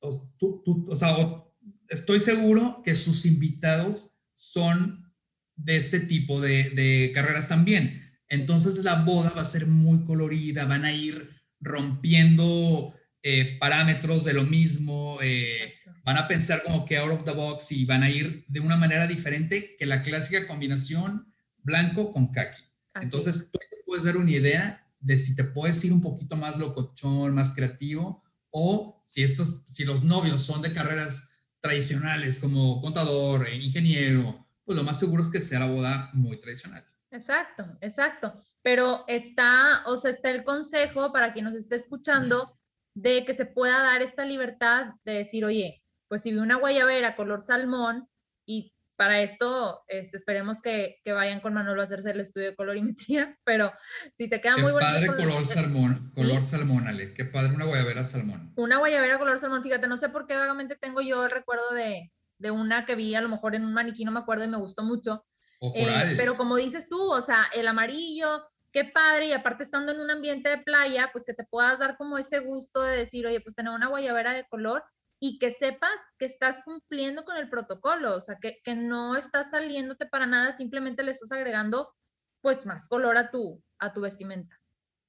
o, 0.00 0.96
sea, 0.96 1.16
estoy 1.88 2.20
seguro 2.20 2.82
que 2.84 2.94
sus 2.94 3.26
invitados 3.26 4.20
son 4.34 5.12
de 5.54 5.76
este 5.76 6.00
tipo 6.00 6.40
de, 6.40 6.70
de 6.70 7.12
carreras 7.14 7.48
también. 7.48 8.02
Entonces 8.28 8.82
la 8.82 9.02
boda 9.02 9.30
va 9.30 9.42
a 9.42 9.46
ser 9.46 9.66
muy 9.66 10.04
colorida, 10.04 10.64
van 10.64 10.84
a 10.84 10.92
ir 10.92 11.30
rompiendo 11.60 12.94
eh, 13.22 13.56
parámetros 13.58 14.24
de 14.24 14.34
lo 14.34 14.44
mismo, 14.44 15.18
eh, 15.20 15.74
van 16.06 16.18
a 16.18 16.28
pensar 16.28 16.62
como 16.62 16.84
que 16.84 16.96
out 16.96 17.10
of 17.10 17.24
the 17.24 17.32
box 17.32 17.72
y 17.72 17.84
van 17.84 18.04
a 18.04 18.08
ir 18.08 18.44
de 18.46 18.60
una 18.60 18.76
manera 18.76 19.08
diferente 19.08 19.74
que 19.76 19.86
la 19.86 20.02
clásica 20.02 20.46
combinación 20.46 21.34
blanco 21.58 22.12
con 22.12 22.32
kaki. 22.32 22.62
Entonces, 22.94 23.50
tú 23.50 23.58
te 23.58 23.78
puedes 23.84 24.04
dar 24.04 24.16
una 24.16 24.30
idea 24.30 24.88
de 25.00 25.18
si 25.18 25.34
te 25.34 25.42
puedes 25.42 25.84
ir 25.84 25.92
un 25.92 26.00
poquito 26.00 26.36
más 26.36 26.58
locochón, 26.58 27.34
más 27.34 27.52
creativo, 27.54 28.22
o 28.50 29.02
si, 29.04 29.24
estos, 29.24 29.64
si 29.66 29.84
los 29.84 30.04
novios 30.04 30.42
son 30.42 30.62
de 30.62 30.72
carreras 30.72 31.32
tradicionales 31.60 32.38
como 32.38 32.80
contador, 32.80 33.48
e 33.48 33.56
ingeniero, 33.56 34.46
pues 34.64 34.78
lo 34.78 34.84
más 34.84 35.00
seguro 35.00 35.22
es 35.22 35.28
que 35.28 35.40
sea 35.40 35.58
la 35.58 35.66
boda 35.66 36.10
muy 36.12 36.40
tradicional. 36.40 36.86
Exacto, 37.10 37.66
exacto. 37.80 38.38
Pero 38.62 39.04
está, 39.08 39.82
o 39.86 39.96
sea, 39.96 40.12
está 40.12 40.30
el 40.30 40.44
consejo 40.44 41.12
para 41.12 41.32
quien 41.32 41.46
nos 41.46 41.56
esté 41.56 41.74
escuchando 41.74 42.56
de 42.94 43.24
que 43.24 43.34
se 43.34 43.44
pueda 43.44 43.82
dar 43.82 44.02
esta 44.02 44.24
libertad 44.24 44.94
de 45.04 45.12
decir, 45.14 45.44
oye, 45.44 45.82
pues 46.08 46.22
si 46.22 46.32
vi 46.32 46.38
una 46.38 46.56
guayabera 46.56 47.16
color 47.16 47.40
salmón 47.40 48.08
y 48.44 48.72
para 48.96 49.20
esto 49.20 49.84
este, 49.88 50.16
esperemos 50.16 50.62
que, 50.62 51.00
que, 51.04 51.12
vayan 51.12 51.40
con 51.40 51.52
Manolo 51.52 51.82
a 51.82 51.84
hacerse 51.84 52.10
el 52.10 52.20
estudio 52.20 52.50
de 52.50 52.56
colorimetría, 52.56 53.38
pero 53.44 53.72
si 54.14 54.28
te 54.28 54.40
queda 54.40 54.56
muy 54.56 54.72
bonito. 54.72 54.90
Padre 54.90 55.06
color 55.06 55.46
salmón, 55.46 56.08
color 56.14 56.44
salmón, 56.44 56.88
Ale, 56.88 57.14
qué 57.14 57.24
padre 57.24 57.54
una 57.54 57.66
guayabera 57.66 58.04
salmón. 58.04 58.52
Una 58.56 58.78
guayabera 58.78 59.18
color 59.18 59.38
salmón, 59.38 59.62
fíjate, 59.62 59.86
no 59.86 59.96
sé 59.96 60.08
por 60.08 60.26
qué 60.26 60.34
vagamente 60.34 60.76
tengo 60.76 61.02
yo 61.02 61.24
el 61.24 61.30
recuerdo 61.30 61.70
de, 61.74 62.10
de 62.38 62.50
una 62.50 62.86
que 62.86 62.94
vi 62.94 63.14
a 63.14 63.20
lo 63.20 63.28
mejor 63.28 63.54
en 63.54 63.64
un 63.64 63.74
maniquí, 63.74 64.04
no 64.04 64.12
me 64.12 64.20
acuerdo 64.20 64.44
y 64.44 64.48
me 64.48 64.58
gustó 64.58 64.82
mucho. 64.82 65.24
Eh, 65.74 66.14
pero 66.16 66.36
como 66.36 66.56
dices 66.56 66.88
tú, 66.88 67.00
o 67.00 67.20
sea, 67.20 67.46
el 67.54 67.66
amarillo, 67.66 68.42
qué 68.72 68.84
padre, 68.84 69.28
y 69.28 69.32
aparte 69.32 69.62
estando 69.62 69.92
en 69.92 70.00
un 70.00 70.10
ambiente 70.10 70.50
de 70.50 70.58
playa, 70.58 71.08
pues 71.12 71.24
que 71.24 71.34
te 71.34 71.44
puedas 71.44 71.78
dar 71.78 71.96
como 71.96 72.18
ese 72.18 72.40
gusto 72.40 72.82
de 72.82 72.96
decir, 72.96 73.26
oye, 73.26 73.40
pues 73.40 73.54
tener 73.54 73.72
una 73.72 73.88
guayabera 73.88 74.32
de 74.32 74.46
color 74.48 74.84
y 75.20 75.38
que 75.38 75.50
sepas 75.50 76.00
que 76.18 76.26
estás 76.26 76.62
cumpliendo 76.64 77.24
con 77.24 77.36
el 77.36 77.48
protocolo, 77.48 78.16
o 78.16 78.20
sea, 78.20 78.36
que, 78.40 78.58
que 78.62 78.74
no 78.74 79.16
estás 79.16 79.50
saliéndote 79.50 80.06
para 80.06 80.26
nada, 80.26 80.56
simplemente 80.56 81.02
le 81.02 81.12
estás 81.12 81.32
agregando 81.32 81.94
pues 82.42 82.66
más 82.66 82.88
color 82.88 83.16
a 83.16 83.30
tu, 83.30 83.62
a 83.78 83.92
tu 83.92 84.02
vestimenta. 84.02 84.60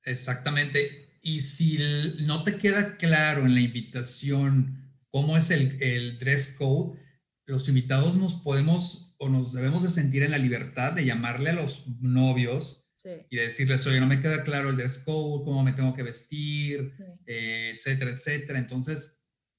Exactamente. 0.04 1.20
Y 1.22 1.42
si 1.42 1.78
no 2.22 2.44
te 2.44 2.58
queda 2.58 2.98
claro 2.98 3.46
en 3.46 3.54
la 3.54 3.62
invitación 3.62 4.94
cómo 5.12 5.36
es 5.36 5.52
el, 5.52 5.82
el 5.82 6.18
dress 6.20 6.56
code, 6.58 7.00
los 7.46 7.68
invitados 7.68 8.16
nos 8.16 8.36
podemos 8.36 9.16
o 9.20 9.30
nos 9.30 9.54
debemos 9.54 9.84
de 9.84 9.90
sentir 9.90 10.24
en 10.24 10.32
la 10.32 10.38
libertad 10.38 10.94
de 10.94 11.06
llamarle 11.06 11.50
a 11.50 11.54
los 11.54 11.88
novios 12.02 12.88
y 13.30 13.38
decirles, 13.38 13.88
oye, 13.88 14.00
no 14.00 14.08
me 14.08 14.20
queda 14.20 14.44
claro 14.44 14.70
el 14.70 14.78
dress 14.78 15.00
code, 15.00 15.46
cómo 15.46 15.64
me 15.64 15.74
tengo 15.74 15.94
que 15.94 16.04
vestir, 16.04 16.92
eh, 17.26 17.72
etcétera, 17.74 18.12
etcétera. 18.12 18.60
Entonces, 18.60 19.17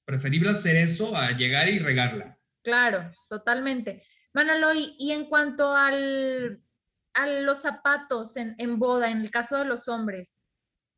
preferible 0.08 0.48
hacer 0.48 0.74
eso 0.76 1.14
a 1.14 1.32
llegar 1.32 1.68
y 1.68 1.78
regarla. 1.78 2.38
Claro, 2.64 3.12
totalmente. 3.28 4.02
Manolo, 4.32 4.72
y, 4.74 5.12
en 5.12 5.26
cuanto 5.26 5.76
al, 5.76 6.62
a 7.12 7.26
los 7.26 7.60
zapatos 7.60 8.34
en, 8.38 8.78
boda, 8.78 9.10
en 9.10 9.20
el 9.20 9.30
caso 9.30 9.58
de 9.58 9.66
los 9.66 9.86
hombres, 9.86 10.40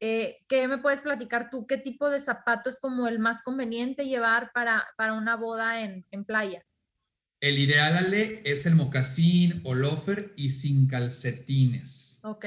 Eh, 0.02 0.38
¿Qué 0.48 0.66
me 0.66 0.78
puedes 0.78 1.02
platicar 1.02 1.50
tú? 1.50 1.66
¿Qué 1.66 1.76
tipo 1.76 2.08
de 2.08 2.20
zapato 2.20 2.70
es 2.70 2.78
como 2.78 3.06
el 3.06 3.18
más 3.18 3.42
conveniente 3.42 4.06
llevar 4.06 4.50
para, 4.54 4.86
para 4.96 5.12
una 5.12 5.36
boda 5.36 5.82
en, 5.82 6.06
en 6.10 6.24
playa? 6.24 6.64
El 7.42 7.58
ideal, 7.58 7.96
Ale, 7.98 8.40
es 8.44 8.64
el 8.64 8.76
mocasín 8.76 9.60
o 9.64 9.74
loafer 9.74 10.32
y 10.36 10.50
sin 10.50 10.86
calcetines. 10.86 12.20
Ok. 12.22 12.46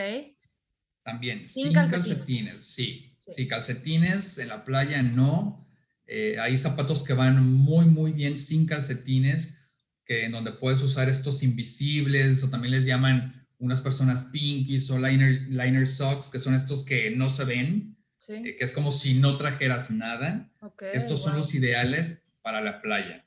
También, 1.04 1.48
sin, 1.48 1.74
calcetines. 1.74 2.66
sí. 2.66 3.14
sí. 3.20 3.48
calcetines 3.48 4.40
en 4.40 4.48
la 4.48 4.64
playa 4.64 5.04
no. 5.04 5.63
Eh, 6.06 6.38
hay 6.40 6.58
zapatos 6.58 7.04
que 7.04 7.14
van 7.14 7.46
muy, 7.46 7.86
muy 7.86 8.12
bien 8.12 8.38
sin 8.38 8.66
calcetines, 8.66 9.58
que 10.06 10.26
en 10.26 10.32
donde 10.34 10.52
puedes 10.52 10.82
usar 10.82 11.10
estos 11.10 11.44
invisibles 11.44 12.44
o 12.44 12.50
también 12.50 12.74
les 12.74 12.86
llaman 12.86 13.48
unas 13.60 13.80
personas 13.80 14.24
pinkies 14.24 14.90
o 14.90 14.98
liner, 14.98 15.48
liner 15.50 15.88
socks, 15.88 16.30
que 16.30 16.40
son 16.40 16.54
estos 16.54 16.84
que 16.84 17.12
no 17.12 17.30
se 17.30 17.46
ven, 17.46 17.96
eh, 18.28 18.56
que 18.58 18.66
es 18.66 18.74
como 18.74 18.92
si 18.92 19.16
no 19.16 19.38
trajeras 19.38 19.92
nada. 19.92 20.50
estos 20.94 21.24
son 21.24 21.38
los 21.38 21.54
ideales 21.56 22.26
para 22.42 22.62
la 22.62 22.82
playa. 22.82 23.26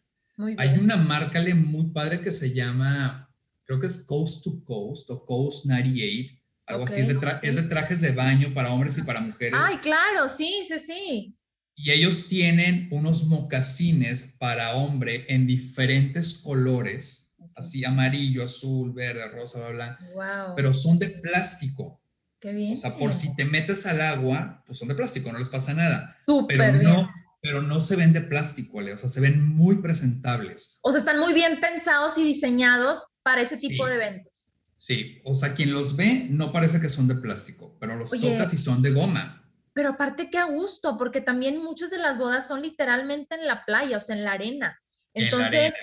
Hay 0.59 0.79
una 0.79 0.97
marca 0.97 1.43
muy 1.55 1.87
padre 1.87 2.21
que 2.21 2.31
se 2.31 2.53
llama, 2.53 3.31
creo 3.65 3.81
que 3.81 3.87
es 3.87 4.05
Coast 4.05 4.45
to 4.45 4.63
Coast 4.65 5.09
o 5.11 5.25
Coast 5.25 5.65
98, 5.65 6.35
algo 6.67 6.85
así, 6.85 7.01
es 7.01 7.09
de, 7.09 7.15
es 7.43 7.55
de, 7.55 7.63
trajes 7.63 8.01
de 8.01 8.11
baño 8.11 8.53
para 8.53 8.73
hombres 8.73 8.99
y 8.99 9.03
para 9.03 9.21
mujeres. 9.21 9.55
Ay, 9.55 9.79
claro, 9.79 10.29
sí, 10.29 10.65
sí, 10.67 10.79
sí. 10.79 11.36
Y 11.79 11.93
ellos 11.93 12.29
tienen 12.29 12.89
unos 12.91 13.27
mocasines 13.27 14.35
para 14.39 14.75
hombre 14.75 15.27
en 15.29 15.47
diferentes 15.47 16.35
colores, 16.39 17.37
así 17.55 17.85
amarillo, 17.85 18.43
azul, 18.45 18.93
verde, 18.93 19.29
rosa, 19.29 19.59
bla, 19.59 19.71
bla. 19.71 19.99
Wow. 20.15 20.55
Pero 20.57 20.73
son 20.73 20.99
de 20.99 21.11
plástico. 21.11 22.01
Qué 22.41 22.55
bien. 22.55 22.73
O 22.73 22.77
sea, 22.77 22.97
por 22.97 23.13
si 23.13 23.37
te 23.37 23.45
metes 23.45 23.85
al 23.85 24.01
agua, 24.01 24.63
pues 24.67 24.79
son 24.79 24.89
de 24.89 24.95
plástico, 24.95 25.31
no 25.31 25.39
les 25.39 25.51
pasa 25.51 25.75
nada. 25.75 26.15
Súper 26.25 26.57
pero 26.57 26.83
no, 26.83 27.11
pero 27.43 27.63
no 27.63 27.81
se 27.81 27.95
ven 27.95 28.13
de 28.13 28.23
plástico, 28.23 28.79
o 28.79 28.99
sea, 28.99 29.09
se 29.09 29.21
ven 29.21 29.47
muy 29.47 29.77
presentables. 29.77 30.81
O 30.83 30.91
sea, 30.91 31.01
están 31.01 31.21
muy 31.21 31.33
bien 31.33 31.61
pensados 31.61 32.19
y 32.19 32.25
diseñados 32.25 33.07
para 33.23 33.43
ese 33.43 33.57
tipo 33.57 33.87
de 33.87 33.97
eventos. 33.97 34.51
Sí, 34.77 35.21
o 35.25 35.37
sea, 35.37 35.55
quien 35.55 35.73
los 35.73 35.97
ve 35.97 36.27
no 36.31 36.53
parece 36.53 36.81
que 36.81 36.89
son 36.89 37.07
de 37.09 37.17
plástico, 37.17 37.77
pero 37.81 37.97
los 37.97 38.11
tocas 38.11 38.53
y 38.55 38.59
son 38.59 38.83
de 38.83 38.93
goma. 38.93 39.46
Pero 39.77 39.91
aparte 39.91 40.31
qué 40.31 40.39
a 40.39 40.47
gusto, 40.47 40.97
porque 40.97 41.21
también 41.21 41.63
muchas 41.63 41.91
de 41.91 41.99
las 41.99 42.17
bodas 42.17 42.49
son 42.49 42.63
literalmente 42.63 43.35
en 43.35 43.47
la 43.47 43.67
playa, 43.67 43.99
o 43.99 44.01
sea, 44.01 44.17
en 44.17 44.25
la 44.25 44.33
arena. 44.33 44.81
Entonces, 45.13 45.75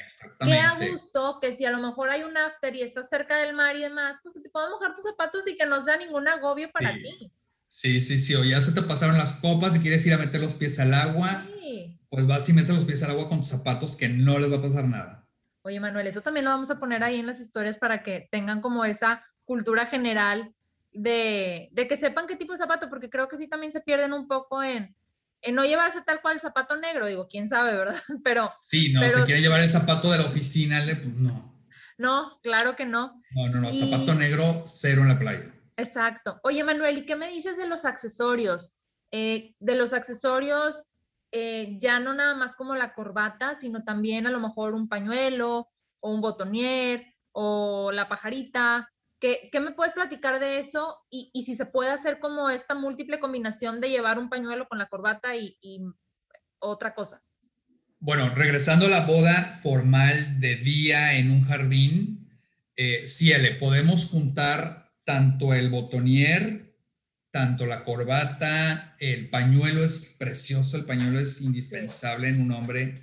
qué 0.43 0.57
a 0.57 0.79
gusto 0.79 1.37
que 1.39 1.55
si 1.55 1.63
a 1.65 1.69
lo 1.69 1.77
mejor 1.77 2.09
hay 2.09 2.23
un 2.23 2.35
after 2.35 2.75
y 2.75 2.81
estás 2.81 3.07
cerca 3.07 3.37
del 3.37 3.53
mar 3.53 3.75
y 3.75 3.81
demás, 3.81 4.17
pues 4.23 4.33
que 4.33 4.41
te 4.41 4.49
puedan 4.49 4.71
mojar 4.71 4.95
tus 4.95 5.03
zapatos 5.03 5.47
y 5.47 5.55
que 5.57 5.67
no 5.67 5.79
sea 5.79 5.97
ningún 5.97 6.27
agobio 6.27 6.71
para 6.71 6.91
ti. 6.91 7.31
Sí, 7.67 8.01
sí, 8.01 8.17
sí, 8.17 8.33
o 8.33 8.43
ya 8.43 8.59
se 8.61 8.71
te 8.71 8.81
pasaron 8.81 9.15
las 9.15 9.33
copas 9.33 9.75
y 9.75 9.79
quieres 9.79 10.03
ir 10.07 10.15
a 10.15 10.17
meter 10.17 10.41
los 10.41 10.55
pies 10.55 10.79
al 10.79 10.95
agua, 10.95 11.45
pues 12.09 12.25
vas 12.25 12.49
y 12.49 12.53
metes 12.53 12.73
los 12.73 12.85
pies 12.85 13.03
al 13.03 13.11
agua 13.11 13.29
con 13.29 13.41
tus 13.41 13.49
zapatos 13.49 13.95
que 13.95 14.09
no 14.09 14.39
les 14.39 14.51
va 14.51 14.57
a 14.57 14.61
pasar 14.63 14.85
nada. 14.85 15.29
Oye, 15.61 15.79
Manuel, 15.79 16.07
eso 16.07 16.21
también 16.21 16.45
lo 16.45 16.49
vamos 16.49 16.71
a 16.71 16.79
poner 16.79 17.03
ahí 17.03 17.19
en 17.19 17.27
las 17.27 17.39
historias 17.39 17.77
para 17.77 18.01
que 18.01 18.27
tengan 18.31 18.59
como 18.61 18.85
esa 18.85 19.23
cultura 19.45 19.85
general 19.85 20.55
de, 20.93 21.71
que 21.75 21.97
sepan 21.97 22.27
qué 22.27 22.35
tipo 22.35 22.53
de 22.53 22.59
zapato, 22.59 22.89
porque 22.89 23.09
creo 23.09 23.27
que 23.27 23.37
sí 23.37 23.47
también 23.47 23.71
se 23.71 23.81
pierden 23.81 24.13
un 24.13 24.27
poco 24.27 24.63
en, 24.63 24.95
en 25.41 25.55
no 25.55 25.63
llevarse 25.63 26.01
tal 26.01 26.21
cual 26.21 26.35
el 26.35 26.39
zapato 26.39 26.75
negro, 26.77 27.07
digo, 27.07 27.27
quién 27.27 27.49
sabe, 27.49 27.75
¿verdad? 27.75 27.95
Pero... 28.23 28.51
Sí, 28.63 28.93
no, 28.93 29.01
si 29.09 29.21
quieren 29.21 29.43
llevar 29.43 29.61
el 29.61 29.69
zapato 29.69 30.11
de 30.11 30.19
la 30.19 30.25
oficina, 30.25 30.83
pues 30.85 31.15
no. 31.15 31.53
No, 31.97 32.39
claro 32.41 32.75
que 32.75 32.85
no. 32.85 33.21
No, 33.31 33.49
no, 33.49 33.61
no, 33.61 33.73
zapato 33.73 34.15
negro, 34.15 34.63
cero 34.65 35.01
en 35.01 35.09
la 35.09 35.19
playa. 35.19 35.53
Exacto. 35.77 36.39
Oye, 36.43 36.63
Manuel, 36.63 36.97
¿y 36.97 37.05
qué 37.05 37.15
me 37.15 37.29
dices 37.29 37.57
de 37.57 37.67
los 37.67 37.85
accesorios? 37.85 38.71
Eh, 39.11 39.55
de 39.59 39.75
los 39.75 39.93
accesorios, 39.93 40.83
eh, 41.31 41.77
ya 41.79 41.99
no 41.99 42.13
nada 42.13 42.35
más 42.35 42.55
como 42.55 42.75
la 42.75 42.93
corbata, 42.93 43.55
sino 43.55 43.83
también 43.83 44.27
a 44.27 44.31
lo 44.31 44.39
mejor 44.39 44.73
un 44.73 44.87
pañuelo 44.87 45.67
o 46.01 46.13
un 46.13 46.21
botonier 46.21 47.13
o 47.31 47.91
la 47.91 48.07
pajarita. 48.07 48.89
¿Qué, 49.23 49.59
me 49.61 49.71
puedes 49.71 49.93
platicar 49.93 50.41
de 50.41 50.57
eso? 50.59 50.97
Y, 51.09 51.43
si 51.43 51.55
se 51.55 51.65
puede 51.65 51.91
hacer 51.91 52.19
como 52.19 52.49
esta 52.49 52.75
múltiple 52.75 53.21
combinación 53.21 53.79
de 53.79 53.89
llevar 53.89 54.19
un 54.19 54.29
pañuelo 54.29 54.67
con 54.67 54.79
la 54.79 54.87
corbata 54.87 55.33
y, 55.37 55.57
otra 56.59 56.93
cosa. 56.93 57.23
Bueno, 57.99 58.35
regresando 58.35 58.87
a 58.87 58.89
la 58.89 59.05
boda 59.05 59.53
formal 59.53 60.41
de 60.41 60.57
día 60.57 61.13
en 61.13 61.31
un 61.31 61.41
jardín, 61.41 62.29
eh, 62.75 63.07
sí, 63.07 63.33
le 63.33 63.55
podemos 63.55 64.09
juntar 64.09 64.91
tanto 65.05 65.53
el 65.53 65.69
botonier, 65.69 66.75
tanto 67.31 67.65
la 67.65 67.85
corbata, 67.85 68.97
el 68.99 69.29
pañuelo 69.29 69.85
es 69.85 70.17
precioso, 70.19 70.75
el 70.75 70.83
pañuelo 70.83 71.21
es 71.21 71.39
indispensable 71.39 72.27
en 72.27 72.41
un 72.41 72.51
hombre. 72.51 72.95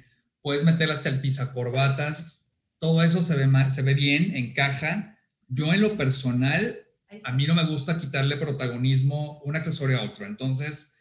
Puedes 0.43 0.65
meter 0.65 0.91
hasta 0.91 1.09
el 1.09 1.23
corbatas, 1.55 2.45
todo 2.79 3.03
eso 3.03 3.23
se 3.23 3.37
ve, 3.37 3.71
se 3.71 3.81
ve 3.81 3.95
bien, 3.95 4.37
encaja. 4.37 5.17
Yo 5.51 5.73
en 5.75 5.83
lo 5.83 5.97
personal, 5.97 6.79
a 7.25 7.33
mí 7.33 7.47
no 7.47 7.55
me 7.55 7.67
gusta 7.67 7.99
quitarle 7.99 8.37
protagonismo 8.37 9.43
un 9.45 9.57
accesorio 9.57 9.99
a 9.99 10.05
otro. 10.05 10.25
Entonces, 10.25 10.97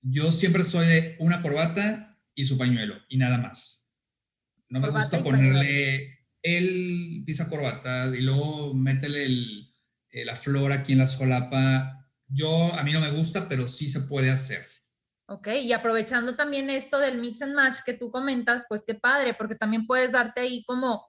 yo 0.00 0.32
siempre 0.32 0.64
soy 0.64 0.86
de 0.86 1.16
una 1.18 1.42
corbata 1.42 2.16
y 2.34 2.44
su 2.44 2.56
pañuelo 2.56 2.94
y 3.08 3.18
nada 3.18 3.36
más. 3.38 3.92
No 4.68 4.80
me 4.80 4.90
gusta 4.90 5.22
ponerle 5.22 6.26
el 6.42 7.24
pisa 7.26 7.48
corbata 7.48 8.06
y 8.06 8.22
luego 8.22 8.72
métele 8.72 9.24
el, 9.24 9.74
eh, 10.10 10.24
la 10.24 10.36
flor 10.36 10.72
aquí 10.72 10.92
en 10.92 10.98
la 10.98 11.06
solapa, 11.06 12.06
yo, 12.28 12.72
a 12.74 12.82
mí 12.82 12.92
no 12.92 13.00
me 13.00 13.10
gusta, 13.10 13.48
pero 13.48 13.68
sí 13.68 13.88
se 13.88 14.02
puede 14.02 14.30
hacer. 14.30 14.66
Ok, 15.26 15.48
y 15.62 15.72
aprovechando 15.72 16.36
también 16.36 16.70
esto 16.70 16.98
del 16.98 17.18
mix 17.18 17.42
and 17.42 17.54
match 17.54 17.78
que 17.84 17.94
tú 17.94 18.10
comentas, 18.10 18.64
pues 18.68 18.82
qué 18.86 18.94
padre, 18.94 19.34
porque 19.34 19.54
también 19.54 19.86
puedes 19.86 20.12
darte 20.12 20.40
ahí 20.40 20.64
como, 20.64 21.07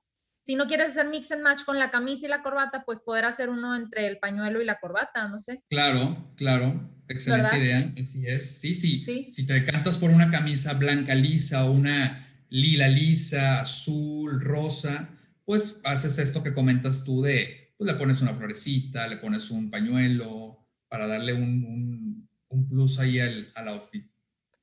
si 0.50 0.56
no 0.56 0.66
quieres 0.66 0.90
hacer 0.90 1.08
mix 1.10 1.32
and 1.32 1.44
match 1.44 1.64
con 1.64 1.78
la 1.78 1.92
camisa 1.92 2.26
y 2.26 2.30
la 2.30 2.42
corbata, 2.42 2.82
pues 2.84 3.00
poder 3.00 3.24
hacer 3.26 3.50
uno 3.50 3.76
entre 3.76 4.08
el 4.08 4.18
pañuelo 4.18 4.60
y 4.60 4.66
la 4.66 4.80
corbata, 4.80 5.28
no 5.28 5.38
sé. 5.38 5.62
Claro, 5.70 6.34
claro, 6.38 6.90
excelente 7.08 7.56
idea, 7.60 7.94
así 8.02 8.26
es. 8.26 8.60
Sí, 8.60 8.74
sí, 8.74 9.04
sí, 9.04 9.28
si 9.30 9.46
te 9.46 9.54
decantas 9.54 10.00
por 10.00 10.10
una 10.10 10.32
camisa 10.32 10.74
blanca 10.74 11.14
lisa 11.14 11.66
o 11.66 11.72
una 11.72 12.28
lila 12.50 12.88
lisa, 12.88 13.62
azul, 13.62 14.42
rosa, 14.42 15.16
pues 15.46 15.82
haces 15.84 16.18
esto 16.18 16.42
que 16.42 16.56
comentas 16.56 17.04
tú 17.04 17.22
de 17.22 17.76
pues 17.78 17.88
le 17.92 18.00
pones 18.00 18.20
una 18.24 18.34
florecita, 18.34 19.06
le 19.06 19.18
pones 19.18 19.52
un 19.52 19.70
pañuelo 19.70 20.68
para 20.88 21.06
darle 21.06 21.34
un, 21.34 22.28
plus 22.68 23.00
ahí 23.00 23.20
al, 23.20 23.54
outfit. 23.68 24.04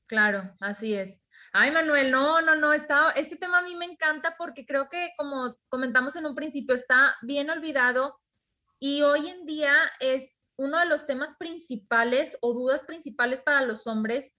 Claro, 0.08 0.52
así 0.58 0.94
es. 0.94 1.20
Ay, 1.58 1.70
Manuel, 1.70 2.10
no, 2.10 2.42
no, 2.42 2.54
no, 2.54 2.74
está, 2.74 3.12
este 3.12 3.36
tema 3.36 3.60
a 3.60 3.62
mí 3.62 3.74
me 3.76 3.86
encanta 3.86 4.34
porque 4.36 4.66
creo 4.66 4.90
que, 4.90 5.12
como 5.16 5.56
comentamos 5.70 6.14
en 6.14 6.26
un 6.26 6.34
principio, 6.34 6.74
está 6.74 7.16
bien 7.22 7.48
olvidado 7.48 8.18
y 8.78 9.00
hoy 9.00 9.30
en 9.30 9.46
día 9.46 9.72
es 10.00 10.42
uno 10.56 10.78
de 10.78 10.84
los 10.84 11.06
temas 11.06 11.34
principales 11.38 12.36
o 12.42 12.52
dudas 12.52 12.84
principales 12.84 13.40
para 13.40 13.62
los 13.62 13.86
hombres 13.86 14.34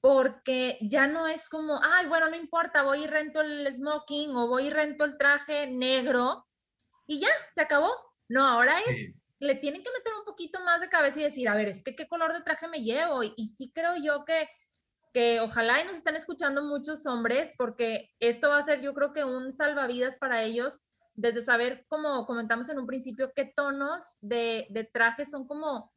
porque 0.00 0.78
ya 0.80 1.06
no 1.06 1.26
es 1.26 1.50
como, 1.50 1.78
ay, 1.82 2.06
bueno, 2.06 2.30
no 2.30 2.36
importa, 2.36 2.84
voy 2.84 3.04
y 3.04 3.06
rento 3.06 3.42
el 3.42 3.70
smoking 3.70 4.34
o 4.34 4.48
voy 4.48 4.68
y 4.68 4.70
rento 4.70 5.04
el 5.04 5.18
traje 5.18 5.66
negro 5.66 6.46
y 7.06 7.20
ya, 7.20 7.28
se 7.54 7.60
acabó. 7.60 7.90
No, 8.30 8.48
ahora 8.48 8.72
es, 8.78 9.12
le 9.40 9.56
tienen 9.56 9.82
que 9.82 9.90
meter 9.90 10.14
un 10.18 10.24
poquito 10.24 10.64
más 10.64 10.80
de 10.80 10.88
cabeza 10.88 11.20
y 11.20 11.24
decir, 11.24 11.48
a 11.48 11.54
ver, 11.54 11.68
es 11.68 11.82
que 11.82 11.94
qué 11.96 12.06
color 12.06 12.32
de 12.32 12.42
traje 12.42 12.66
me 12.68 12.82
llevo. 12.82 13.22
Y, 13.24 13.46
sí 13.48 13.72
creo 13.74 13.96
yo 13.96 14.24
que, 14.24 14.48
que 15.12 15.40
ojalá 15.40 15.82
y 15.82 15.86
nos 15.86 15.96
están 15.96 16.16
escuchando 16.16 16.64
muchos 16.64 17.06
hombres, 17.06 17.52
porque 17.56 18.10
esto 18.18 18.48
va 18.48 18.58
a 18.58 18.62
ser 18.62 18.80
yo 18.80 18.94
creo 18.94 19.12
que 19.12 19.24
un 19.24 19.52
salvavidas 19.52 20.16
para 20.16 20.42
ellos, 20.42 20.78
desde 21.14 21.42
saber, 21.42 21.84
como 21.88 22.26
comentamos 22.26 22.70
en 22.70 22.78
un 22.78 22.86
principio, 22.86 23.32
qué 23.36 23.52
tonos 23.54 24.16
de, 24.20 24.66
de 24.70 24.84
traje 24.84 25.26
son 25.26 25.46
como 25.46 25.92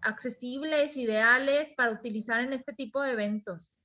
accesibles, 0.00 0.96
ideales 0.96 1.74
para 1.76 1.92
utilizar 1.92 2.40
en 2.40 2.52
este 2.52 2.72
tipo 2.72 3.02
de 3.02 3.12
eventos. 3.12 3.78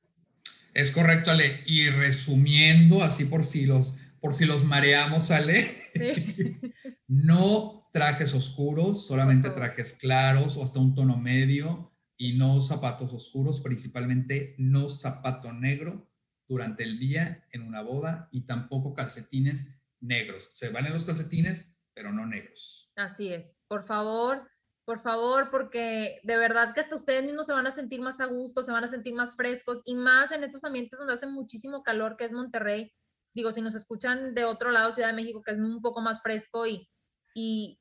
Es 0.73 0.91
correcto, 0.91 1.31
Ale. 1.31 1.61
Y 1.65 1.89
resumiendo, 1.89 3.03
así 3.03 3.25
por 3.25 3.43
si 3.45 3.65
los, 3.65 3.97
por 4.21 4.33
si 4.33 4.45
los 4.45 4.63
mareamos, 4.63 5.31
Ale, 5.31 5.75
no 7.07 7.89
trajes 7.91 8.33
oscuros, 8.33 9.07
solamente 9.07 9.49
trajes 9.49 9.93
claros 9.93 10.57
o 10.57 10.63
hasta 10.63 10.79
un 10.79 10.95
tono 10.95 11.17
medio 11.17 11.91
y 12.21 12.33
no 12.33 12.59
zapatos 12.59 13.13
oscuros, 13.13 13.61
principalmente 13.61 14.53
no 14.57 14.89
zapato 14.89 15.53
negro 15.53 16.11
durante 16.49 16.83
el 16.83 16.99
día 16.99 17.47
en 17.51 17.61
una 17.61 17.81
boda 17.81 18.27
y 18.31 18.41
tampoco 18.41 18.93
calcetines 18.93 19.81
negros. 20.01 20.49
Se 20.51 20.69
valen 20.69 20.91
los 20.91 21.05
calcetines, 21.05 21.77
pero 21.93 22.11
no 22.11 22.25
negros. 22.25 22.91
Así 22.97 23.31
es. 23.31 23.57
Por 23.69 23.85
favor, 23.85 24.51
por 24.83 24.99
favor, 24.99 25.49
porque 25.49 26.19
de 26.23 26.35
verdad 26.35 26.73
que 26.73 26.81
hasta 26.81 26.95
ustedes 26.95 27.23
mismos 27.23 27.45
se 27.45 27.53
van 27.53 27.67
a 27.67 27.71
sentir 27.71 28.01
más 28.01 28.19
a 28.19 28.25
gusto, 28.25 28.63
se 28.63 28.73
van 28.73 28.83
a 28.83 28.87
sentir 28.87 29.13
más 29.13 29.37
frescos 29.37 29.81
y 29.85 29.95
más 29.95 30.33
en 30.33 30.43
estos 30.43 30.65
ambientes 30.65 30.99
donde 30.99 31.13
hace 31.13 31.27
muchísimo 31.27 31.83
calor, 31.83 32.17
que 32.17 32.25
es 32.25 32.33
Monterrey. 32.33 32.91
Digo, 33.33 33.53
si 33.53 33.61
nos 33.61 33.75
escuchan 33.75 34.35
de 34.35 34.43
otro 34.43 34.71
lado, 34.71 34.91
Ciudad 34.91 35.09
de 35.09 35.15
México, 35.15 35.41
que 35.41 35.51
es 35.51 35.57
un 35.57 35.81
poco 35.81 36.01
más 36.01 36.21
fresco 36.21 36.67
y, 36.67 36.89
y 37.33 37.79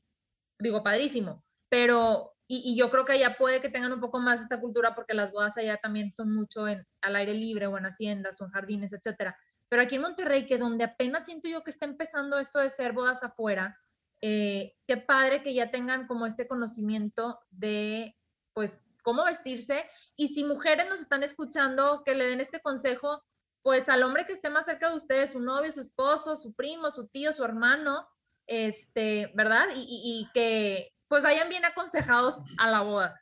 digo, 0.61 0.85
padrísimo, 0.85 1.45
pero 1.69 2.38
y, 2.51 2.77
yo 2.77 2.91
creo 2.91 3.05
que 3.05 3.13
allá 3.13 3.37
puede 3.37 3.61
que 3.61 3.69
tengan 3.69 3.93
un 3.93 4.01
poco 4.01 4.19
más 4.19 4.41
esta 4.41 4.59
cultura 4.59 4.95
porque 4.95 5.13
las 5.13 5.31
bodas 5.31 5.59
allá 5.59 5.77
también 5.77 6.13
son 6.15 6.35
mucho 6.35 6.67
en, 6.67 6.87
al 7.03 7.17
aire 7.17 7.35
libre 7.35 7.67
o 7.67 7.77
en 7.77 7.85
haciendas 7.85 8.41
o 8.41 8.47
en 8.47 8.51
jardines, 8.53 8.95
etcétera. 8.95 9.37
Pero 9.69 9.83
aquí 9.83 9.97
en 9.97 10.01
Monterrey, 10.01 10.47
que 10.47 10.57
donde 10.57 10.85
apenas 10.85 11.27
siento 11.27 11.47
yo 11.47 11.63
que 11.63 11.71
está 11.71 11.85
empezando 11.85 12.39
esto 12.39 12.59
de 12.59 12.71
ser 12.71 12.93
bodas 12.95 13.23
afuera, 13.23 13.79
eh, 14.23 14.75
qué 14.87 14.97
padre 14.97 15.43
que 15.43 15.53
ya 15.53 15.71
tengan 15.71 16.07
como 16.07 16.25
este 16.25 16.49
conocimiento 16.49 17.39
de, 17.51 18.17
pues, 18.55 18.83
cómo 19.03 19.27
vestirse. 19.27 19.85
Y 20.17 20.29
si 20.29 20.45
mujeres 20.45 20.89
nos 20.89 21.03
están 21.03 21.23
escuchando, 21.23 22.03
que 22.03 22.15
le 22.15 22.27
den 22.27 22.41
este 22.41 22.61
consejo, 22.63 23.23
pues 23.61 23.91
al 23.91 24.03
hombre 24.03 24.25
que 24.25 24.33
esté 24.33 24.49
más 24.49 24.65
cerca 24.65 24.89
de 24.89 24.97
ustedes, 24.97 25.33
su 25.33 25.41
novio, 25.41 25.71
su 25.71 25.83
esposo, 25.83 26.35
su 26.35 26.55
primo, 26.55 26.91
su 26.91 27.09
tío, 27.09 27.31
su 27.35 27.45
hermano, 27.45 28.09
este, 28.47 29.31
¿verdad? 29.35 29.67
y 29.75 30.27
que 30.33 30.95
pues 31.09 31.23
vayan 31.23 31.49
bien 31.49 31.65
aconsejados 31.65 32.37
a 32.59 32.69
la 32.71 32.83
boda. 32.83 33.21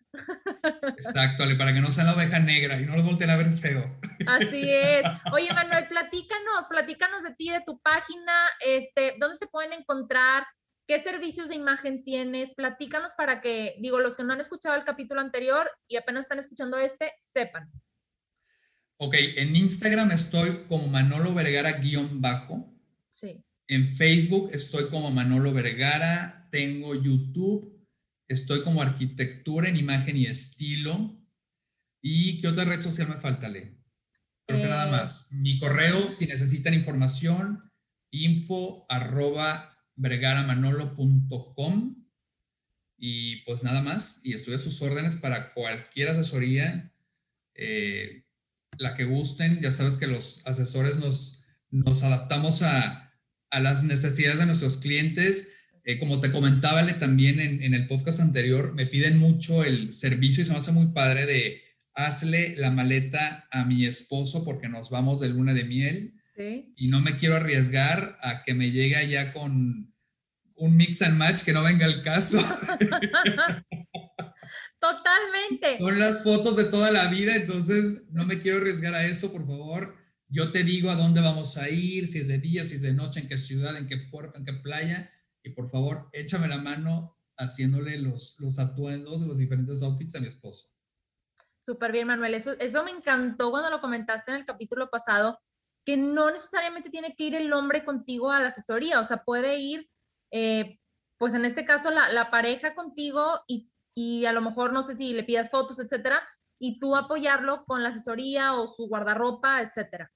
Exacto, 0.98 1.44
para 1.56 1.72
que 1.72 1.80
no 1.80 1.90
sean 1.90 2.08
la 2.08 2.14
oveja 2.14 2.38
negra 2.40 2.80
y 2.80 2.84
no 2.84 2.96
los 2.96 3.04
volteen 3.04 3.30
a 3.30 3.36
ver 3.36 3.56
feo. 3.56 3.98
Así 4.26 4.68
es. 4.70 5.04
Oye, 5.32 5.52
Manuel, 5.52 5.86
platícanos, 5.88 6.66
platícanos 6.68 7.22
de 7.22 7.34
ti, 7.34 7.50
de 7.50 7.62
tu 7.64 7.80
página, 7.80 8.32
este, 8.60 9.14
¿dónde 9.20 9.38
te 9.38 9.46
pueden 9.46 9.72
encontrar? 9.72 10.44
¿Qué 10.88 10.98
servicios 10.98 11.48
de 11.48 11.56
imagen 11.56 12.04
tienes? 12.04 12.54
Platícanos 12.54 13.12
para 13.16 13.40
que, 13.40 13.76
digo, 13.80 14.00
los 14.00 14.16
que 14.16 14.24
no 14.24 14.32
han 14.32 14.40
escuchado 14.40 14.74
el 14.76 14.84
capítulo 14.84 15.20
anterior 15.20 15.70
y 15.88 15.96
apenas 15.96 16.24
están 16.24 16.38
escuchando 16.38 16.78
este, 16.78 17.12
sepan. 17.20 17.70
Ok, 18.98 19.14
en 19.18 19.54
Instagram 19.54 20.10
estoy 20.10 20.64
como 20.68 20.86
Manolo 20.86 21.34
Vergara 21.34 21.72
guion 21.72 22.20
bajo. 22.20 22.72
Sí. 23.10 23.44
En 23.68 23.94
Facebook 23.94 24.50
estoy 24.52 24.88
como 24.88 25.10
Manolo 25.10 25.52
Vergara. 25.52 26.48
Tengo 26.50 26.94
YouTube 26.94 27.75
Estoy 28.28 28.62
como 28.62 28.82
arquitectura 28.82 29.68
en 29.68 29.76
imagen 29.76 30.16
y 30.16 30.26
estilo. 30.26 31.16
¿Y 32.02 32.40
qué 32.40 32.48
otra 32.48 32.64
red 32.64 32.80
social 32.80 33.08
me 33.08 33.16
falta, 33.16 33.48
Le? 33.48 33.76
Creo 34.46 34.62
que 34.62 34.68
nada 34.68 34.88
eh, 34.88 34.90
más. 34.90 35.32
Mi 35.32 35.58
correo, 35.58 36.08
si 36.08 36.26
necesitan 36.26 36.74
información, 36.74 37.70
info 38.10 38.86
arroba 38.88 39.76
vergaramanolo.com. 39.96 42.04
Y 42.98 43.36
pues 43.42 43.62
nada 43.62 43.82
más. 43.82 44.20
Y 44.24 44.34
estoy 44.34 44.54
a 44.54 44.58
sus 44.58 44.80
órdenes 44.82 45.16
para 45.16 45.52
cualquier 45.52 46.08
asesoría, 46.08 46.92
eh, 47.54 48.24
la 48.78 48.94
que 48.94 49.04
gusten. 49.04 49.60
Ya 49.60 49.70
sabes 49.70 49.96
que 49.96 50.06
los 50.06 50.46
asesores 50.46 50.98
nos, 50.98 51.44
nos 51.70 52.02
adaptamos 52.02 52.62
a, 52.62 53.12
a 53.50 53.60
las 53.60 53.84
necesidades 53.84 54.38
de 54.38 54.46
nuestros 54.46 54.78
clientes 54.78 55.55
eh, 55.88 56.00
como 56.00 56.20
te 56.20 56.32
comentaba 56.32 56.84
también 56.98 57.38
en, 57.38 57.72
el 57.72 57.86
podcast 57.86 58.18
anterior, 58.18 58.74
me 58.74 58.86
piden 58.86 59.18
mucho 59.18 59.62
el 59.62 59.92
servicio 59.92 60.42
y 60.42 60.44
se 60.44 60.52
me 60.52 60.58
hace 60.58 60.72
muy 60.72 60.88
padre 60.88 61.26
de 61.26 61.62
hazle 61.94 62.56
la 62.56 62.72
maleta 62.72 63.46
a 63.52 63.64
mi 63.64 63.86
esposo 63.86 64.44
porque 64.44 64.68
nos 64.68 64.90
vamos 64.90 65.20
de 65.20 65.28
luna 65.28 65.54
de 65.54 65.62
miel 65.62 66.14
y 66.76 66.88
no 66.88 67.00
me 67.00 67.16
quiero 67.16 67.36
arriesgar 67.36 68.18
a 68.20 68.42
que 68.42 68.52
me 68.52 68.72
llegue 68.72 68.96
allá 68.96 69.32
con 69.32 69.94
un 70.56 70.76
mix 70.76 71.02
and 71.02 71.16
match 71.16 71.44
que 71.44 71.52
no 71.52 71.62
venga 71.62 71.86
el 71.86 72.02
caso. 72.02 72.38
Totalmente. 74.80 75.78
Son 75.78 76.00
las 76.00 76.24
fotos 76.24 76.56
de 76.56 76.64
toda 76.64 76.90
la 76.90 77.06
vida, 77.10 77.36
entonces 77.36 78.02
no 78.10 78.26
me 78.26 78.40
quiero 78.40 78.58
arriesgar 78.58 78.96
a 78.96 79.06
eso, 79.06 79.30
por 79.30 79.46
favor. 79.46 79.94
Yo 80.28 80.50
te 80.50 80.64
digo 80.64 80.90
a 80.90 80.96
dónde 80.96 81.20
vamos 81.20 81.56
a 81.56 81.70
ir, 81.70 82.08
si 82.08 82.18
es 82.18 82.26
de 82.26 82.38
día, 82.38 82.64
si 82.64 82.74
es 82.74 82.82
de 82.82 82.92
noche, 82.92 83.20
en 83.20 83.28
qué 83.28 83.38
ciudad, 83.38 83.76
en 83.76 83.86
qué 83.86 83.98
puerto, 83.98 84.36
en 84.36 84.44
qué 84.44 84.52
playa 84.54 85.12
y 85.46 85.50
por 85.50 85.68
favor, 85.68 86.08
échame 86.12 86.48
la 86.48 86.58
mano 86.58 87.16
haciéndole 87.38 87.98
los, 87.98 88.38
los 88.40 88.58
atuendos 88.58 89.22
los 89.22 89.38
diferentes 89.38 89.82
outfits 89.82 90.14
a 90.16 90.20
mi 90.20 90.26
esposo. 90.26 90.70
Súper 91.60 91.92
bien, 91.92 92.06
Manuel. 92.06 92.34
Eso, 92.34 92.52
eso 92.58 92.84
me 92.84 92.90
encantó 92.90 93.50
cuando 93.50 93.70
lo 93.70 93.80
comentaste 93.80 94.30
en 94.30 94.38
el 94.38 94.46
capítulo 94.46 94.88
pasado, 94.88 95.38
que 95.84 95.96
no 95.96 96.30
necesariamente 96.30 96.90
tiene 96.90 97.14
que 97.16 97.24
ir 97.24 97.34
el 97.34 97.52
hombre 97.52 97.84
contigo 97.84 98.32
a 98.32 98.40
la 98.40 98.48
asesoría, 98.48 99.00
o 99.00 99.04
sea, 99.04 99.22
puede 99.24 99.58
ir, 99.58 99.88
eh, 100.32 100.78
pues 101.18 101.34
en 101.34 101.44
este 101.44 101.64
caso, 101.64 101.90
la, 101.90 102.10
la 102.12 102.30
pareja 102.30 102.74
contigo 102.74 103.40
y, 103.46 103.70
y, 103.94 104.26
a 104.26 104.32
lo 104.32 104.40
mejor, 104.40 104.72
no 104.72 104.82
sé 104.82 104.96
si 104.96 105.12
le 105.12 105.24
pidas 105.24 105.50
fotos, 105.50 105.78
etcétera, 105.78 106.20
y 106.58 106.78
tú 106.80 106.96
apoyarlo 106.96 107.64
con 107.66 107.82
la 107.82 107.90
asesoría 107.90 108.54
o 108.54 108.66
su 108.66 108.88
guardarropa, 108.88 109.60
etcétera. 109.60 110.10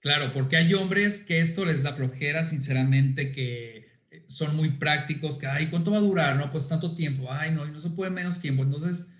Claro, 0.00 0.32
porque 0.32 0.56
hay 0.56 0.74
hombres 0.74 1.24
que 1.24 1.40
esto 1.40 1.64
les 1.64 1.84
da 1.84 1.92
flojera, 1.92 2.44
sinceramente, 2.44 3.30
que 3.30 3.91
son 4.32 4.56
muy 4.56 4.70
prácticos, 4.70 5.38
que, 5.38 5.46
ay, 5.46 5.68
¿cuánto 5.68 5.90
va 5.90 5.98
a 5.98 6.00
durar? 6.02 6.36
No, 6.36 6.50
pues 6.50 6.68
tanto 6.68 6.94
tiempo, 6.94 7.30
ay, 7.30 7.52
no, 7.52 7.66
no 7.66 7.78
se 7.80 7.90
puede 7.90 8.10
menos 8.10 8.40
tiempo. 8.40 8.62
Entonces, 8.62 9.14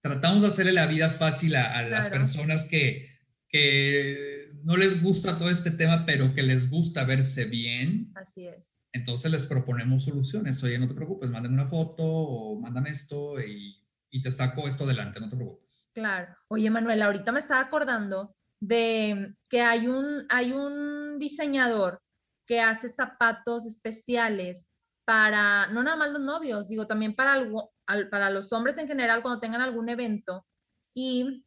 tratamos 0.00 0.42
de 0.42 0.48
hacerle 0.48 0.72
la 0.72 0.86
vida 0.86 1.10
fácil 1.10 1.56
a, 1.56 1.82
las 1.82 2.08
personas 2.08 2.66
que, 2.66 3.10
que 3.48 4.52
no 4.62 4.76
les 4.76 5.02
gusta 5.02 5.36
todo 5.36 5.50
este 5.50 5.70
tema, 5.70 6.06
pero 6.06 6.34
que 6.34 6.42
les 6.42 6.70
gusta 6.70 7.04
verse 7.04 7.44
bien. 7.44 8.12
Así 8.14 8.46
es. 8.46 8.80
Entonces 8.92 9.30
les 9.30 9.46
proponemos 9.46 10.04
soluciones. 10.04 10.62
Oye, 10.62 10.78
no 10.78 10.86
te 10.86 10.94
preocupes, 10.94 11.28
mándame 11.28 11.54
una 11.54 11.68
foto 11.68 12.02
o 12.04 12.58
mándame 12.60 12.90
esto 12.90 13.40
y, 13.40 13.76
y 14.10 14.22
te 14.22 14.30
saco 14.30 14.66
esto 14.66 14.84
adelante, 14.84 15.20
no 15.20 15.28
te 15.28 15.36
preocupes. 15.36 15.90
Claro. 15.92 16.34
Oye, 16.48 16.70
Manuel, 16.70 17.02
ahorita 17.02 17.32
me 17.32 17.38
estaba 17.38 17.60
acordando 17.60 18.34
de 18.60 19.34
que 19.48 19.60
hay 19.60 19.86
un, 19.86 20.24
hay 20.30 20.52
un 20.52 21.18
diseñador 21.18 22.00
que 22.46 22.60
hace 22.60 22.88
zapatos 22.88 23.66
especiales 23.66 24.68
para, 25.04 25.68
no 25.68 25.82
nada 25.82 25.96
más 25.96 26.10
los 26.10 26.20
novios, 26.20 26.68
digo, 26.68 26.86
también 26.86 27.14
para, 27.14 27.34
algo, 27.34 27.72
para 28.10 28.30
los 28.30 28.52
hombres 28.52 28.76
en 28.78 28.88
general 28.88 29.22
cuando 29.22 29.40
tengan 29.40 29.60
algún 29.60 29.88
evento. 29.88 30.46
Y 30.94 31.44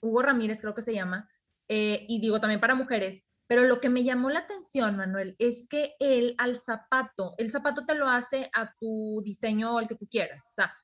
Hugo 0.00 0.22
Ramírez 0.22 0.60
creo 0.60 0.74
que 0.74 0.82
se 0.82 0.94
llama, 0.94 1.28
eh, 1.68 2.04
y 2.08 2.20
digo 2.20 2.40
también 2.40 2.60
para 2.60 2.74
mujeres. 2.74 3.22
Pero 3.46 3.64
lo 3.64 3.80
que 3.80 3.90
me 3.90 4.02
llamó 4.02 4.30
la 4.30 4.40
atención, 4.40 4.96
Manuel, 4.96 5.36
es 5.38 5.68
que 5.68 5.94
él 6.00 6.34
al 6.38 6.56
zapato, 6.56 7.34
el 7.38 7.50
zapato 7.50 7.84
te 7.84 7.94
lo 7.94 8.08
hace 8.08 8.50
a 8.54 8.72
tu 8.80 9.20
diseño 9.24 9.78
el 9.78 9.88
que 9.88 9.94
tú 9.94 10.08
quieras. 10.08 10.48
O 10.50 10.54
sea, 10.54 10.74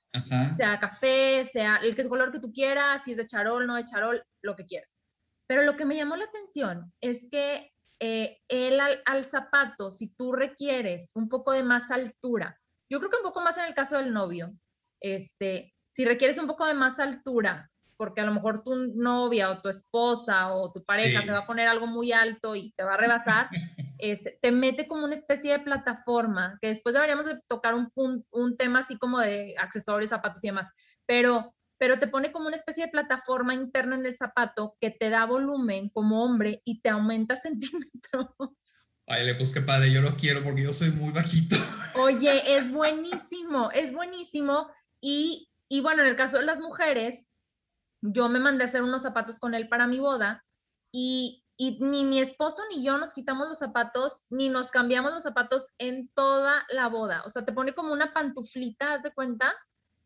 sea 0.56 0.78
café, 0.78 1.44
sea 1.44 1.76
el 1.76 1.96
color 2.08 2.30
que 2.30 2.40
tú 2.40 2.52
quieras, 2.52 3.04
si 3.04 3.12
es 3.12 3.16
de 3.16 3.26
charol, 3.26 3.66
no 3.66 3.74
de 3.74 3.84
charol, 3.84 4.22
lo 4.42 4.54
que 4.54 4.66
quieras. 4.66 4.98
Pero 5.46 5.62
lo 5.62 5.76
que 5.76 5.84
me 5.84 5.96
llamó 5.96 6.16
la 6.16 6.26
atención 6.26 6.92
es 7.00 7.26
que 7.30 7.72
eh, 8.00 8.38
el 8.48 8.80
al, 8.80 9.24
zapato, 9.24 9.90
si 9.90 10.14
tú 10.14 10.32
requieres 10.32 11.12
un 11.14 11.28
poco 11.28 11.52
de 11.52 11.62
más 11.62 11.90
altura, 11.90 12.58
yo 12.88 12.98
creo 12.98 13.10
que 13.10 13.16
un 13.16 13.24
poco 13.24 13.40
más 13.40 13.58
en 13.58 13.64
el 13.64 13.74
caso 13.74 13.96
del 13.96 14.12
novio, 14.12 14.52
este, 15.00 15.74
si 15.94 16.04
requieres 16.04 16.38
un 16.38 16.46
poco 16.46 16.64
de 16.64 16.74
más 16.74 17.00
altura, 17.00 17.70
porque 17.96 18.20
a 18.20 18.24
lo 18.24 18.32
mejor 18.32 18.62
tu 18.62 18.76
novia 18.94 19.50
o 19.50 19.60
tu 19.60 19.68
esposa 19.68 20.54
o 20.54 20.70
tu 20.72 20.84
pareja 20.84 21.24
se 21.24 21.32
va 21.32 21.38
a 21.38 21.46
poner 21.46 21.66
algo 21.66 21.88
muy 21.88 22.12
alto 22.12 22.54
y 22.54 22.72
te 22.76 22.84
va 22.84 22.94
a 22.94 22.98
rebasar, 22.98 23.48
este, 23.98 24.38
te 24.40 24.52
mete 24.52 24.86
como 24.86 25.04
una 25.04 25.14
especie 25.14 25.52
de 25.52 25.64
plataforma, 25.64 26.56
que 26.62 26.68
después 26.68 26.94
deberíamos 26.94 27.26
de 27.26 27.40
tocar 27.48 27.74
un, 27.74 27.90
un 28.30 28.56
tema 28.56 28.80
así 28.80 28.96
como 28.96 29.18
de 29.18 29.56
accesorios, 29.58 30.10
zapatos 30.10 30.44
y 30.44 30.48
demás, 30.48 30.68
pero 31.04 31.52
pero 31.78 31.98
te 31.98 32.08
pone 32.08 32.32
como 32.32 32.48
una 32.48 32.56
especie 32.56 32.84
de 32.84 32.90
plataforma 32.90 33.54
interna 33.54 33.94
en 33.94 34.04
el 34.04 34.14
zapato 34.14 34.76
que 34.80 34.90
te 34.90 35.10
da 35.10 35.24
volumen 35.24 35.88
como 35.90 36.24
hombre 36.24 36.60
y 36.64 36.80
te 36.80 36.90
aumenta 36.90 37.36
centímetros. 37.36 38.76
Ay, 39.06 39.24
le 39.24 39.34
puse 39.36 39.62
padre, 39.62 39.90
yo 39.90 40.02
lo 40.02 40.16
quiero 40.16 40.44
porque 40.44 40.64
yo 40.64 40.72
soy 40.72 40.90
muy 40.90 41.12
bajito. 41.12 41.56
Oye, 41.94 42.42
es 42.58 42.70
buenísimo, 42.70 43.70
es 43.72 43.92
buenísimo. 43.92 44.70
Y, 45.00 45.48
y 45.68 45.80
bueno, 45.80 46.02
en 46.02 46.08
el 46.08 46.16
caso 46.16 46.38
de 46.38 46.44
las 46.44 46.60
mujeres, 46.60 47.26
yo 48.02 48.28
me 48.28 48.38
mandé 48.38 48.64
a 48.64 48.66
hacer 48.66 48.82
unos 48.82 49.02
zapatos 49.02 49.38
con 49.38 49.54
él 49.54 49.68
para 49.68 49.86
mi 49.86 49.98
boda 49.98 50.44
y, 50.92 51.44
y 51.56 51.78
ni 51.80 52.04
mi 52.04 52.20
esposo 52.20 52.62
ni 52.70 52.84
yo 52.84 52.98
nos 52.98 53.14
quitamos 53.14 53.48
los 53.48 53.58
zapatos, 53.58 54.24
ni 54.28 54.50
nos 54.50 54.70
cambiamos 54.70 55.12
los 55.12 55.22
zapatos 55.22 55.68
en 55.78 56.08
toda 56.10 56.66
la 56.68 56.88
boda. 56.88 57.22
O 57.24 57.30
sea, 57.30 57.44
te 57.44 57.52
pone 57.52 57.74
como 57.74 57.92
una 57.92 58.12
pantuflita, 58.12 58.92
¿haz 58.92 59.02
de 59.02 59.12
cuenta? 59.12 59.54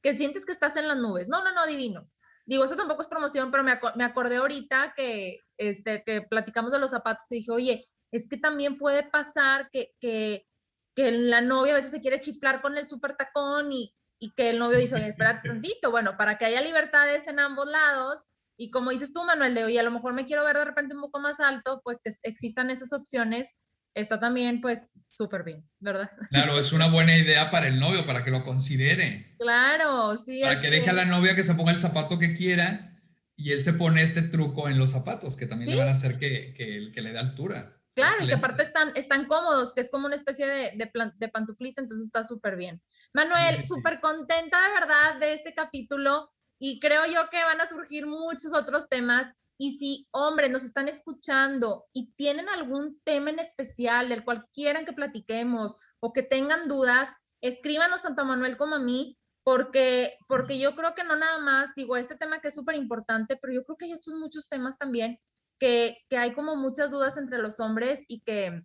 Que 0.02 0.14
sientes 0.14 0.44
que 0.44 0.52
estás 0.52 0.76
en 0.76 0.88
las 0.88 0.98
nubes. 0.98 1.28
No, 1.28 1.42
no, 1.42 1.52
no, 1.54 1.66
divino. 1.66 2.08
Digo, 2.44 2.64
eso 2.64 2.76
tampoco 2.76 3.02
es 3.02 3.08
promoción, 3.08 3.50
pero 3.50 3.62
me, 3.62 3.78
me 3.94 4.04
acordé 4.04 4.36
ahorita 4.36 4.94
que, 4.96 5.38
este, 5.56 6.02
que 6.04 6.22
platicamos 6.22 6.72
de 6.72 6.80
los 6.80 6.90
zapatos 6.90 7.26
y 7.30 7.36
dije, 7.36 7.50
oye, 7.52 7.88
es 8.10 8.28
que 8.28 8.36
también 8.36 8.78
puede 8.78 9.04
pasar 9.04 9.70
que, 9.70 9.92
que, 10.00 10.46
que 10.94 11.12
la 11.12 11.40
novia 11.40 11.72
a 11.72 11.76
veces 11.76 11.92
se 11.92 12.00
quiere 12.00 12.20
chiflar 12.20 12.60
con 12.60 12.76
el 12.76 12.88
super 12.88 13.16
tacón 13.16 13.70
y, 13.70 13.94
y 14.18 14.32
que 14.34 14.50
el 14.50 14.58
novio 14.58 14.78
dice, 14.78 14.96
oye, 14.96 15.06
espérate 15.06 15.48
tantito. 15.48 15.90
Bueno, 15.90 16.16
para 16.16 16.36
que 16.36 16.46
haya 16.46 16.60
libertades 16.60 17.28
en 17.28 17.38
ambos 17.38 17.68
lados, 17.68 18.20
y 18.56 18.70
como 18.70 18.90
dices 18.90 19.12
tú, 19.12 19.24
Manuel, 19.24 19.54
de 19.54 19.64
oye, 19.64 19.80
a 19.80 19.84
lo 19.84 19.90
mejor 19.90 20.12
me 20.12 20.26
quiero 20.26 20.44
ver 20.44 20.56
de 20.56 20.64
repente 20.64 20.94
un 20.94 21.00
poco 21.00 21.20
más 21.20 21.40
alto, 21.40 21.80
pues 21.84 22.02
que 22.02 22.12
existan 22.22 22.70
esas 22.70 22.92
opciones 22.92 23.50
está 23.94 24.18
también 24.18 24.60
pues 24.60 24.94
súper 25.08 25.42
bien, 25.42 25.68
¿verdad? 25.80 26.10
Claro, 26.30 26.58
es 26.58 26.72
una 26.72 26.88
buena 26.88 27.16
idea 27.16 27.50
para 27.50 27.66
el 27.66 27.78
novio, 27.78 28.06
para 28.06 28.24
que 28.24 28.30
lo 28.30 28.44
considere. 28.44 29.36
Claro, 29.38 30.16
sí. 30.16 30.40
Para 30.40 30.60
que 30.60 30.70
deje 30.70 30.90
a 30.90 30.94
la 30.94 31.04
novia 31.04 31.34
que 31.34 31.42
se 31.42 31.54
ponga 31.54 31.72
el 31.72 31.78
zapato 31.78 32.18
que 32.18 32.34
quiera 32.34 32.98
y 33.36 33.52
él 33.52 33.62
se 33.62 33.72
pone 33.72 34.02
este 34.02 34.22
truco 34.22 34.68
en 34.68 34.78
los 34.78 34.92
zapatos, 34.92 35.36
que 35.36 35.46
también 35.46 35.70
le 35.70 35.78
van 35.78 35.88
a 35.88 35.92
hacer 35.92 36.18
que, 36.18 36.54
que, 36.54 36.92
que 36.92 37.00
le 37.00 37.12
dé 37.12 37.18
altura. 37.18 37.76
Claro, 37.94 38.16
y 38.22 38.26
que 38.26 38.34
aparte 38.34 38.62
están, 38.62 38.92
están 38.94 39.26
cómodos, 39.26 39.74
que 39.74 39.82
es 39.82 39.90
como 39.90 40.06
una 40.06 40.14
especie 40.14 40.46
de, 40.46 40.90
de, 41.16 41.28
pantuflita, 41.28 41.82
entonces 41.82 42.06
está 42.06 42.22
súper 42.22 42.56
bien. 42.56 42.80
Manuel, 43.12 43.64
súper 43.66 44.00
contenta 44.00 44.58
de 44.66 44.72
verdad 44.72 45.20
de 45.20 45.34
este 45.34 45.52
capítulo 45.54 46.32
y 46.58 46.80
creo 46.80 47.04
yo 47.06 47.28
que 47.30 47.44
van 47.44 47.60
a 47.60 47.66
surgir 47.66 48.06
muchos 48.06 48.54
otros 48.54 48.88
temas. 48.88 49.30
Y 49.58 49.78
si, 49.78 50.08
hombre, 50.10 50.48
nos 50.48 50.64
están 50.64 50.88
escuchando 50.88 51.86
y 51.92 52.12
tienen 52.14 52.48
algún 52.48 53.00
tema 53.04 53.30
en 53.30 53.38
especial 53.38 54.08
del 54.08 54.24
cual 54.24 54.46
quieran 54.52 54.84
que 54.84 54.92
platiquemos 54.92 55.76
o 56.00 56.12
que 56.12 56.22
tengan 56.22 56.68
dudas, 56.68 57.10
escríbanos 57.40 58.02
tanto 58.02 58.22
a 58.22 58.24
Manuel 58.24 58.56
como 58.56 58.76
a 58.76 58.80
mí, 58.80 59.18
porque, 59.44 60.16
porque 60.28 60.58
yo 60.58 60.74
creo 60.74 60.94
que 60.94 61.04
no 61.04 61.16
nada 61.16 61.38
más, 61.38 61.74
digo, 61.74 61.96
este 61.96 62.16
tema 62.16 62.40
que 62.40 62.48
es 62.48 62.54
súper 62.54 62.76
importante, 62.76 63.36
pero 63.36 63.52
yo 63.52 63.64
creo 63.64 63.76
que 63.76 63.84
hay 63.86 63.92
otros 63.92 64.16
muchos 64.16 64.48
temas 64.48 64.78
también 64.78 65.18
que, 65.58 65.98
que 66.08 66.16
hay 66.16 66.34
como 66.34 66.56
muchas 66.56 66.90
dudas 66.90 67.16
entre 67.16 67.38
los 67.38 67.60
hombres 67.60 68.04
y 68.08 68.20
que 68.22 68.62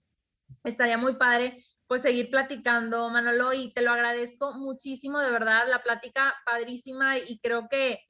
estaría 0.64 0.98
muy 0.98 1.16
padre 1.16 1.64
pues 1.88 2.02
seguir 2.02 2.30
platicando, 2.30 3.10
Manolo, 3.10 3.54
y 3.54 3.74
te 3.74 3.82
lo 3.82 3.92
agradezco 3.92 4.54
muchísimo, 4.54 5.20
de 5.20 5.32
verdad, 5.32 5.68
la 5.70 5.84
plática 5.84 6.36
padrísima 6.46 7.18
y 7.18 7.40
creo 7.40 7.70
que, 7.70 8.02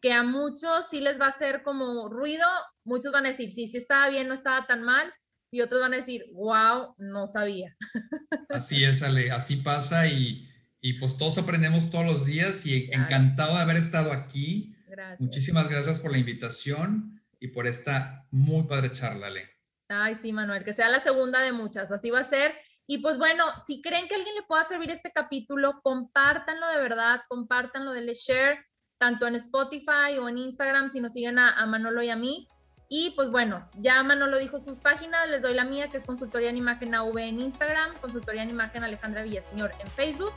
que 0.00 0.12
a 0.12 0.22
muchos 0.22 0.88
sí 0.88 1.00
les 1.00 1.20
va 1.20 1.26
a 1.26 1.30
hacer 1.30 1.62
como 1.62 2.08
ruido, 2.08 2.46
muchos 2.84 3.12
van 3.12 3.26
a 3.26 3.30
decir, 3.30 3.50
sí, 3.50 3.66
sí 3.66 3.76
estaba 3.76 4.08
bien, 4.08 4.28
no 4.28 4.34
estaba 4.34 4.66
tan 4.66 4.82
mal, 4.82 5.12
y 5.52 5.60
otros 5.60 5.80
van 5.80 5.94
a 5.94 5.98
decir, 5.98 6.24
wow, 6.32 6.94
no 6.98 7.26
sabía. 7.26 7.76
Así 8.48 8.84
es, 8.84 9.02
Ale, 9.02 9.30
así 9.32 9.56
pasa 9.56 10.06
y, 10.06 10.48
y 10.80 10.94
pues 10.94 11.18
todos 11.18 11.38
aprendemos 11.38 11.90
todos 11.90 12.06
los 12.06 12.24
días 12.24 12.64
y 12.66 12.88
encantado 12.92 13.56
de 13.56 13.60
haber 13.60 13.76
estado 13.76 14.12
aquí. 14.12 14.76
Gracias. 14.86 15.20
Muchísimas 15.20 15.68
gracias 15.68 15.98
por 15.98 16.12
la 16.12 16.18
invitación 16.18 17.20
y 17.38 17.48
por 17.48 17.66
esta 17.66 18.26
muy 18.30 18.64
padre 18.64 18.92
charla, 18.92 19.28
Ale. 19.28 19.48
Ay, 19.88 20.14
sí, 20.14 20.32
Manuel, 20.32 20.64
que 20.64 20.72
sea 20.72 20.88
la 20.88 21.00
segunda 21.00 21.40
de 21.40 21.52
muchas, 21.52 21.90
así 21.90 22.10
va 22.10 22.20
a 22.20 22.24
ser. 22.24 22.54
Y 22.86 22.98
pues 22.98 23.18
bueno, 23.18 23.44
si 23.66 23.82
creen 23.82 24.08
que 24.08 24.14
a 24.14 24.18
alguien 24.18 24.34
le 24.34 24.42
pueda 24.42 24.64
servir 24.64 24.90
este 24.90 25.12
capítulo, 25.12 25.80
compártanlo 25.82 26.68
de 26.68 26.78
verdad, 26.78 27.20
compártanlo, 27.28 27.92
denle 27.92 28.14
share, 28.14 28.58
tanto 29.00 29.26
en 29.26 29.34
Spotify 29.34 30.18
o 30.20 30.28
en 30.28 30.36
Instagram, 30.36 30.90
si 30.90 31.00
nos 31.00 31.12
siguen 31.12 31.38
a, 31.38 31.54
a 31.54 31.66
Manolo 31.66 32.02
y 32.02 32.10
a 32.10 32.16
mí. 32.16 32.46
Y 32.88 33.10
pues 33.12 33.30
bueno, 33.30 33.66
ya 33.78 34.02
Manolo 34.02 34.38
dijo 34.38 34.58
sus 34.58 34.76
páginas, 34.76 35.26
les 35.28 35.42
doy 35.42 35.54
la 35.54 35.64
mía, 35.64 35.88
que 35.88 35.96
es 35.96 36.04
Consultoría 36.04 36.50
en 36.50 36.58
Imagen 36.58 36.94
AV 36.94 37.16
en 37.18 37.40
Instagram, 37.40 37.94
Consultoría 38.00 38.42
en 38.42 38.50
Imagen 38.50 38.84
Alejandra 38.84 39.22
Villaseñor 39.22 39.70
en 39.80 39.86
Facebook. 39.86 40.32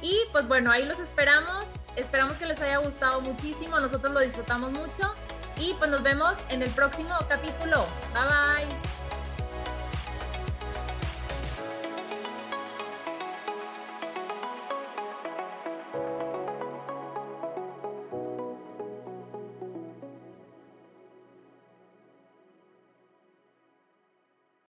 Y 0.00 0.16
pues 0.32 0.48
bueno, 0.48 0.70
ahí 0.70 0.86
los 0.86 0.98
esperamos. 0.98 1.66
Esperamos 1.96 2.36
que 2.38 2.46
les 2.46 2.60
haya 2.60 2.78
gustado 2.78 3.20
muchísimo. 3.20 3.78
Nosotros 3.80 4.14
lo 4.14 4.20
disfrutamos 4.20 4.70
mucho. 4.72 5.14
Y 5.58 5.74
pues 5.74 5.90
nos 5.90 6.02
vemos 6.02 6.34
en 6.48 6.62
el 6.62 6.70
próximo 6.70 7.14
capítulo. 7.28 7.84
Bye 8.14 8.64
bye. 8.64 8.95